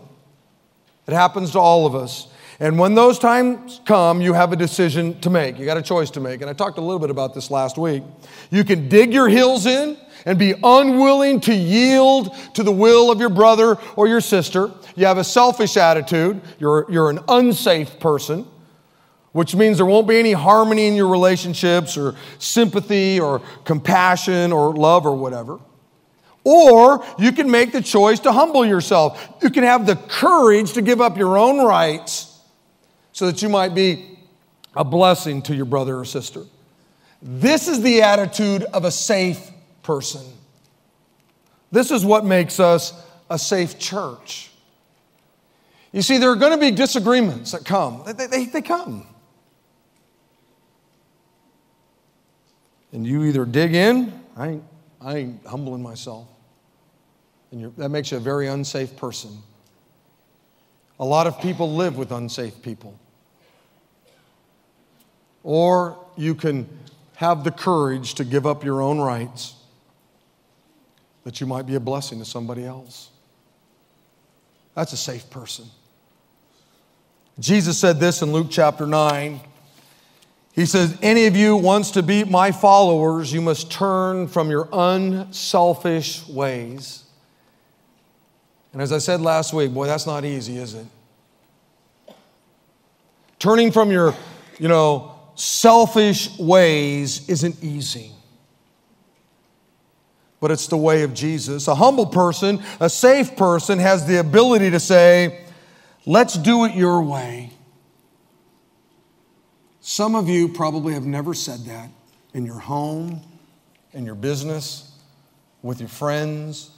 It 1.08 1.14
happens 1.14 1.52
to 1.52 1.60
all 1.60 1.86
of 1.86 1.96
us. 1.96 2.28
And 2.60 2.80
when 2.80 2.96
those 2.96 3.20
times 3.20 3.82
come, 3.86 4.20
you 4.20 4.34
have 4.34 4.52
a 4.52 4.56
decision 4.56 5.20
to 5.22 5.30
make. 5.30 5.60
You 5.60 5.66
got 5.66 5.78
a 5.78 5.82
choice 5.82 6.10
to 6.12 6.20
make. 6.20 6.42
And 6.42 6.50
I 6.50 6.54
talked 6.54 6.80
a 6.80 6.82
little 6.82 7.00
bit 7.00 7.12
about 7.12 7.36
this 7.36 7.52
last 7.52 7.78
week. 7.78 8.04
You 8.50 8.64
can 8.64 8.90
dig 8.90 9.14
your 9.14 9.30
heels 9.30 9.68
in 9.68 9.96
and 10.26 10.40
be 10.40 10.56
unwilling 10.64 11.40
to 11.42 11.54
yield 11.54 12.36
to 12.56 12.64
the 12.64 12.72
will 12.72 13.12
of 13.12 13.20
your 13.20 13.30
brother 13.30 13.78
or 13.96 14.08
your 14.08 14.22
sister. 14.22 14.72
You 14.96 15.06
have 15.06 15.20
a 15.20 15.24
selfish 15.24 15.78
attitude. 15.78 16.42
You're, 16.58 16.90
you're 16.90 17.12
an 17.12 17.20
unsafe 17.28 18.00
person, 18.00 18.48
which 19.34 19.56
means 19.56 19.78
there 19.78 19.86
won't 19.86 20.08
be 20.08 20.18
any 20.18 20.34
harmony 20.34 20.88
in 20.88 20.96
your 20.96 21.10
relationships 21.10 21.96
or 21.96 22.16
sympathy 22.40 23.20
or 23.20 23.40
compassion 23.66 24.52
or 24.52 24.74
love 24.74 25.06
or 25.06 25.16
whatever. 25.16 25.60
Or 26.44 27.06
you 27.20 27.32
can 27.34 27.52
make 27.52 27.72
the 27.72 27.82
choice 27.84 28.20
to 28.22 28.32
humble 28.32 28.66
yourself. 28.66 29.36
You 29.44 29.52
can 29.52 29.64
have 29.64 29.86
the 29.86 29.96
courage 29.96 30.74
to 30.74 30.82
give 30.82 31.02
up 31.02 31.18
your 31.18 31.38
own 31.38 31.64
rights 31.64 32.27
so 33.18 33.26
that 33.26 33.42
you 33.42 33.50
might 33.50 33.74
be 33.74 34.06
a 34.76 34.84
blessing 34.84 35.42
to 35.42 35.56
your 35.56 35.66
brother 35.66 35.98
or 35.98 36.06
sister. 36.06 36.44
This 37.20 37.68
is 37.68 37.82
the 37.82 38.04
attitude 38.04 38.62
of 38.62 38.86
a 38.86 38.92
safe 38.92 39.50
person. 39.82 40.22
This 41.72 41.90
is 41.90 42.06
what 42.06 42.24
makes 42.24 42.60
us 42.60 42.94
a 43.28 43.40
safe 43.40 43.80
church. 43.80 44.52
You 45.92 46.04
see, 46.04 46.20
there 46.20 46.30
are 46.30 46.36
going 46.36 46.52
to 46.52 46.60
be 46.60 46.70
disagreements 46.70 47.54
that 47.54 47.66
come, 47.66 48.04
they, 48.06 48.28
they, 48.28 48.46
they 48.46 48.62
come. 48.62 49.08
And 52.92 53.04
you 53.04 53.24
either 53.24 53.46
dig 53.46 53.74
in, 53.74 54.14
I 54.36 54.48
ain't, 54.50 54.64
I 55.02 55.16
ain't 55.16 55.44
humbling 55.48 55.82
myself. 55.82 56.28
And 57.52 57.76
that 57.78 57.90
makes 57.90 58.12
you 58.12 58.18
a 58.18 58.20
very 58.20 58.46
unsafe 58.46 58.96
person. 58.96 59.36
A 61.00 61.06
lot 61.06 61.26
of 61.26 61.42
people 61.42 61.74
live 61.74 61.98
with 61.98 62.12
unsafe 62.12 62.62
people. 62.62 63.00
Or 65.48 65.98
you 66.18 66.36
can 66.36 66.68
have 67.16 67.44
the 67.44 67.52
courage 67.52 68.16
to 68.16 68.26
give 68.26 68.46
up 68.46 68.64
your 68.66 68.82
own 68.82 69.00
rights 69.00 69.56
that 71.24 71.40
you 71.40 71.48
might 71.48 71.66
be 71.66 71.76
a 71.76 71.80
blessing 71.80 72.20
to 72.20 72.26
somebody 72.26 72.66
else. 72.66 73.10
That's 74.76 74.92
a 74.92 74.98
safe 74.98 75.30
person. 75.30 75.66
Jesus 77.40 77.78
said 77.78 78.00
this 78.00 78.22
in 78.22 78.34
Luke 78.34 78.48
chapter 78.50 78.86
9. 78.86 79.40
He 80.54 80.66
says, 80.66 80.98
Any 81.02 81.28
of 81.28 81.36
you 81.36 81.56
wants 81.56 81.92
to 81.92 82.04
be 82.04 82.24
my 82.24 82.52
followers, 82.52 83.32
you 83.32 83.42
must 83.42 83.72
turn 83.72 84.28
from 84.28 84.50
your 84.50 84.68
unselfish 84.74 86.28
ways 86.28 87.06
and 88.78 88.84
as 88.84 88.92
I 88.92 89.00
said 89.00 89.22
last 89.22 89.54
week, 89.54 89.74
boy, 89.74 89.88
that's 89.88 90.06
not 90.06 90.24
easy, 90.24 90.58
is 90.58 90.76
it? 90.76 90.86
Turning 93.40 93.72
from 93.72 93.90
your, 93.90 94.14
you 94.60 94.68
know, 94.68 95.17
selfish 95.38 96.38
ways 96.38 97.30
isn't 97.30 97.64
easy. 97.64 98.12
But 100.40 100.52
it's 100.52 100.68
the 100.68 100.78
way 100.78 101.04
of 101.04 101.14
Jesus. 101.14 101.68
A 101.68 101.76
humble 101.76 102.08
person, 102.08 102.62
a 102.80 102.90
safe 102.90 103.36
person, 103.36 103.80
has 103.80 104.06
the 104.06 104.20
ability 104.20 104.72
to 104.72 104.80
say, 104.80 105.46
let's 106.06 106.34
do 106.34 106.66
it 106.66 106.76
your 106.76 107.02
way. 107.02 107.52
Some 109.80 110.16
of 110.16 110.28
you 110.28 110.50
probably 110.50 110.94
have 110.94 111.06
never 111.06 111.34
said 111.34 111.62
that 111.66 111.90
in 112.34 112.46
your 112.46 112.60
home, 112.60 113.22
in 113.94 114.06
your 114.06 114.16
business, 114.16 114.92
with 115.62 115.80
your 115.80 115.90
friends, 115.90 116.72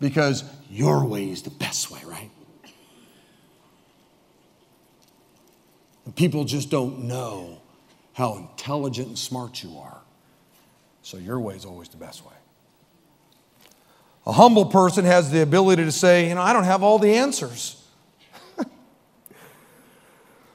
because 0.00 0.44
your 0.70 1.04
way 1.04 1.28
is 1.30 1.42
the 1.42 1.50
best 1.50 1.90
way, 1.90 2.00
right? 2.04 2.30
People 6.16 6.44
just 6.44 6.70
don't 6.70 7.04
know 7.04 7.60
how 8.12 8.36
intelligent 8.36 9.08
and 9.08 9.18
smart 9.18 9.62
you 9.62 9.78
are. 9.78 10.00
So 11.02 11.16
your 11.16 11.40
way 11.40 11.54
is 11.54 11.64
always 11.64 11.88
the 11.88 11.96
best 11.96 12.24
way. 12.24 12.32
A 14.26 14.32
humble 14.32 14.66
person 14.66 15.04
has 15.04 15.30
the 15.30 15.42
ability 15.42 15.84
to 15.84 15.92
say, 15.92 16.28
you 16.28 16.34
know, 16.34 16.42
I 16.42 16.52
don't 16.52 16.64
have 16.64 16.82
all 16.82 16.98
the 16.98 17.14
answers. 17.14 17.84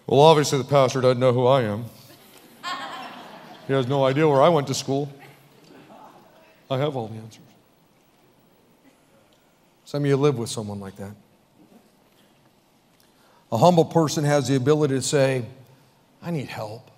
well, 0.07 0.21
obviously, 0.21 0.57
the 0.59 0.63
pastor 0.63 1.01
doesn't 1.01 1.19
know 1.19 1.33
who 1.33 1.47
I 1.47 1.63
am. 1.63 1.85
he 3.67 3.73
has 3.73 3.87
no 3.87 4.05
idea 4.05 4.27
where 4.27 4.41
I 4.41 4.47
went 4.49 4.67
to 4.67 4.73
school. 4.73 5.11
I 6.69 6.77
have 6.77 6.95
all 6.95 7.07
the 7.07 7.15
answers. 7.15 7.43
Some 9.83 10.03
of 10.03 10.07
you 10.07 10.17
live 10.17 10.37
with 10.37 10.49
someone 10.49 10.79
like 10.79 10.95
that. 10.97 11.15
A 13.51 13.57
humble 13.57 13.85
person 13.85 14.23
has 14.25 14.47
the 14.47 14.55
ability 14.55 14.95
to 14.95 15.01
say, 15.01 15.45
I 16.21 16.31
need 16.31 16.47
help. 16.47 16.91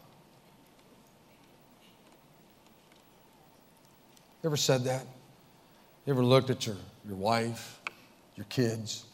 You 4.42 4.48
ever 4.48 4.58
said 4.58 4.86
that? 4.86 5.06
You 6.06 6.14
ever 6.14 6.24
looked 6.24 6.50
at 6.50 6.66
your, 6.66 6.78
your 7.06 7.18
wife, 7.18 7.80
your 8.36 8.46
kids, 8.46 9.06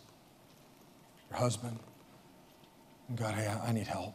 your 1.30 1.40
husband, 1.40 1.80
and 3.10 3.18
God, 3.18 3.34
hey, 3.34 3.48
I 3.48 3.72
need 3.74 3.88
help? 3.88 4.14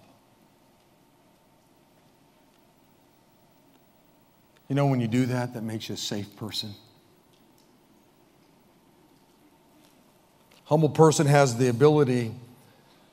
You 4.68 4.77
know, 4.77 4.87
when 4.87 5.01
you 5.01 5.09
do 5.09 5.27
that, 5.27 5.53
that 5.55 5.62
makes 5.62 5.89
you 5.89 5.97
a 5.97 5.99
safe 5.99 6.37
person. 6.37 6.73
Humble 10.64 10.91
person 10.91 11.27
has 11.27 11.57
the 11.57 11.68
ability 11.68 12.33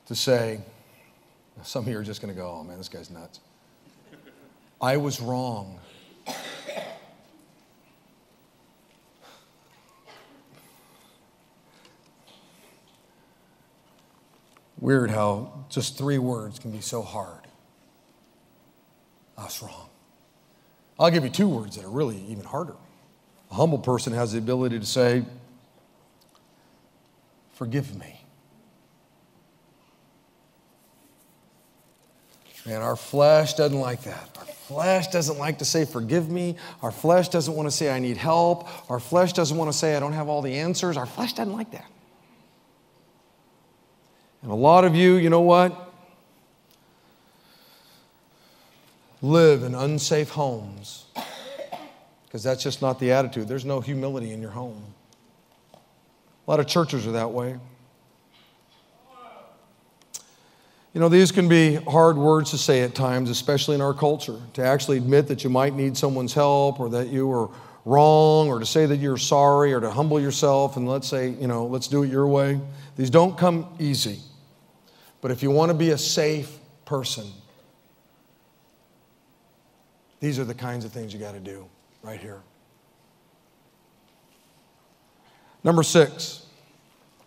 to 0.08 0.14
say, 0.14 0.60
some 1.62 1.84
of 1.84 1.88
you 1.88 1.98
are 1.98 2.02
just 2.02 2.22
going 2.22 2.34
to 2.34 2.38
go, 2.38 2.50
oh 2.50 2.64
man, 2.64 2.78
this 2.78 2.88
guy's 2.88 3.10
nuts. 3.10 3.40
I 4.80 4.96
was 4.96 5.20
wrong. 5.20 5.78
Weird 14.80 15.10
how 15.10 15.64
just 15.68 15.98
three 15.98 16.18
words 16.18 16.58
can 16.58 16.70
be 16.70 16.80
so 16.80 17.02
hard. 17.02 17.40
I 19.36 19.44
was 19.44 19.62
wrong. 19.62 19.88
I'll 20.98 21.10
give 21.10 21.24
you 21.24 21.30
two 21.30 21.48
words 21.48 21.76
that 21.76 21.84
are 21.84 21.90
really 21.90 22.24
even 22.28 22.44
harder. 22.44 22.76
A 23.50 23.54
humble 23.54 23.78
person 23.78 24.14
has 24.14 24.32
the 24.32 24.38
ability 24.38 24.78
to 24.78 24.86
say, 24.86 25.24
Forgive 27.54 27.98
me. 27.98 28.17
Man, 32.68 32.82
our 32.82 32.96
flesh 32.96 33.54
doesn't 33.54 33.80
like 33.80 34.02
that. 34.02 34.28
Our 34.38 34.44
flesh 34.44 35.06
doesn't 35.08 35.38
like 35.38 35.60
to 35.60 35.64
say, 35.64 35.86
Forgive 35.86 36.28
me. 36.28 36.56
Our 36.82 36.90
flesh 36.90 37.30
doesn't 37.30 37.54
want 37.54 37.66
to 37.66 37.70
say, 37.70 37.90
I 37.90 37.98
need 37.98 38.18
help. 38.18 38.68
Our 38.90 39.00
flesh 39.00 39.32
doesn't 39.32 39.56
want 39.56 39.72
to 39.72 39.76
say, 39.76 39.96
I 39.96 40.00
don't 40.00 40.12
have 40.12 40.28
all 40.28 40.42
the 40.42 40.52
answers. 40.52 40.98
Our 40.98 41.06
flesh 41.06 41.32
doesn't 41.32 41.54
like 41.54 41.70
that. 41.70 41.90
And 44.42 44.50
a 44.50 44.54
lot 44.54 44.84
of 44.84 44.94
you, 44.94 45.14
you 45.14 45.30
know 45.30 45.40
what? 45.40 45.90
Live 49.22 49.62
in 49.62 49.74
unsafe 49.74 50.28
homes 50.28 51.06
because 52.26 52.42
that's 52.42 52.62
just 52.62 52.82
not 52.82 53.00
the 53.00 53.12
attitude. 53.12 53.48
There's 53.48 53.64
no 53.64 53.80
humility 53.80 54.30
in 54.30 54.42
your 54.42 54.50
home. 54.50 54.84
A 55.72 56.50
lot 56.50 56.60
of 56.60 56.66
churches 56.66 57.06
are 57.06 57.12
that 57.12 57.30
way. 57.30 57.56
You 60.98 61.02
know, 61.02 61.08
these 61.08 61.30
can 61.30 61.46
be 61.46 61.76
hard 61.76 62.16
words 62.16 62.50
to 62.50 62.58
say 62.58 62.80
at 62.80 62.92
times, 62.92 63.30
especially 63.30 63.76
in 63.76 63.80
our 63.80 63.94
culture, 63.94 64.40
to 64.54 64.64
actually 64.64 64.96
admit 64.96 65.28
that 65.28 65.44
you 65.44 65.48
might 65.48 65.72
need 65.72 65.96
someone's 65.96 66.34
help 66.34 66.80
or 66.80 66.88
that 66.88 67.06
you 67.06 67.28
were 67.28 67.50
wrong 67.84 68.48
or 68.48 68.58
to 68.58 68.66
say 68.66 68.84
that 68.84 68.96
you're 68.96 69.16
sorry 69.16 69.72
or 69.72 69.78
to 69.78 69.92
humble 69.92 70.18
yourself 70.18 70.76
and 70.76 70.88
let's 70.88 71.06
say, 71.06 71.28
you 71.28 71.46
know, 71.46 71.66
let's 71.66 71.86
do 71.86 72.02
it 72.02 72.10
your 72.10 72.26
way. 72.26 72.60
These 72.96 73.10
don't 73.10 73.38
come 73.38 73.72
easy. 73.78 74.18
But 75.20 75.30
if 75.30 75.40
you 75.40 75.52
want 75.52 75.70
to 75.70 75.74
be 75.74 75.90
a 75.90 75.98
safe 75.98 76.58
person, 76.84 77.30
these 80.18 80.40
are 80.40 80.44
the 80.44 80.52
kinds 80.52 80.84
of 80.84 80.90
things 80.90 81.14
you 81.14 81.20
got 81.20 81.34
to 81.34 81.38
do 81.38 81.64
right 82.02 82.18
here. 82.18 82.40
Number 85.62 85.84
six, 85.84 86.44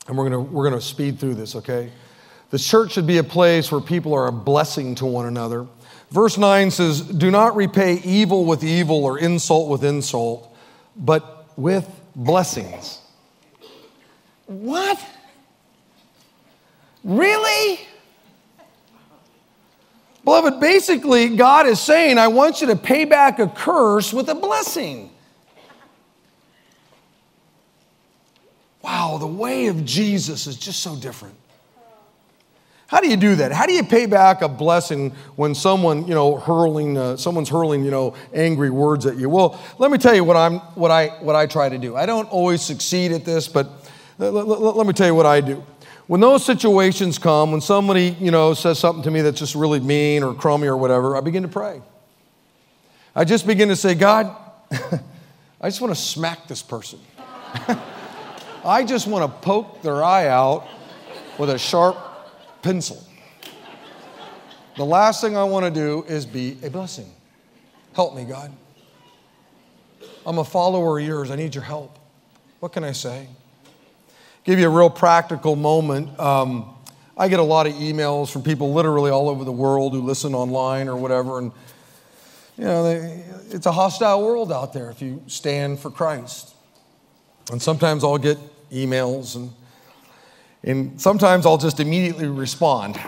and 0.10 0.18
we're 0.18 0.30
going 0.30 0.46
to 0.46 0.52
we're 0.52 0.68
going 0.70 0.78
to 0.78 0.86
speed 0.86 1.20
through 1.20 1.36
this, 1.36 1.56
okay? 1.56 1.90
The 2.52 2.60
church 2.60 2.92
should 2.92 3.08
be 3.08 3.18
a 3.18 3.24
place 3.24 3.72
where 3.72 3.82
people 3.82 4.14
are 4.14 4.28
a 4.28 4.32
blessing 4.32 4.96
to 4.96 5.06
one 5.06 5.26
another. 5.26 5.68
Verse 6.12 6.38
9 6.38 6.70
says, 6.70 7.02
Do 7.02 7.32
not 7.32 7.56
repay 7.56 8.02
evil 8.04 8.44
with 8.46 8.64
evil 8.64 9.04
or 9.06 9.18
insult 9.18 9.70
with 9.70 9.86
insult, 9.86 10.54
but 10.98 11.48
with 11.58 11.90
blessings. 12.16 13.00
What? 14.48 15.02
Really? 17.06 17.80
Beloved, 20.26 20.60
basically, 20.60 21.36
God 21.36 21.66
is 21.66 21.80
saying, 21.80 22.18
I 22.18 22.28
want 22.28 22.60
you 22.60 22.68
to 22.68 22.76
pay 22.76 23.06
back 23.06 23.40
a 23.40 23.48
curse 23.48 24.14
with 24.14 24.28
a 24.30 24.36
blessing. 24.36 25.10
Wow, 28.82 29.18
the 29.20 29.28
way 29.28 29.68
of 29.68 29.86
Jesus 29.86 30.48
is 30.48 30.58
just 30.58 30.82
so 30.82 30.98
different. 30.98 31.36
How 32.92 33.00
do 33.00 33.08
you 33.08 33.16
do 33.16 33.36
that? 33.36 33.54
How 33.54 33.68
do 33.68 33.72
you 33.72 33.86
pay 33.86 34.06
back 34.06 34.42
a 34.42 34.50
blessing 34.50 35.12
when 35.38 35.56
someone, 35.56 36.06
you 36.08 36.14
know, 36.14 36.36
hurling, 36.36 36.98
uh, 36.98 37.16
someone's 37.16 37.48
hurling, 37.48 37.86
you 37.86 37.90
know, 37.90 38.16
angry 38.34 38.70
words 38.70 39.06
at 39.06 39.16
you? 39.16 39.30
Well, 39.30 39.58
let 39.80 39.92
me 39.92 39.98
tell 39.98 40.14
you 40.14 40.26
what 40.26 40.36
I'm, 40.36 40.60
what 40.76 40.92
I, 40.92 41.08
what 41.22 41.34
I 41.34 41.46
try 41.46 41.70
to 41.70 41.78
do. 41.78 41.96
I 41.96 42.06
don't 42.06 42.30
always 42.30 42.62
succeed 42.62 43.14
at 43.14 43.24
this, 43.24 43.48
but 43.48 43.70
let, 44.18 44.34
let, 44.34 44.60
let 44.60 44.86
me 44.86 44.92
tell 44.92 45.08
you 45.08 45.16
what 45.16 45.26
I 45.26 45.40
do. 45.40 45.64
When 46.08 46.20
those 46.20 46.44
situations 46.44 47.18
come, 47.18 47.54
when 47.54 47.62
somebody, 47.62 48.18
you 48.20 48.30
know, 48.30 48.54
says 48.54 48.78
something 48.78 49.04
to 49.04 49.12
me 49.12 49.22
that's 49.22 49.40
just 49.40 49.56
really 49.56 49.80
mean 49.80 50.22
or 50.22 50.34
crummy 50.34 50.68
or 50.68 50.76
whatever, 50.76 51.16
I 51.16 51.22
begin 51.22 51.44
to 51.44 51.50
pray. 51.50 51.82
I 53.16 53.24
just 53.24 53.48
begin 53.48 53.70
to 53.70 53.78
say, 53.78 53.96
God, 53.96 54.36
I 55.62 55.70
just 55.70 55.80
want 55.80 55.96
to 55.96 56.02
smack 56.02 56.46
this 56.50 56.62
person. 56.62 57.00
I 58.66 58.84
just 58.84 59.08
want 59.08 59.32
to 59.32 59.40
poke 59.40 59.82
their 59.82 60.04
eye 60.04 60.28
out 60.28 60.68
with 61.38 61.50
a 61.50 61.58
sharp 61.58 62.11
pencil. 62.62 63.04
The 64.78 64.86
last 64.86 65.22
thing 65.22 65.36
I 65.36 65.44
want 65.44 65.66
to 65.66 65.72
do 65.72 66.04
is 66.08 66.26
be 66.26 66.58
a 66.64 66.70
blessing. 66.70 67.12
Help 67.94 68.16
me, 68.16 68.24
God. 68.24 68.52
I'm 70.26 70.38
a 70.38 70.46
follower 70.46 71.00
of 71.00 71.06
yours. 71.06 71.32
I 71.32 71.36
need 71.36 71.56
your 71.56 71.64
help. 71.64 71.98
What 72.60 72.74
can 72.74 72.84
I 72.84 72.92
say? 72.92 73.28
Give 74.44 74.60
you 74.60 74.68
a 74.68 74.76
real 74.76 74.90
practical 74.90 75.56
moment. 75.56 76.20
Um, 76.20 76.76
I 77.18 77.28
get 77.28 77.40
a 77.40 77.44
lot 77.44 77.68
of 77.68 77.74
emails 77.74 78.32
from 78.32 78.44
people 78.44 78.74
literally 78.74 79.12
all 79.12 79.30
over 79.30 79.44
the 79.44 79.52
world 79.52 79.94
who 79.94 80.02
listen 80.02 80.34
online 80.34 80.88
or 80.88 80.96
whatever, 80.96 81.38
and 81.38 81.52
you 82.58 82.64
know, 82.64 82.84
they, 82.84 83.24
it's 83.50 83.66
a 83.66 83.72
hostile 83.72 84.24
world 84.24 84.52
out 84.52 84.74
there 84.74 84.90
if 84.90 85.02
you 85.02 85.22
stand 85.28 85.80
for 85.80 85.92
Christ. 85.92 86.56
And 87.52 87.62
sometimes 87.62 88.04
I'll 88.04 88.18
get 88.18 88.38
emails, 88.72 89.36
and, 89.36 89.52
and 90.64 91.00
sometimes 91.02 91.46
I'll 91.46 91.58
just 91.58 91.80
immediately 91.80 92.28
respond. 92.28 93.00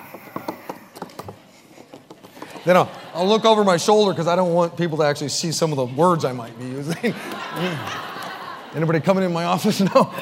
Then 2.66 2.78
I'll, 2.78 2.90
I'll 3.14 3.28
look 3.28 3.46
over 3.46 3.64
my 3.64 3.78
shoulder 3.78 4.14
because 4.14 4.28
I 4.28 4.36
don't 4.36 4.54
want 4.54 4.78
people 4.78 4.98
to 5.00 5.04
actually 5.04 5.30
see 5.30 5.52
some 5.52 5.72
of 5.72 5.78
the 5.78 5.86
words 5.86 6.26
I 6.26 6.32
might 6.32 6.58
be 6.58 6.66
using. 6.66 7.14
Anybody 8.76 9.02
coming 9.02 9.24
in 9.24 9.34
my 9.34 9.46
office? 9.46 9.82
No. 9.94 10.14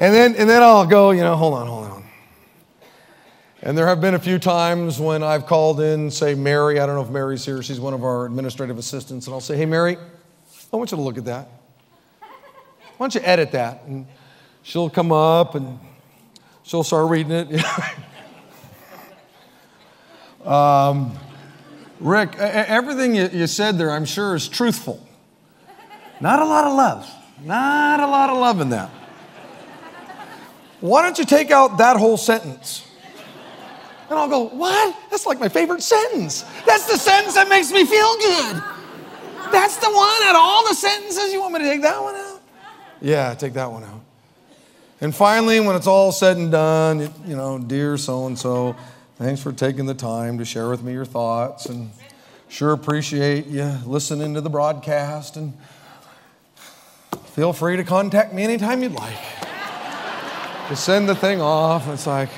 And 0.00 0.14
then, 0.14 0.36
and 0.36 0.48
then 0.48 0.62
I'll 0.62 0.86
go, 0.86 1.10
you 1.10 1.22
know, 1.22 1.34
hold 1.34 1.54
on, 1.54 1.66
hold 1.66 1.86
on. 1.86 2.04
And 3.62 3.76
there 3.76 3.88
have 3.88 4.00
been 4.00 4.14
a 4.14 4.18
few 4.20 4.38
times 4.38 5.00
when 5.00 5.24
I've 5.24 5.44
called 5.44 5.80
in, 5.80 6.12
say, 6.12 6.36
Mary, 6.36 6.78
I 6.78 6.86
don't 6.86 6.94
know 6.94 7.02
if 7.02 7.10
Mary's 7.10 7.44
here, 7.44 7.64
she's 7.64 7.80
one 7.80 7.94
of 7.94 8.04
our 8.04 8.24
administrative 8.24 8.78
assistants, 8.78 9.26
and 9.26 9.34
I'll 9.34 9.40
say, 9.40 9.56
hey, 9.56 9.66
Mary, 9.66 9.96
I 10.72 10.76
want 10.76 10.92
you 10.92 10.96
to 10.96 11.02
look 11.02 11.18
at 11.18 11.24
that. 11.24 11.48
Why 12.20 12.28
don't 13.08 13.14
you 13.16 13.22
edit 13.24 13.50
that? 13.52 13.82
And 13.86 14.06
she'll 14.62 14.88
come 14.88 15.10
up 15.10 15.56
and 15.56 15.80
she'll 16.68 16.84
start 16.84 17.10
reading 17.10 17.32
it. 17.32 17.64
um, 20.46 21.18
Rick, 21.98 22.36
everything 22.36 23.16
you 23.16 23.46
said 23.46 23.78
there, 23.78 23.90
I'm 23.90 24.04
sure, 24.04 24.36
is 24.36 24.48
truthful. 24.48 25.04
Not 26.20 26.40
a 26.40 26.44
lot 26.44 26.64
of 26.64 26.76
love. 26.76 27.10
Not 27.44 28.00
a 28.00 28.06
lot 28.06 28.30
of 28.30 28.38
love 28.38 28.60
in 28.60 28.70
that. 28.70 28.90
Why 30.80 31.02
don't 31.02 31.18
you 31.18 31.24
take 31.24 31.50
out 31.50 31.78
that 31.78 31.96
whole 31.96 32.16
sentence? 32.16 32.84
And 34.10 34.18
I'll 34.18 34.28
go, 34.28 34.48
What? 34.48 34.96
That's 35.10 35.26
like 35.26 35.40
my 35.40 35.48
favorite 35.48 35.82
sentence. 35.82 36.44
That's 36.66 36.86
the 36.86 36.96
sentence 36.96 37.34
that 37.34 37.48
makes 37.48 37.72
me 37.72 37.84
feel 37.84 38.16
good. 38.18 38.62
That's 39.50 39.76
the 39.78 39.90
one 39.90 40.22
out 40.24 40.34
of 40.34 40.40
all 40.40 40.68
the 40.68 40.74
sentences. 40.74 41.32
You 41.32 41.40
want 41.40 41.54
me 41.54 41.60
to 41.60 41.64
take 41.64 41.82
that 41.82 42.00
one 42.00 42.14
out? 42.14 42.40
Yeah, 43.00 43.34
take 43.34 43.54
that 43.54 43.70
one 43.70 43.84
out. 43.84 44.00
And 45.00 45.14
finally, 45.14 45.60
when 45.60 45.76
it's 45.76 45.86
all 45.86 46.10
said 46.10 46.36
and 46.38 46.50
done, 46.50 47.12
you 47.24 47.36
know, 47.36 47.58
dear 47.58 47.96
so 47.96 48.26
and 48.26 48.36
so, 48.36 48.74
thanks 49.16 49.40
for 49.40 49.52
taking 49.52 49.86
the 49.86 49.94
time 49.94 50.38
to 50.38 50.44
share 50.44 50.68
with 50.68 50.82
me 50.82 50.92
your 50.92 51.04
thoughts 51.04 51.66
and 51.66 51.90
sure 52.48 52.72
appreciate 52.72 53.46
you 53.46 53.78
listening 53.86 54.34
to 54.34 54.40
the 54.40 54.50
broadcast 54.50 55.36
and 55.36 55.52
feel 57.26 57.52
free 57.52 57.76
to 57.76 57.84
contact 57.84 58.32
me 58.32 58.42
anytime 58.42 58.82
you'd 58.82 58.92
like. 58.92 59.18
Just 60.68 60.84
send 60.84 61.08
the 61.08 61.14
thing 61.14 61.40
off. 61.40 61.86
It's 61.88 62.06
like, 62.06 62.30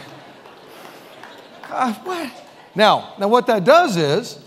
uh, 1.71 1.95
what? 1.95 2.31
Now, 2.75 3.15
now 3.19 3.29
what 3.29 3.47
that 3.47 3.65
does 3.65 3.97
is 3.97 4.39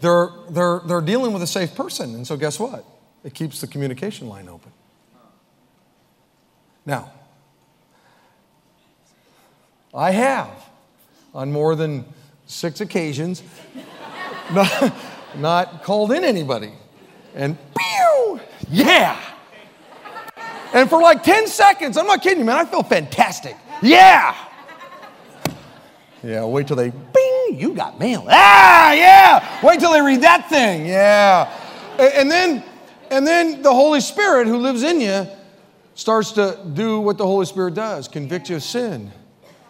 they're, 0.00 0.30
they're, 0.50 0.80
they're 0.84 1.00
dealing 1.00 1.32
with 1.32 1.42
a 1.42 1.46
safe 1.46 1.76
person. 1.76 2.16
And 2.16 2.26
so 2.26 2.36
guess 2.36 2.58
what? 2.58 2.84
It 3.22 3.32
keeps 3.32 3.60
the 3.60 3.68
communication 3.68 4.28
line 4.28 4.48
open. 4.48 4.72
Now, 6.84 7.12
I 9.94 10.10
have 10.10 10.50
on 11.34 11.52
more 11.52 11.76
than 11.76 12.04
six 12.46 12.80
occasions 12.80 13.42
not, 14.52 14.94
not 15.36 15.82
called 15.84 16.12
in 16.12 16.24
anybody. 16.24 16.72
And 17.34 17.56
pew, 17.76 18.40
yeah. 18.70 19.20
And 20.72 20.90
for 20.90 21.00
like 21.00 21.22
10 21.22 21.46
seconds, 21.46 21.96
I'm 21.96 22.06
not 22.06 22.22
kidding 22.22 22.40
you, 22.40 22.44
man, 22.44 22.56
I 22.56 22.64
feel 22.64 22.82
fantastic. 22.82 23.56
Yeah. 23.82 24.34
Yeah, 26.22 26.44
wait 26.44 26.66
till 26.66 26.76
they, 26.76 26.90
bing, 26.90 27.60
you 27.60 27.74
got 27.74 28.00
mail. 28.00 28.26
Ah, 28.28 28.92
yeah. 28.92 29.60
Wait 29.62 29.78
till 29.78 29.92
they 29.92 30.00
read 30.00 30.22
that 30.22 30.48
thing. 30.48 30.86
Yeah. 30.86 31.52
And 31.98 32.30
then, 32.30 32.64
and 33.10 33.26
then 33.26 33.62
the 33.62 33.72
Holy 33.72 34.00
Spirit 34.00 34.48
who 34.48 34.56
lives 34.56 34.82
in 34.82 35.00
you 35.00 35.28
starts 35.94 36.32
to 36.32 36.58
do 36.72 36.98
what 36.98 37.18
the 37.18 37.26
Holy 37.26 37.46
Spirit 37.46 37.74
does 37.74 38.08
convict 38.08 38.50
you 38.50 38.56
of 38.56 38.62
sin. 38.62 39.12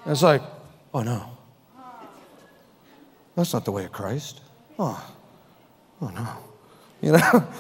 And 0.05 0.12
it's 0.12 0.22
like, 0.22 0.42
oh 0.92 1.02
no. 1.02 1.30
That's 3.36 3.52
not 3.52 3.64
the 3.64 3.72
way 3.72 3.84
of 3.84 3.92
Christ. 3.92 4.40
Oh, 4.78 5.12
oh 6.00 6.09
no. 6.09 6.28
You 7.00 7.12
know? 7.12 7.48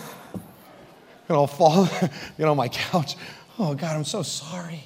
And 1.28 1.36
I'll 1.36 1.46
fall, 1.46 1.88
you 2.02 2.44
know, 2.44 2.50
on 2.50 2.56
my 2.56 2.68
couch. 2.68 3.16
Oh, 3.58 3.74
God, 3.74 3.96
I'm 3.96 4.04
so 4.04 4.22
sorry. 4.22 4.84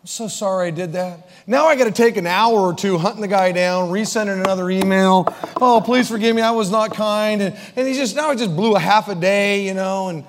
I'm 0.00 0.06
so 0.06 0.28
sorry 0.28 0.68
I 0.68 0.70
did 0.70 0.92
that. 0.92 1.28
Now 1.46 1.66
I 1.66 1.74
got 1.74 1.84
to 1.84 1.90
take 1.90 2.16
an 2.16 2.26
hour 2.26 2.56
or 2.60 2.72
two 2.72 2.98
hunting 2.98 3.20
the 3.20 3.28
guy 3.28 3.50
down, 3.50 3.90
resending 3.90 4.40
another 4.40 4.70
email. 4.70 5.34
Oh, 5.60 5.82
please 5.84 6.08
forgive 6.08 6.36
me, 6.36 6.42
I 6.42 6.52
was 6.52 6.70
not 6.70 6.94
kind. 6.94 7.42
And, 7.42 7.58
and 7.74 7.88
he 7.88 7.94
just, 7.94 8.14
now 8.14 8.30
I 8.30 8.36
just 8.36 8.54
blew 8.54 8.76
a 8.76 8.78
half 8.78 9.08
a 9.08 9.16
day, 9.16 9.66
you 9.66 9.74
know. 9.74 10.08
And 10.08 10.24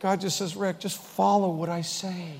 God 0.00 0.22
just 0.22 0.38
says, 0.38 0.56
Rick, 0.56 0.80
just 0.80 0.96
follow 0.96 1.50
what 1.50 1.68
I 1.68 1.82
say. 1.82 2.32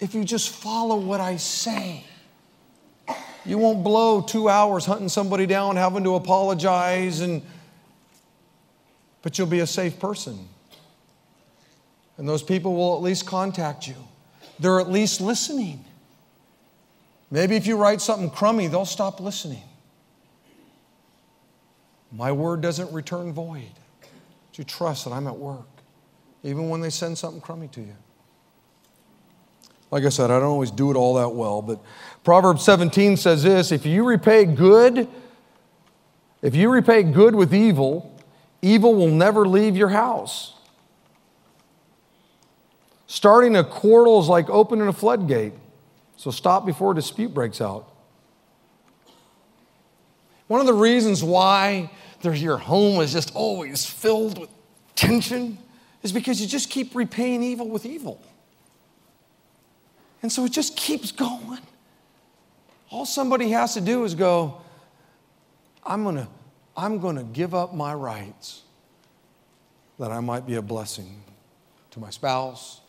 If 0.00 0.14
you 0.14 0.24
just 0.24 0.50
follow 0.50 0.96
what 0.96 1.20
I 1.20 1.36
say, 1.36 2.04
you 3.44 3.58
won't 3.58 3.82
blow 3.82 4.20
two 4.20 4.48
hours 4.48 4.84
hunting 4.84 5.08
somebody 5.08 5.46
down, 5.46 5.76
having 5.76 6.04
to 6.04 6.14
apologize 6.14 7.20
and 7.20 7.42
but 9.22 9.36
you'll 9.36 9.48
be 9.48 9.60
a 9.60 9.66
safe 9.66 9.98
person. 9.98 10.48
And 12.16 12.28
those 12.28 12.42
people 12.42 12.74
will 12.74 12.96
at 12.96 13.02
least 13.02 13.26
contact 13.26 13.86
you. 13.86 13.96
They're 14.58 14.80
at 14.80 14.90
least 14.90 15.20
listening. 15.20 15.84
Maybe 17.30 17.56
if 17.56 17.66
you 17.66 17.76
write 17.76 18.00
something 18.00 18.30
crummy, 18.30 18.68
they'll 18.68 18.84
stop 18.84 19.20
listening. 19.20 19.62
My 22.10 22.32
word 22.32 22.60
doesn't 22.60 22.92
return 22.92 23.32
void. 23.32 23.70
But 24.00 24.58
you 24.58 24.64
trust 24.64 25.04
that 25.04 25.12
I'm 25.12 25.26
at 25.26 25.36
work, 25.36 25.68
even 26.42 26.70
when 26.70 26.80
they 26.80 26.90
send 26.90 27.18
something 27.18 27.40
crummy 27.40 27.68
to 27.68 27.80
you. 27.80 27.96
Like 29.90 30.04
I 30.04 30.10
said, 30.10 30.30
I 30.30 30.38
don't 30.38 30.50
always 30.50 30.70
do 30.70 30.90
it 30.90 30.96
all 30.96 31.14
that 31.14 31.30
well, 31.30 31.62
but 31.62 31.80
Proverbs 32.24 32.64
17 32.64 33.16
says 33.16 33.42
this 33.42 33.72
if 33.72 33.86
you 33.86 34.04
repay 34.04 34.44
good, 34.44 35.08
if 36.42 36.54
you 36.54 36.70
repay 36.70 37.02
good 37.02 37.34
with 37.34 37.54
evil, 37.54 38.18
Evil 38.62 38.94
will 38.94 39.10
never 39.10 39.46
leave 39.46 39.76
your 39.76 39.88
house. 39.88 40.54
Starting 43.06 43.56
a 43.56 43.64
quarrel 43.64 44.20
is 44.20 44.28
like 44.28 44.50
opening 44.50 44.88
a 44.88 44.92
floodgate, 44.92 45.52
so 46.16 46.30
stop 46.30 46.66
before 46.66 46.92
a 46.92 46.94
dispute 46.94 47.32
breaks 47.32 47.60
out. 47.60 47.90
One 50.48 50.60
of 50.60 50.66
the 50.66 50.74
reasons 50.74 51.22
why 51.22 51.90
your 52.22 52.58
home 52.58 53.00
is 53.00 53.12
just 53.12 53.34
always 53.34 53.86
filled 53.86 54.38
with 54.38 54.50
tension 54.96 55.58
is 56.02 56.10
because 56.10 56.40
you 56.40 56.46
just 56.46 56.68
keep 56.68 56.94
repaying 56.94 57.42
evil 57.42 57.68
with 57.68 57.86
evil. 57.86 58.20
And 60.22 60.30
so 60.32 60.44
it 60.44 60.52
just 60.52 60.76
keeps 60.76 61.12
going. 61.12 61.60
All 62.90 63.06
somebody 63.06 63.50
has 63.50 63.74
to 63.74 63.80
do 63.80 64.04
is 64.04 64.14
go, 64.14 64.60
I'm 65.84 66.02
going 66.02 66.16
to 66.16 66.28
I'm 66.76 67.00
going 67.00 67.16
to 67.16 67.24
give 67.24 67.56
up 67.56 67.74
my 67.74 67.92
rights 67.92 68.62
that 69.98 70.12
I 70.12 70.20
might 70.20 70.46
be 70.46 70.54
a 70.54 70.62
blessing 70.62 71.22
to 71.90 71.98
my 71.98 72.10
spouse, 72.10 72.80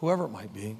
whoever 0.00 0.24
it 0.24 0.30
might 0.30 0.54
be. 0.54 0.74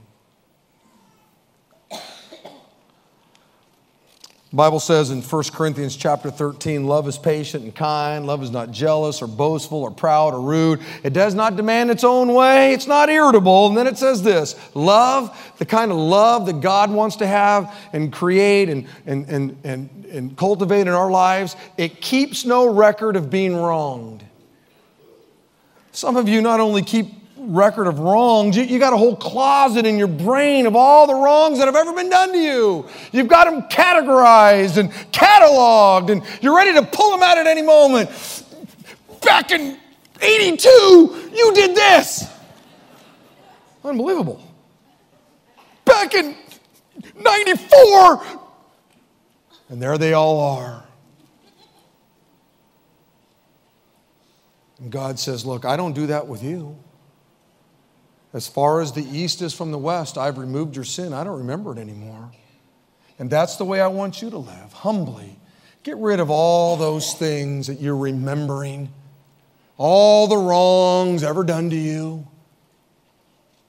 Bible 4.52 4.78
says 4.78 5.10
in 5.10 5.22
1 5.22 5.42
Corinthians 5.52 5.96
chapter 5.96 6.30
13, 6.30 6.86
love 6.86 7.08
is 7.08 7.18
patient 7.18 7.64
and 7.64 7.74
kind. 7.74 8.26
Love 8.26 8.44
is 8.44 8.50
not 8.50 8.70
jealous 8.70 9.20
or 9.20 9.26
boastful 9.26 9.82
or 9.82 9.90
proud 9.90 10.34
or 10.34 10.40
rude. 10.40 10.80
It 11.02 11.12
does 11.12 11.34
not 11.34 11.56
demand 11.56 11.90
its 11.90 12.04
own 12.04 12.32
way. 12.32 12.72
It's 12.72 12.86
not 12.86 13.08
irritable. 13.08 13.66
And 13.66 13.76
then 13.76 13.88
it 13.88 13.98
says 13.98 14.22
this 14.22 14.54
love, 14.72 15.36
the 15.58 15.66
kind 15.66 15.90
of 15.90 15.96
love 15.96 16.46
that 16.46 16.60
God 16.60 16.92
wants 16.92 17.16
to 17.16 17.26
have 17.26 17.74
and 17.92 18.12
create 18.12 18.68
and, 18.68 18.86
and, 19.04 19.28
and, 19.28 19.56
and, 19.64 20.04
and 20.12 20.36
cultivate 20.36 20.82
in 20.82 20.88
our 20.88 21.10
lives, 21.10 21.56
it 21.76 22.00
keeps 22.00 22.44
no 22.44 22.72
record 22.72 23.16
of 23.16 23.28
being 23.28 23.56
wronged. 23.56 24.24
Some 25.90 26.16
of 26.16 26.28
you 26.28 26.40
not 26.40 26.60
only 26.60 26.82
keep 26.82 27.08
record 27.46 27.86
of 27.86 27.98
wrongs. 27.98 28.56
You, 28.56 28.64
you, 28.64 28.78
got 28.78 28.92
a 28.92 28.96
whole 28.96 29.16
closet 29.16 29.86
in 29.86 29.96
your 29.96 30.08
brain 30.08 30.66
of 30.66 30.74
all 30.74 31.06
the 31.06 31.14
wrongs 31.14 31.58
that 31.58 31.66
have 31.66 31.76
ever 31.76 31.92
been 31.92 32.10
done 32.10 32.32
to 32.32 32.38
you. 32.38 32.88
You've 33.12 33.28
got 33.28 33.44
them 33.44 33.62
categorized 33.62 34.76
and 34.76 34.90
cataloged, 35.12 36.10
and 36.10 36.22
you're 36.42 36.56
ready 36.56 36.72
to 36.74 36.82
pull 36.82 37.10
them 37.10 37.22
out 37.22 37.38
at 37.38 37.46
any 37.46 37.62
moment. 37.62 38.10
Back 39.22 39.50
in 39.50 39.78
82, 40.20 41.30
you 41.32 41.54
did 41.54 41.76
this. 41.76 42.24
Unbelievable. 43.84 44.42
Back 45.84 46.14
in 46.14 46.36
94, 47.16 48.22
and 49.68 49.80
there 49.80 49.96
they 49.98 50.12
all 50.12 50.40
are. 50.40 50.84
And 54.78 54.90
God 54.90 55.18
says, 55.18 55.46
Look, 55.46 55.64
I 55.64 55.76
don't 55.76 55.92
do 55.92 56.08
that 56.08 56.26
with 56.26 56.42
you. 56.42 56.76
As 58.36 58.46
far 58.46 58.82
as 58.82 58.92
the 58.92 59.02
east 59.02 59.40
is 59.40 59.54
from 59.54 59.70
the 59.70 59.78
west, 59.78 60.18
I've 60.18 60.36
removed 60.36 60.76
your 60.76 60.84
sin. 60.84 61.14
I 61.14 61.24
don't 61.24 61.38
remember 61.38 61.72
it 61.72 61.78
anymore. 61.78 62.30
And 63.18 63.30
that's 63.30 63.56
the 63.56 63.64
way 63.64 63.80
I 63.80 63.86
want 63.86 64.20
you 64.20 64.28
to 64.28 64.36
live, 64.36 64.74
humbly. 64.74 65.38
Get 65.84 65.96
rid 65.96 66.20
of 66.20 66.28
all 66.28 66.76
those 66.76 67.14
things 67.14 67.66
that 67.68 67.80
you're 67.80 67.96
remembering, 67.96 68.92
all 69.78 70.26
the 70.26 70.36
wrongs 70.36 71.22
ever 71.22 71.44
done 71.44 71.70
to 71.70 71.76
you. 71.76 72.26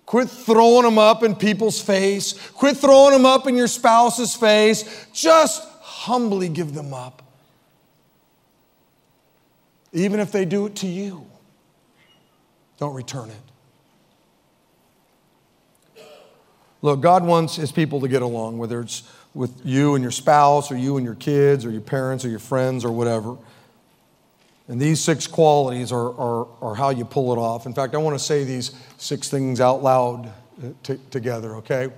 Quit 0.06 0.30
throwing 0.30 0.84
them 0.84 0.98
up 0.98 1.24
in 1.24 1.34
people's 1.34 1.82
face. 1.82 2.34
Quit 2.52 2.76
throwing 2.76 3.14
them 3.14 3.26
up 3.26 3.48
in 3.48 3.56
your 3.56 3.68
spouse's 3.68 4.36
face. 4.36 5.08
Just 5.14 5.66
humbly 5.80 6.50
give 6.50 6.74
them 6.74 6.94
up. 6.94 7.24
Even 9.94 10.20
if 10.20 10.34
they 10.34 10.44
do 10.44 10.66
it 10.66 10.76
to 10.76 10.88
you, 10.88 11.26
don't 12.78 12.94
return 12.94 13.30
it. 13.30 13.57
Look, 16.82 17.02
God 17.02 17.24
wants 17.24 17.56
his 17.56 17.72
people 17.72 18.02
to 18.02 18.08
get 18.08 18.22
along, 18.22 18.58
whether 18.58 18.82
it's 18.82 19.04
with 19.34 19.66
you 19.66 19.96
and 19.96 20.02
your 20.02 20.12
spouse, 20.12 20.72
or 20.72 20.78
you 20.78 20.98
and 20.98 21.06
your 21.06 21.16
kids, 21.16 21.66
or 21.66 21.72
your 21.72 21.82
parents, 21.82 22.26
or 22.26 22.30
your 22.30 22.40
friends, 22.40 22.86
or 22.86 22.92
whatever. 22.92 23.38
And 24.68 24.82
these 24.82 25.00
six 25.00 25.28
qualities 25.28 25.92
are, 25.92 26.12
are, 26.20 26.48
are 26.62 26.76
how 26.76 26.90
you 26.90 27.06
pull 27.06 27.32
it 27.34 27.38
off. 27.38 27.66
In 27.66 27.74
fact, 27.74 27.96
I 27.96 27.98
want 27.98 28.18
to 28.18 28.24
say 28.24 28.44
these 28.44 28.72
six 28.98 29.30
things 29.30 29.62
out 29.62 29.82
loud 29.82 30.28
uh, 30.28 30.70
t- 30.84 31.00
together, 31.10 31.56
okay? 31.58 31.90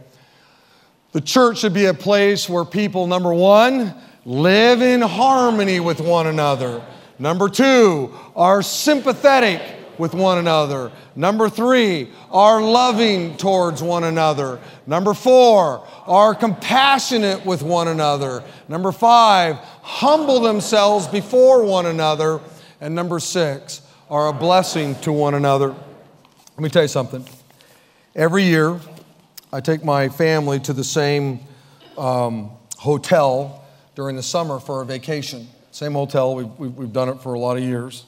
The 1.11 1.21
church 1.21 1.59
should 1.59 1.73
be 1.73 1.85
a 1.85 1.93
place 1.93 2.47
where 2.47 2.63
people, 2.63 3.07
number 3.07 3.33
one, 3.33 3.95
live 4.25 4.81
in 4.81 5.01
harmony 5.01 5.79
with 5.79 5.99
one 5.99 6.27
another. 6.27 6.83
Number 7.17 7.49
two, 7.49 8.13
are 8.35 8.61
sympathetic 8.61 9.61
with 9.99 10.13
one 10.13 10.37
another. 10.37 10.91
Number 11.15 11.49
three, 11.49 12.09
are 12.31 12.61
loving 12.61 13.37
towards 13.37 13.83
one 13.83 14.05
another. 14.05 14.59
Number 14.87 15.13
four, 15.13 15.85
are 16.07 16.33
compassionate 16.33 17.45
with 17.45 17.61
one 17.61 17.87
another. 17.87 18.43
Number 18.67 18.91
five, 18.91 19.57
humble 19.81 20.39
themselves 20.39 21.05
before 21.07 21.63
one 21.63 21.85
another. 21.85 22.39
And 22.81 22.95
number 22.95 23.19
six, 23.19 23.81
are 24.09 24.29
a 24.29 24.33
blessing 24.33 24.95
to 25.01 25.11
one 25.11 25.35
another. 25.35 25.69
Let 25.69 26.59
me 26.59 26.69
tell 26.69 26.81
you 26.81 26.87
something. 26.87 27.25
Every 28.15 28.43
year, 28.43 28.79
I 29.51 29.61
take 29.61 29.83
my 29.83 30.09
family 30.09 30.59
to 30.61 30.73
the 30.73 30.83
same 30.83 31.41
um, 31.97 32.51
hotel 32.77 33.65
during 33.95 34.15
the 34.15 34.23
summer 34.23 34.59
for 34.59 34.81
a 34.81 34.85
vacation. 34.85 35.47
Same 35.71 35.93
hotel, 35.93 36.35
we've, 36.35 36.59
we've, 36.59 36.73
we've 36.75 36.93
done 36.93 37.09
it 37.09 37.21
for 37.21 37.33
a 37.33 37.39
lot 37.39 37.57
of 37.57 37.63
years. 37.63 38.05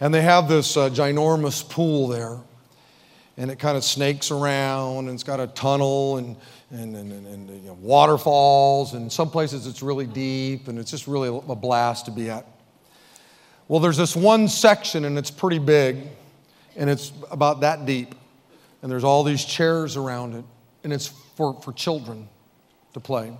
And 0.00 0.14
they 0.14 0.22
have 0.22 0.48
this 0.48 0.76
uh, 0.78 0.88
ginormous 0.88 1.68
pool 1.68 2.08
there. 2.08 2.38
And 3.36 3.50
it 3.50 3.58
kind 3.58 3.76
of 3.76 3.84
snakes 3.84 4.30
around, 4.30 5.06
and 5.06 5.10
it's 5.10 5.22
got 5.22 5.40
a 5.40 5.46
tunnel 5.46 6.16
and, 6.16 6.36
and, 6.70 6.96
and, 6.96 7.12
and, 7.12 7.26
and 7.26 7.50
you 7.62 7.68
know, 7.68 7.78
waterfalls. 7.80 8.94
And 8.94 9.12
some 9.12 9.30
places 9.30 9.66
it's 9.66 9.82
really 9.82 10.06
deep, 10.06 10.68
and 10.68 10.78
it's 10.78 10.90
just 10.90 11.06
really 11.06 11.28
a 11.28 11.54
blast 11.54 12.06
to 12.06 12.10
be 12.10 12.30
at. 12.30 12.46
Well, 13.68 13.80
there's 13.80 13.96
this 13.96 14.16
one 14.16 14.48
section, 14.48 15.04
and 15.04 15.16
it's 15.16 15.30
pretty 15.30 15.58
big, 15.58 16.08
and 16.76 16.90
it's 16.90 17.12
about 17.30 17.60
that 17.60 17.86
deep. 17.86 18.14
And 18.82 18.90
there's 18.90 19.04
all 19.04 19.22
these 19.22 19.44
chairs 19.44 19.96
around 19.96 20.34
it, 20.34 20.44
and 20.82 20.92
it's 20.92 21.06
for, 21.06 21.60
for 21.62 21.72
children 21.72 22.28
to 22.94 23.00
play. 23.00 23.32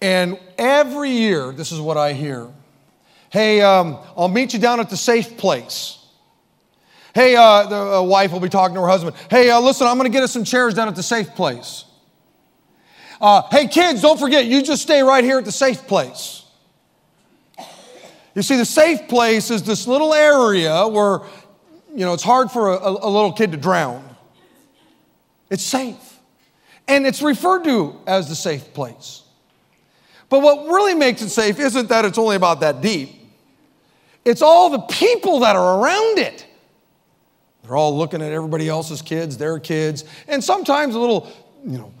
And 0.00 0.38
every 0.58 1.10
year, 1.10 1.52
this 1.52 1.72
is 1.72 1.80
what 1.80 1.96
I 1.96 2.12
hear 2.12 2.48
Hey, 3.30 3.60
um, 3.60 3.98
I'll 4.16 4.28
meet 4.28 4.52
you 4.52 4.58
down 4.58 4.80
at 4.80 4.90
the 4.90 4.96
safe 4.96 5.36
place. 5.36 5.98
Hey, 7.14 7.34
uh, 7.36 7.66
the 7.66 7.76
uh, 7.76 8.02
wife 8.02 8.32
will 8.32 8.40
be 8.40 8.48
talking 8.48 8.74
to 8.74 8.80
her 8.80 8.88
husband. 8.88 9.16
Hey, 9.30 9.50
uh, 9.50 9.60
listen, 9.60 9.86
I'm 9.86 9.96
going 9.96 10.10
to 10.10 10.12
get 10.12 10.22
us 10.22 10.32
some 10.32 10.44
chairs 10.44 10.74
down 10.74 10.88
at 10.88 10.96
the 10.96 11.02
safe 11.02 11.34
place. 11.34 11.84
Uh, 13.20 13.42
hey, 13.50 13.66
kids, 13.66 14.02
don't 14.02 14.18
forget, 14.18 14.46
you 14.46 14.62
just 14.62 14.82
stay 14.82 15.02
right 15.02 15.22
here 15.22 15.38
at 15.38 15.44
the 15.44 15.52
safe 15.52 15.86
place. 15.86 16.44
You 18.34 18.42
see, 18.42 18.56
the 18.56 18.64
safe 18.64 19.08
place 19.08 19.50
is 19.50 19.62
this 19.62 19.86
little 19.86 20.14
area 20.14 20.86
where, 20.86 21.20
you 21.94 22.04
know, 22.04 22.14
it's 22.14 22.22
hard 22.22 22.50
for 22.50 22.72
a, 22.72 22.88
a 22.88 23.10
little 23.10 23.32
kid 23.32 23.52
to 23.52 23.58
drown. 23.58 24.04
It's 25.50 25.64
safe. 25.64 26.18
And 26.88 27.06
it's 27.06 27.22
referred 27.22 27.64
to 27.64 28.00
as 28.06 28.28
the 28.28 28.34
safe 28.34 28.72
place. 28.72 29.22
But 30.28 30.42
what 30.42 30.66
really 30.66 30.94
makes 30.94 31.22
it 31.22 31.30
safe 31.30 31.58
isn't 31.58 31.88
that 31.88 32.04
it's 32.04 32.18
only 32.18 32.36
about 32.36 32.60
that 32.60 32.80
deep. 32.80 33.19
It's 34.24 34.42
all 34.42 34.70
the 34.70 34.80
people 34.80 35.40
that 35.40 35.56
are 35.56 35.80
around 35.80 36.18
it. 36.18 36.46
They're 37.62 37.76
all 37.76 37.96
looking 37.96 38.22
at 38.22 38.32
everybody 38.32 38.68
else's 38.68 39.02
kids, 39.02 39.36
their 39.36 39.58
kids, 39.58 40.04
and 40.26 40.42
sometimes 40.42 40.94
a 40.94 40.98
little, 40.98 41.30
you 41.64 41.78
know, 41.78 41.92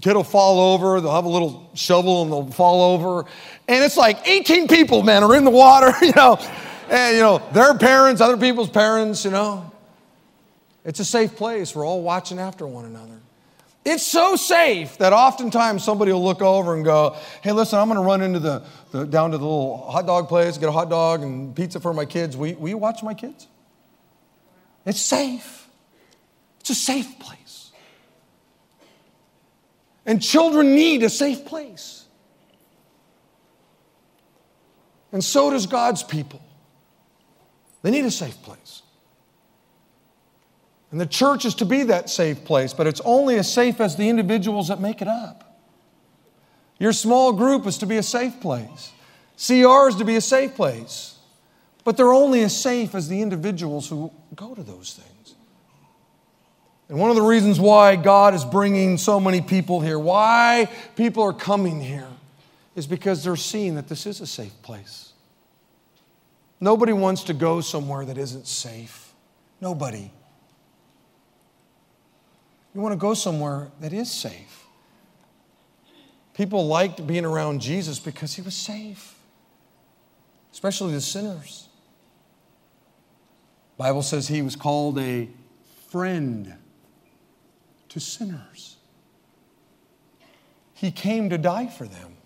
kid 0.00 0.16
will 0.16 0.24
fall 0.24 0.74
over, 0.74 1.00
they'll 1.00 1.14
have 1.14 1.24
a 1.24 1.28
little 1.28 1.70
shovel 1.74 2.22
and 2.22 2.32
they'll 2.32 2.50
fall 2.50 2.94
over. 2.94 3.28
And 3.68 3.82
it's 3.84 3.96
like 3.96 4.26
18 4.28 4.68
people, 4.68 5.02
man, 5.02 5.22
are 5.22 5.34
in 5.34 5.44
the 5.44 5.50
water, 5.50 5.92
you 6.04 6.12
know, 6.14 6.36
and, 6.90 7.16
you 7.16 7.22
know, 7.22 7.42
their 7.52 7.74
parents, 7.78 8.20
other 8.20 8.36
people's 8.36 8.68
parents, 8.68 9.24
you 9.24 9.30
know. 9.30 9.70
It's 10.84 11.00
a 11.00 11.04
safe 11.04 11.34
place. 11.36 11.74
We're 11.74 11.86
all 11.86 12.02
watching 12.02 12.38
after 12.38 12.66
one 12.66 12.84
another. 12.84 13.20
It's 13.84 14.06
so 14.06 14.34
safe 14.36 14.96
that 14.98 15.12
oftentimes 15.12 15.84
somebody 15.84 16.10
will 16.10 16.24
look 16.24 16.40
over 16.40 16.74
and 16.74 16.84
go, 16.84 17.16
hey, 17.42 17.52
listen, 17.52 17.78
I'm 17.78 17.88
going 17.88 18.00
to 18.00 18.04
run 18.04 18.22
into 18.22 18.38
the, 18.38 18.64
the, 18.92 19.04
down 19.04 19.32
to 19.32 19.38
the 19.38 19.44
little 19.44 19.90
hot 19.90 20.06
dog 20.06 20.28
place, 20.28 20.56
get 20.56 20.70
a 20.70 20.72
hot 20.72 20.88
dog 20.88 21.22
and 21.22 21.54
pizza 21.54 21.80
for 21.80 21.92
my 21.92 22.06
kids. 22.06 22.34
Will, 22.34 22.54
will 22.54 22.70
you 22.70 22.78
watch 22.78 23.02
my 23.02 23.12
kids? 23.12 23.46
It's 24.86 25.00
safe. 25.00 25.68
It's 26.60 26.70
a 26.70 26.74
safe 26.74 27.18
place. 27.18 27.72
And 30.06 30.22
children 30.22 30.74
need 30.74 31.02
a 31.02 31.10
safe 31.10 31.44
place. 31.44 32.06
And 35.12 35.22
so 35.22 35.50
does 35.50 35.66
God's 35.66 36.02
people. 36.02 36.42
They 37.82 37.90
need 37.90 38.06
a 38.06 38.10
safe 38.10 38.42
place. 38.42 38.82
And 40.94 41.00
the 41.00 41.06
church 41.06 41.44
is 41.44 41.56
to 41.56 41.64
be 41.64 41.82
that 41.82 42.08
safe 42.08 42.44
place, 42.44 42.72
but 42.72 42.86
it's 42.86 43.00
only 43.04 43.34
as 43.34 43.52
safe 43.52 43.80
as 43.80 43.96
the 43.96 44.08
individuals 44.08 44.68
that 44.68 44.80
make 44.80 45.02
it 45.02 45.08
up. 45.08 45.58
Your 46.78 46.92
small 46.92 47.32
group 47.32 47.66
is 47.66 47.78
to 47.78 47.86
be 47.86 47.96
a 47.96 48.02
safe 48.04 48.40
place. 48.40 48.92
CR 49.36 49.88
is 49.88 49.96
to 49.96 50.04
be 50.04 50.14
a 50.14 50.20
safe 50.20 50.54
place. 50.54 51.18
But 51.82 51.96
they're 51.96 52.12
only 52.12 52.44
as 52.44 52.56
safe 52.56 52.94
as 52.94 53.08
the 53.08 53.22
individuals 53.22 53.88
who 53.88 54.12
go 54.36 54.54
to 54.54 54.62
those 54.62 54.92
things. 54.92 55.34
And 56.88 56.96
one 57.00 57.10
of 57.10 57.16
the 57.16 57.22
reasons 57.22 57.58
why 57.58 57.96
God 57.96 58.32
is 58.32 58.44
bringing 58.44 58.96
so 58.96 59.18
many 59.18 59.40
people 59.40 59.80
here, 59.80 59.98
why 59.98 60.70
people 60.94 61.24
are 61.24 61.32
coming 61.32 61.80
here, 61.80 62.06
is 62.76 62.86
because 62.86 63.24
they're 63.24 63.34
seeing 63.34 63.74
that 63.74 63.88
this 63.88 64.06
is 64.06 64.20
a 64.20 64.28
safe 64.28 64.62
place. 64.62 65.12
Nobody 66.60 66.92
wants 66.92 67.24
to 67.24 67.34
go 67.34 67.60
somewhere 67.62 68.04
that 68.04 68.16
isn't 68.16 68.46
safe. 68.46 69.12
Nobody. 69.60 70.12
You 72.74 72.80
want 72.80 72.92
to 72.92 72.98
go 72.98 73.14
somewhere 73.14 73.70
that 73.80 73.92
is 73.92 74.10
safe. 74.10 74.66
People 76.34 76.66
liked 76.66 77.06
being 77.06 77.24
around 77.24 77.60
Jesus 77.60 78.00
because 78.00 78.34
he 78.34 78.42
was 78.42 78.54
safe, 78.54 79.14
especially 80.52 80.92
the 80.92 81.00
sinners. 81.00 81.68
Bible 83.76 84.02
says 84.02 84.26
he 84.26 84.42
was 84.42 84.56
called 84.56 84.98
a 84.98 85.28
friend 85.88 86.54
to 87.90 88.00
sinners. 88.00 88.76
He 90.72 90.90
came 90.90 91.30
to 91.30 91.38
die 91.38 91.68
for 91.68 91.86
them. 91.86 92.16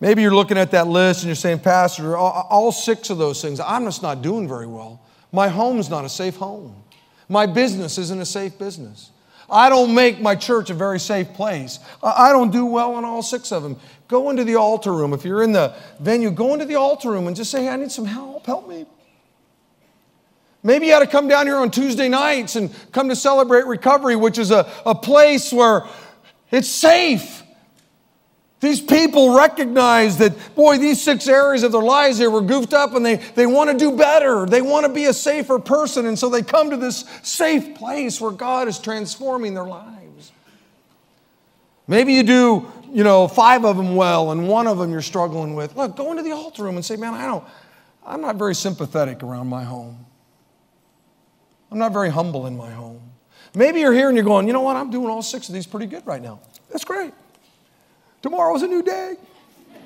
Maybe 0.00 0.22
you're 0.22 0.34
looking 0.34 0.58
at 0.58 0.70
that 0.70 0.86
list 0.86 1.22
and 1.22 1.28
you're 1.28 1.34
saying, 1.34 1.58
Pastor, 1.58 2.16
all, 2.16 2.46
all 2.48 2.70
six 2.70 3.10
of 3.10 3.18
those 3.18 3.42
things, 3.42 3.58
I'm 3.58 3.84
just 3.84 4.02
not 4.02 4.22
doing 4.22 4.46
very 4.46 4.66
well. 4.68 5.02
My 5.32 5.48
home's 5.48 5.90
not 5.90 6.04
a 6.04 6.08
safe 6.08 6.36
home. 6.36 6.84
My 7.28 7.46
business 7.46 7.98
isn't 7.98 8.20
a 8.20 8.26
safe 8.26 8.58
business. 8.58 9.10
I 9.50 9.68
don't 9.70 9.94
make 9.94 10.20
my 10.20 10.34
church 10.34 10.70
a 10.70 10.74
very 10.74 11.00
safe 11.00 11.32
place. 11.32 11.78
I 12.02 12.32
don't 12.32 12.50
do 12.50 12.66
well 12.66 12.98
in 12.98 13.04
all 13.04 13.22
six 13.22 13.50
of 13.50 13.62
them. 13.62 13.76
Go 14.06 14.30
into 14.30 14.44
the 14.44 14.56
altar 14.56 14.92
room. 14.92 15.12
If 15.12 15.24
you're 15.24 15.42
in 15.42 15.52
the 15.52 15.74
venue, 16.00 16.30
go 16.30 16.52
into 16.52 16.66
the 16.66 16.74
altar 16.74 17.10
room 17.10 17.26
and 17.26 17.36
just 17.36 17.50
say, 17.50 17.64
hey, 17.64 17.70
I 17.70 17.76
need 17.76 17.90
some 17.90 18.04
help. 18.04 18.46
Help 18.46 18.68
me. 18.68 18.86
Maybe 20.62 20.88
you 20.88 20.94
ought 20.94 21.00
to 21.00 21.06
come 21.06 21.28
down 21.28 21.46
here 21.46 21.56
on 21.56 21.70
Tuesday 21.70 22.08
nights 22.08 22.56
and 22.56 22.74
come 22.92 23.08
to 23.08 23.16
celebrate 23.16 23.64
recovery, 23.66 24.16
which 24.16 24.38
is 24.38 24.50
a, 24.50 24.70
a 24.84 24.94
place 24.94 25.52
where 25.52 25.84
it's 26.50 26.68
safe. 26.68 27.42
These 28.60 28.80
people 28.80 29.36
recognize 29.36 30.18
that, 30.18 30.32
boy, 30.56 30.78
these 30.78 31.00
six 31.00 31.28
areas 31.28 31.62
of 31.62 31.70
their 31.70 31.82
lives, 31.82 32.18
they 32.18 32.26
were 32.26 32.40
goofed 32.40 32.72
up 32.72 32.94
and 32.94 33.06
they, 33.06 33.16
they 33.16 33.46
want 33.46 33.70
to 33.70 33.76
do 33.76 33.96
better. 33.96 34.46
They 34.46 34.62
want 34.62 34.84
to 34.84 34.92
be 34.92 35.04
a 35.04 35.12
safer 35.12 35.60
person. 35.60 36.06
And 36.06 36.18
so 36.18 36.28
they 36.28 36.42
come 36.42 36.70
to 36.70 36.76
this 36.76 37.04
safe 37.22 37.76
place 37.76 38.20
where 38.20 38.32
God 38.32 38.66
is 38.66 38.80
transforming 38.80 39.54
their 39.54 39.66
lives. 39.66 40.32
Maybe 41.86 42.14
you 42.14 42.24
do, 42.24 42.72
you 42.92 43.04
know, 43.04 43.28
five 43.28 43.64
of 43.64 43.76
them 43.76 43.94
well 43.94 44.32
and 44.32 44.48
one 44.48 44.66
of 44.66 44.78
them 44.78 44.90
you're 44.90 45.02
struggling 45.02 45.54
with. 45.54 45.76
Look, 45.76 45.96
go 45.96 46.10
into 46.10 46.24
the 46.24 46.32
altar 46.32 46.64
room 46.64 46.74
and 46.74 46.84
say, 46.84 46.96
man, 46.96 47.14
I 47.14 47.26
don't, 47.26 47.44
I'm 48.04 48.20
not 48.20 48.36
very 48.36 48.56
sympathetic 48.56 49.22
around 49.22 49.46
my 49.46 49.62
home. 49.62 50.04
I'm 51.70 51.78
not 51.78 51.92
very 51.92 52.10
humble 52.10 52.46
in 52.46 52.56
my 52.56 52.70
home. 52.70 53.00
Maybe 53.54 53.80
you're 53.80 53.92
here 53.92 54.08
and 54.08 54.16
you're 54.16 54.24
going, 54.24 54.48
you 54.48 54.52
know 54.52 54.62
what, 54.62 54.74
I'm 54.74 54.90
doing 54.90 55.08
all 55.08 55.22
six 55.22 55.48
of 55.48 55.54
these 55.54 55.66
pretty 55.66 55.86
good 55.86 56.04
right 56.06 56.22
now. 56.22 56.40
That's 56.70 56.84
great. 56.84 57.14
Tomorrow's 58.22 58.62
a 58.62 58.66
new 58.66 58.82
day. 58.82 59.16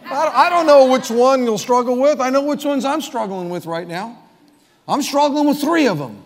I 0.05 0.51
don't 0.51 0.67
know 0.67 0.91
which 0.91 1.11
one 1.11 1.45
you'll 1.45 1.59
struggle 1.59 1.99
with. 1.99 2.21
I 2.21 2.31
know 2.31 2.43
which 2.43 2.65
ones 2.65 2.85
I'm 2.85 3.01
struggling 3.01 3.51
with 3.51 3.67
right 3.67 3.87
now. 3.87 4.19
I'm 4.89 5.03
struggling 5.03 5.47
with 5.47 5.61
three 5.61 5.87
of 5.87 5.99
them. 5.99 6.25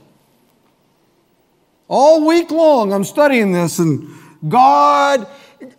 All 1.89 2.27
week 2.27 2.51
long, 2.51 2.93
I'm 2.93 3.05
studying 3.05 3.53
this, 3.53 3.79
and 3.79 4.09
God, 4.49 5.29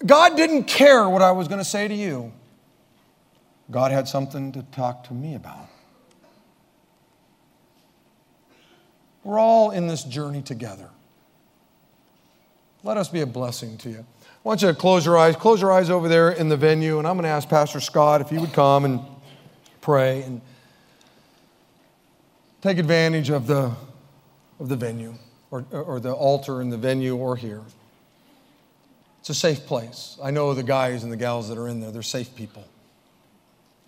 God 0.05 0.37
didn't 0.37 0.65
care 0.65 1.09
what 1.09 1.21
I 1.21 1.31
was 1.31 1.47
going 1.47 1.59
to 1.59 1.65
say 1.65 1.87
to 1.87 1.93
you. 1.93 2.31
God 3.69 3.91
had 3.91 4.07
something 4.07 4.51
to 4.53 4.63
talk 4.63 5.05
to 5.05 5.13
me 5.13 5.35
about. 5.35 5.67
We're 9.23 9.39
all 9.39 9.71
in 9.71 9.87
this 9.87 10.03
journey 10.03 10.41
together. 10.41 10.89
Let 12.83 12.95
us 12.95 13.09
be 13.09 13.19
a 13.19 13.25
blessing 13.25 13.77
to 13.79 13.89
you. 13.89 14.05
I 14.47 14.49
want 14.49 14.61
you 14.61 14.69
to 14.69 14.73
close 14.75 15.05
your 15.05 15.17
eyes. 15.17 15.35
Close 15.35 15.59
your 15.59 15.73
eyes 15.73 15.89
over 15.89 16.07
there 16.07 16.31
in 16.31 16.47
the 16.47 16.55
venue, 16.55 16.99
and 16.99 17.05
I'm 17.05 17.15
going 17.15 17.23
to 17.23 17.29
ask 17.29 17.49
Pastor 17.49 17.81
Scott 17.81 18.21
if 18.21 18.29
he 18.29 18.37
would 18.37 18.53
come 18.53 18.85
and 18.85 19.01
pray 19.81 20.21
and 20.21 20.39
take 22.61 22.77
advantage 22.77 23.29
of 23.29 23.45
the, 23.45 23.73
of 24.57 24.69
the 24.69 24.77
venue 24.77 25.15
or, 25.51 25.65
or 25.73 25.99
the 25.99 26.13
altar 26.13 26.61
in 26.61 26.69
the 26.69 26.77
venue 26.77 27.17
or 27.17 27.35
here. 27.35 27.61
It's 29.19 29.29
a 29.29 29.35
safe 29.35 29.65
place. 29.65 30.17
I 30.23 30.31
know 30.31 30.53
the 30.53 30.63
guys 30.63 31.03
and 31.03 31.11
the 31.11 31.17
gals 31.17 31.49
that 31.49 31.57
are 31.57 31.67
in 31.67 31.81
there, 31.81 31.91
they're 31.91 32.01
safe 32.01 32.33
people, 32.33 32.63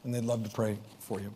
and 0.03 0.13
they'd 0.13 0.25
love 0.25 0.43
to 0.43 0.49
pray 0.49 0.77
for 0.99 1.21
you. 1.21 1.33